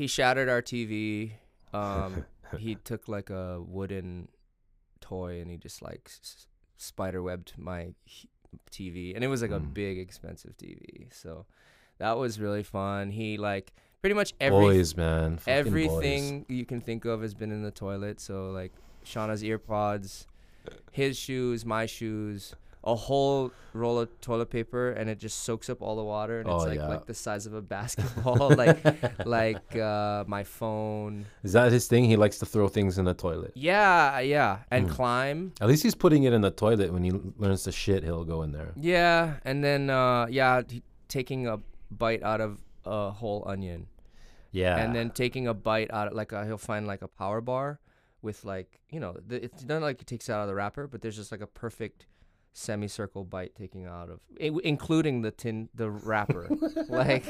[0.00, 1.32] he shattered our TV.
[1.72, 2.24] Um,
[2.58, 4.28] he took like a wooden
[5.00, 6.46] toy and he just like s- s-
[6.76, 7.94] spider webbed my
[8.70, 9.74] TV, and it was like a Mm.
[9.74, 11.06] big expensive TV.
[11.12, 11.46] So
[11.98, 13.10] that was really fun.
[13.10, 15.36] He like pretty much every boys, man.
[15.38, 15.66] Fucking boys.
[15.66, 18.20] everything you can think of has been in the toilet.
[18.20, 18.72] So like
[19.04, 20.26] Shauna's earpods,
[20.92, 25.82] his shoes, my shoes, a whole roll of toilet paper and it just soaks up
[25.82, 26.88] all the water and it's Oh, like yeah.
[26.88, 28.80] like the size of a basketball like
[29.26, 32.04] like uh my phone Is that his thing?
[32.04, 33.52] He likes to throw things in the toilet.
[33.54, 34.90] yeah yeah and Mm.
[34.92, 36.90] climb At least he's putting it in the toilet.
[36.92, 38.72] When he learns to shit, he'll go in there.
[38.76, 41.58] yeah and then uh yeah he, taking a
[41.90, 43.88] bite out of a whole onion
[44.52, 44.76] Yeah.
[44.78, 47.78] and then taking a bite out of like uh, he'll find like a power bar
[48.22, 50.86] with like you know the, it's not like it takes it out of the wrapper
[50.86, 52.06] but there's just like a perfect
[52.52, 56.48] semicircle bite taking out of i- including the tin the wrapper
[56.88, 57.24] like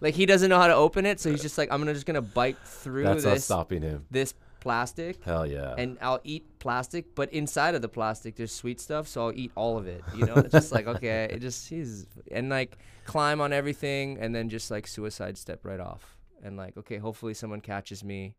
[0.00, 2.06] like he doesn't know how to open it so he's just like i'm gonna just
[2.06, 4.06] gonna bite through that's this stopping him.
[4.10, 5.74] this plastic Hell yeah.
[5.78, 9.52] and I'll eat plastic, but inside of the plastic there's sweet stuff, so I'll eat
[9.54, 10.02] all of it.
[10.16, 14.34] You know, it's just like okay, it just he's and like climb on everything, and
[14.34, 18.34] then just like suicide step right off, and like okay, hopefully someone catches me,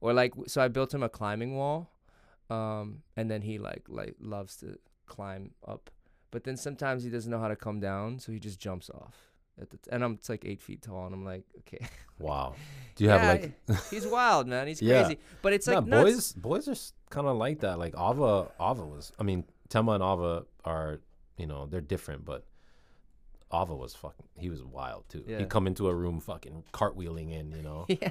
[0.00, 1.90] or like so I built him a climbing wall,
[2.50, 5.90] um, and then he like like loves to climb up,
[6.30, 9.16] but then sometimes he doesn't know how to come down, so he just jumps off.
[9.60, 11.84] At the t- and I'm it's like eight feet tall, and I'm like, okay,
[12.18, 12.54] wow.
[12.94, 13.52] Do you have like?
[13.90, 14.66] he's wild, man.
[14.68, 15.02] He's Yeah.
[15.02, 16.32] crazy, but it's like boys.
[16.32, 16.76] Boys are
[17.10, 17.78] kind of like that.
[17.78, 18.48] Like Ava.
[18.60, 19.12] Ava was.
[19.18, 21.00] I mean, Tema and Ava are.
[21.36, 22.44] You know, they're different, but.
[23.52, 24.26] Ava was fucking.
[24.36, 25.24] He was wild too.
[25.26, 25.38] Yeah.
[25.38, 27.50] He'd come into a room, fucking cartwheeling in.
[27.52, 27.86] You know.
[27.88, 28.10] yeah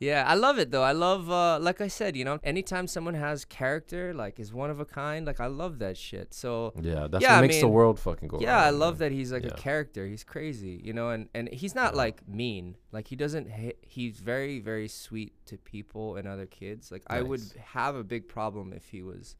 [0.00, 3.14] yeah i love it though i love uh like i said you know anytime someone
[3.14, 7.06] has character like is one of a kind like i love that shit so Yeah,
[7.08, 8.38] that's Yeah, I what makes the world fucking go.
[8.40, 9.10] yeah i love man.
[9.10, 9.50] that he's like Yeah.
[9.54, 11.98] a character he's crazy you know and and he's not Yeah.
[11.98, 16.90] like mean like he doesn't hit he's very very sweet to people and other kids
[16.90, 17.42] like i would
[17.76, 19.36] have a big problem if he was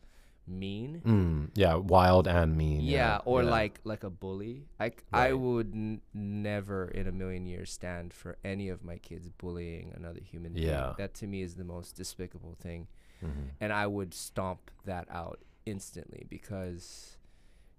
[0.46, 2.80] mean Mm, yeah, wild and mean.
[2.82, 3.50] yeah, or yeah.
[3.50, 4.66] like like a bully.
[4.78, 5.32] I c- I Right.
[5.32, 10.20] would n- never in a million years stand for any of my kids bullying another
[10.20, 10.66] human being.
[10.66, 10.94] Yeah.
[10.98, 12.88] That to me is the most despicable thing,
[13.22, 13.50] Mhm.
[13.60, 17.16] and I would stomp that out instantly because,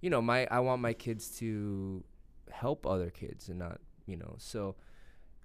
[0.01, 2.03] you know, my I want my kids to
[2.51, 4.75] help other kids and not you know so.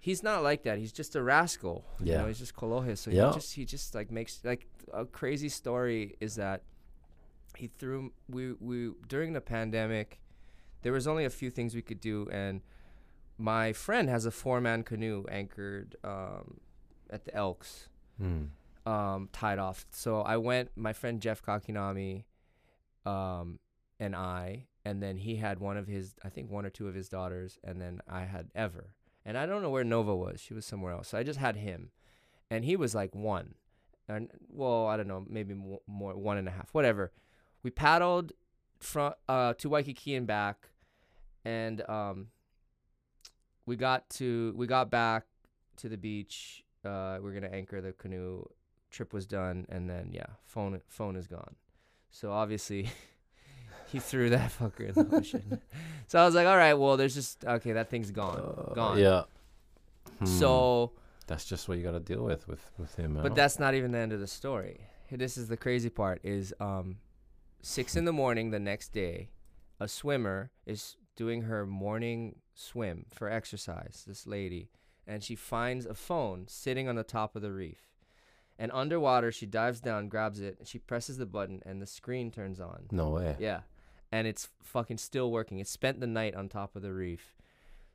[0.03, 0.79] He's not like that.
[0.79, 1.85] He's just a rascal.
[1.99, 2.23] You Yeah.
[2.23, 2.97] know, he's just Kolohe.
[2.97, 3.29] So Yeah.
[3.29, 6.63] he just he just like makes like a crazy story is that
[7.61, 10.20] he threw we we during the pandemic
[10.82, 12.61] there was only a few things we could do and
[13.39, 16.59] my friend has a four man canoe anchored um,
[17.11, 17.89] at the elks
[18.23, 18.49] Mm.
[18.87, 19.87] um, tied off.
[19.91, 22.24] So i went my friend jeff kakinami
[23.07, 23.59] um,
[23.99, 26.95] and i and then he had one of his i think one or two of
[26.95, 28.95] his daughters and then i had ever.
[29.24, 30.41] And i don't know where nova was.
[30.41, 31.09] She was somewhere else.
[31.09, 31.91] So i just had him.
[32.51, 33.55] And he was like one.
[34.09, 37.12] And well i don't know maybe mo- more one and a half whatever
[37.62, 38.32] we paddled
[38.78, 40.69] from uh, to waikiki and back
[41.45, 42.28] and um,
[43.66, 45.24] we got to we got back
[45.77, 48.45] to the beach uh, we are gonna anchor the canoe
[48.91, 51.55] trip was done and then yeah phone phone is gone
[52.11, 52.89] so obviously
[53.93, 55.61] he threw that fucker in the ocean
[56.09, 58.99] so i was like all right well there's just okay that thing's gone Uh, gone
[58.99, 59.23] Yeah.
[60.19, 60.24] Hmm.
[60.27, 60.93] so
[61.27, 63.19] that's just what you got to deal with with with him.
[63.23, 64.81] but that's not even the end of the story
[65.12, 66.97] this is the crazy part is um
[67.62, 69.28] six in the morning the next day
[69.78, 74.70] a swimmer is doing her morning swim for exercise this lady
[75.07, 77.91] and she finds a phone sitting on the top of the reef
[78.59, 82.31] and underwater she dives down grabs it and she presses the button and the screen
[82.31, 83.35] turns on no way.
[83.39, 83.61] yeah.
[84.12, 85.61] And it's fucking still working.
[85.61, 87.37] It spent the night on top of the reef.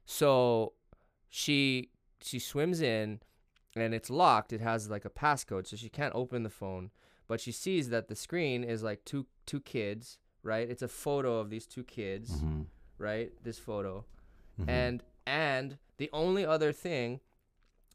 [0.05, 0.71] So
[1.29, 1.89] she
[2.21, 3.19] she swims in
[3.75, 4.53] and it's locked.
[4.53, 6.91] It has like a passcode so she can't open the phone,
[7.27, 10.69] but she sees that the screen is like two two kids, right?
[10.69, 12.61] It's a photo of these two kids, Mm-hmm.
[12.97, 13.31] right?
[13.43, 14.05] This photo.
[14.59, 14.69] Mhm.
[14.69, 17.19] And and the only other thing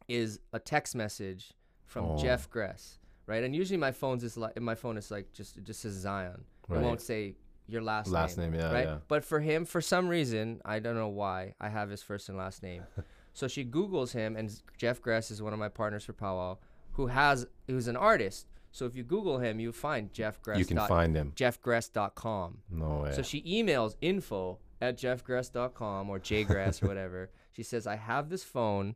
[0.08, 1.52] is a text message
[1.86, 2.16] from Oh.
[2.18, 3.42] Jeff Gress, right?
[3.44, 6.44] And usually my phone's is like my phone is like just it just says Zion.
[6.68, 7.34] It won't say
[7.66, 8.86] your last, last name, Last name, yeah, right?
[8.86, 8.98] yeah.
[9.08, 12.36] But for him, for some reason, I don't know why, I have his first and
[12.38, 12.82] last name.
[13.32, 16.58] so she Googles him, and Jeff Gress is one of my partners for Powwow,
[16.92, 18.46] who has who's an artist.
[18.72, 20.58] So if you Google him, you find Jeff Gress.
[20.58, 21.32] You can dot- find him.
[21.34, 22.58] jeffgress.com.
[22.70, 23.12] No way.
[23.12, 27.30] So she emails info at jeffgress.com or jgress or whatever.
[27.52, 28.94] She says, I have this phone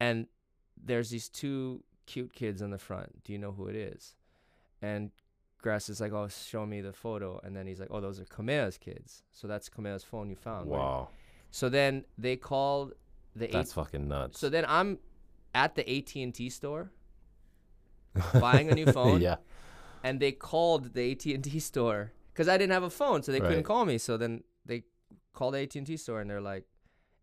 [0.00, 0.26] and
[0.82, 3.24] there's these two cute kids in the front.
[3.24, 4.14] Do you know who it is?
[4.82, 5.10] And
[5.62, 7.40] Gress is like, Oh, show me the photo.
[7.42, 9.22] And then he's like, Oh, those are Kamea's kids.
[9.32, 10.70] So that's Kamea's phone you found.
[10.70, 11.08] right?" wow,
[11.50, 12.92] So then they called
[13.34, 14.38] the that's AT- fucking nuts.
[14.38, 14.98] So then I'm
[15.54, 16.90] at the AT&T store
[18.40, 19.36] buying a new phone yeah.
[20.02, 23.62] and they called the AT&T store because I didn't have a phone, so they couldn't
[23.62, 23.98] call me.
[23.98, 24.82] So then they
[25.32, 26.64] called the AT&T store and they're like,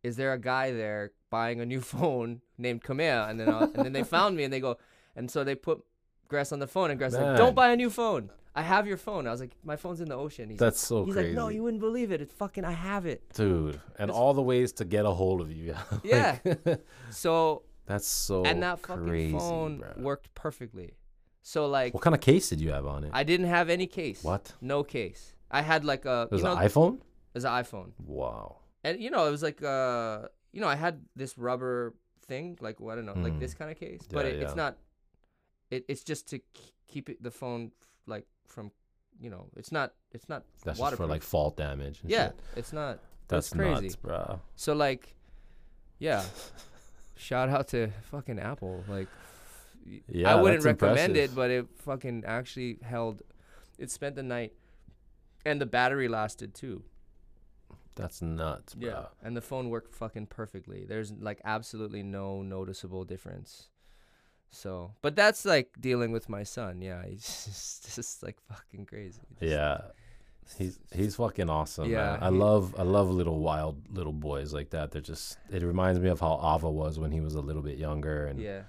[0.04, 3.86] "Is there a guy there buying a new phone named Kamea?" And then I'll, and
[3.86, 4.78] then they found me and they go,
[5.16, 5.84] and so they put
[6.28, 8.32] Gress on the phone and Gress like, "Don't buy a new phone.
[8.54, 9.28] I have your phone.
[9.28, 10.50] I was like, my phone's in the ocean.
[10.50, 12.20] He's That's so like, he's crazy, like, no, you wouldn't believe it.
[12.22, 12.66] It's fucking.
[12.66, 13.24] I have it.
[13.34, 13.80] dude.
[13.98, 15.74] And It's- all the ways to get a hold of you.
[16.04, 16.38] Yeah.
[16.66, 16.82] Like,
[17.12, 20.02] So that's so and that fucking crazy, phone bruh.
[20.02, 20.94] worked perfectly.
[21.44, 23.12] So like, What kind of case did you have on it?
[23.14, 24.24] I didn't have any case.
[24.24, 24.54] What?
[24.62, 25.34] No case.
[25.50, 26.28] I had like a.
[26.30, 26.96] it was you know, an iPhone.
[26.98, 27.02] it
[27.34, 28.58] was an iPhone, Wow.
[28.84, 31.94] and you know, it was like uh, you know, I had this rubber
[32.28, 33.40] thing, like well, I don't know, like Mm.
[33.40, 34.78] this kind of case, but Yeah, it's not.
[35.72, 36.40] It, it's just to
[36.88, 37.72] keep it, the phone
[38.06, 38.72] like from,
[39.20, 42.02] you know, it's not it's not That's just for like fault damage.
[42.02, 42.40] and yeah, shit.
[42.58, 43.00] it's not.
[43.30, 43.84] That's crazy.
[43.88, 44.40] nuts, bro.
[44.56, 45.16] So like,
[46.00, 46.24] yeah,
[47.16, 48.84] shout out to fucking Apple.
[48.88, 49.08] Like,
[50.08, 51.32] Yeah, I wouldn't recommend impressive.
[51.32, 53.22] it, but it fucking actually held.
[53.78, 54.54] It spent the night,
[55.46, 56.84] and the battery lasted too.
[57.96, 58.90] That's nuts, bro.
[58.90, 60.86] Yeah, and the phone worked fucking perfectly.
[60.88, 63.68] There's like absolutely no noticeable difference.
[64.50, 66.82] So, but that's like dealing with my son.
[66.82, 69.22] Yeah, he's just, just like fucking crazy.
[69.40, 69.82] Just- Yeah.
[70.58, 71.90] He's he's fucking awesome.
[71.90, 74.92] Yeah, I love I love little wild little boys like that.
[74.92, 77.78] They're just it reminds me of how Ava was when he was a little bit
[77.78, 78.64] younger, and yeah,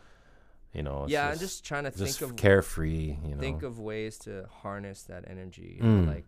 [0.73, 1.29] you know, yeah.
[1.31, 3.17] I'm just trying to just think of carefree.
[3.27, 6.07] You know, think of ways to harness that energy you Mm.
[6.07, 6.25] like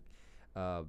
[0.55, 0.83] uh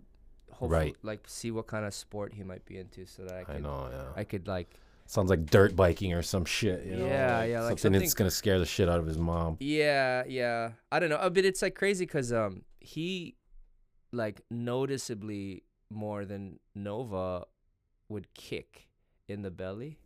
[0.51, 0.97] hopefully Right.
[1.03, 3.63] like see what kind of sport he might be into so that i I could
[3.63, 3.89] know.
[3.93, 4.71] Yeah, i could like
[5.07, 6.85] sounds like dirt biking or some shit.
[6.87, 7.07] You know?
[7.07, 9.57] Yeah, yeah, like something, that's gonna scare the shit out of his mom.
[9.61, 13.37] yeah yeah i don't know uh, but it's like crazy because um he
[14.17, 17.45] like noticeably more than nova
[18.09, 18.89] would kick
[19.29, 19.99] in the belly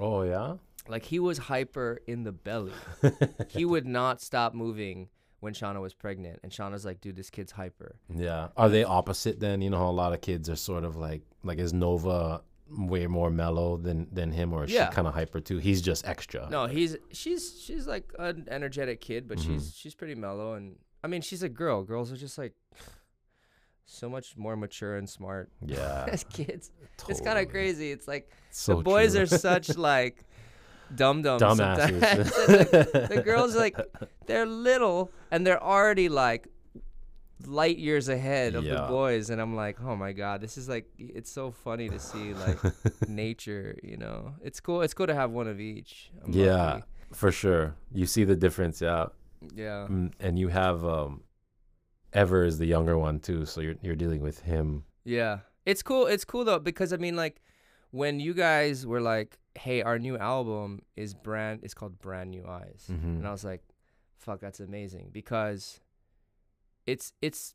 [0.00, 0.54] Oh yeah.
[0.88, 2.72] like he was hyper in the belly
[3.48, 5.08] he would not stop moving
[5.40, 8.48] when shauna was pregnant and shauna's like dude this kid's hyper Yeah.
[8.56, 9.60] Are they opposite then?
[9.60, 13.06] You know how a lot of kids are sort of like like is Nova way
[13.06, 14.88] more mellow than than him or is Yeah.
[14.88, 15.58] she kind of hyper too?
[15.58, 16.48] He's just extra.
[16.50, 19.44] No, he's she's she's like an energetic kid, but Mhm.
[19.46, 21.84] she's she's pretty mellow and I mean she's a girl.
[21.84, 22.54] Girls are just like
[23.86, 26.06] so much more mature and smart Yeah.
[26.08, 26.70] as kids.
[27.08, 27.90] It's kind of crazy.
[27.92, 29.22] It's like So the boys true.
[29.22, 30.24] are such like
[30.94, 31.42] dumb dums.
[31.42, 33.08] dumbasses.
[33.08, 33.76] the girls like
[34.26, 36.48] they're little and they're already like
[37.46, 40.86] light years ahead of the boys and I'm like, "Oh my god, this is like
[40.98, 42.58] it's so funny to see like
[43.08, 44.34] nature, you know.
[44.42, 44.82] It's cool.
[44.82, 46.10] It's cool to have one of each.
[46.24, 46.84] I'm Yeah, lucky.
[47.12, 47.74] for sure.
[47.92, 49.06] You see the difference, yeah.
[49.54, 49.86] Yeah.
[49.88, 51.22] Mm, And you have um
[52.12, 54.84] Ever is the younger one too, so you're you're dealing with him.
[55.04, 55.40] Yeah.
[55.64, 56.06] It's cool.
[56.06, 57.40] It's cool though because I mean like
[57.90, 62.46] when you guys were like, "Hey, our new album is brand it's called Brand New
[62.46, 63.18] Eyes." Mhm.
[63.18, 63.62] And I was like,
[64.16, 65.80] "Fuck, that's amazing." Because
[66.86, 67.54] it's it's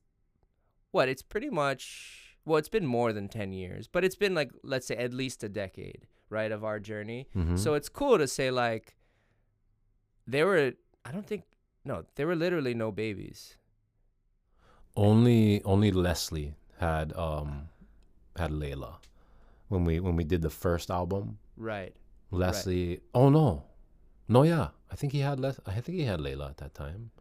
[0.92, 1.08] what?
[1.10, 4.88] It's pretty much well, it's been more than 10 years, but it's been like let's
[4.88, 7.28] say at least a decade, right, of our journey.
[7.36, 7.58] Mhm.
[7.58, 8.98] So it's cool to say like
[10.28, 10.74] there were
[11.06, 11.44] I don't think
[11.86, 13.56] no, there were literally no babies.
[14.96, 17.70] Only only Leslie had um
[18.36, 18.96] had Layla
[19.68, 21.38] when we when we did the first album.
[21.58, 21.96] Right.
[22.32, 23.02] Leslie.
[23.14, 23.64] Oh no,
[24.28, 24.70] no, yeah.
[24.92, 25.60] I think he had Les.
[25.66, 27.12] I think he had Layla at that time.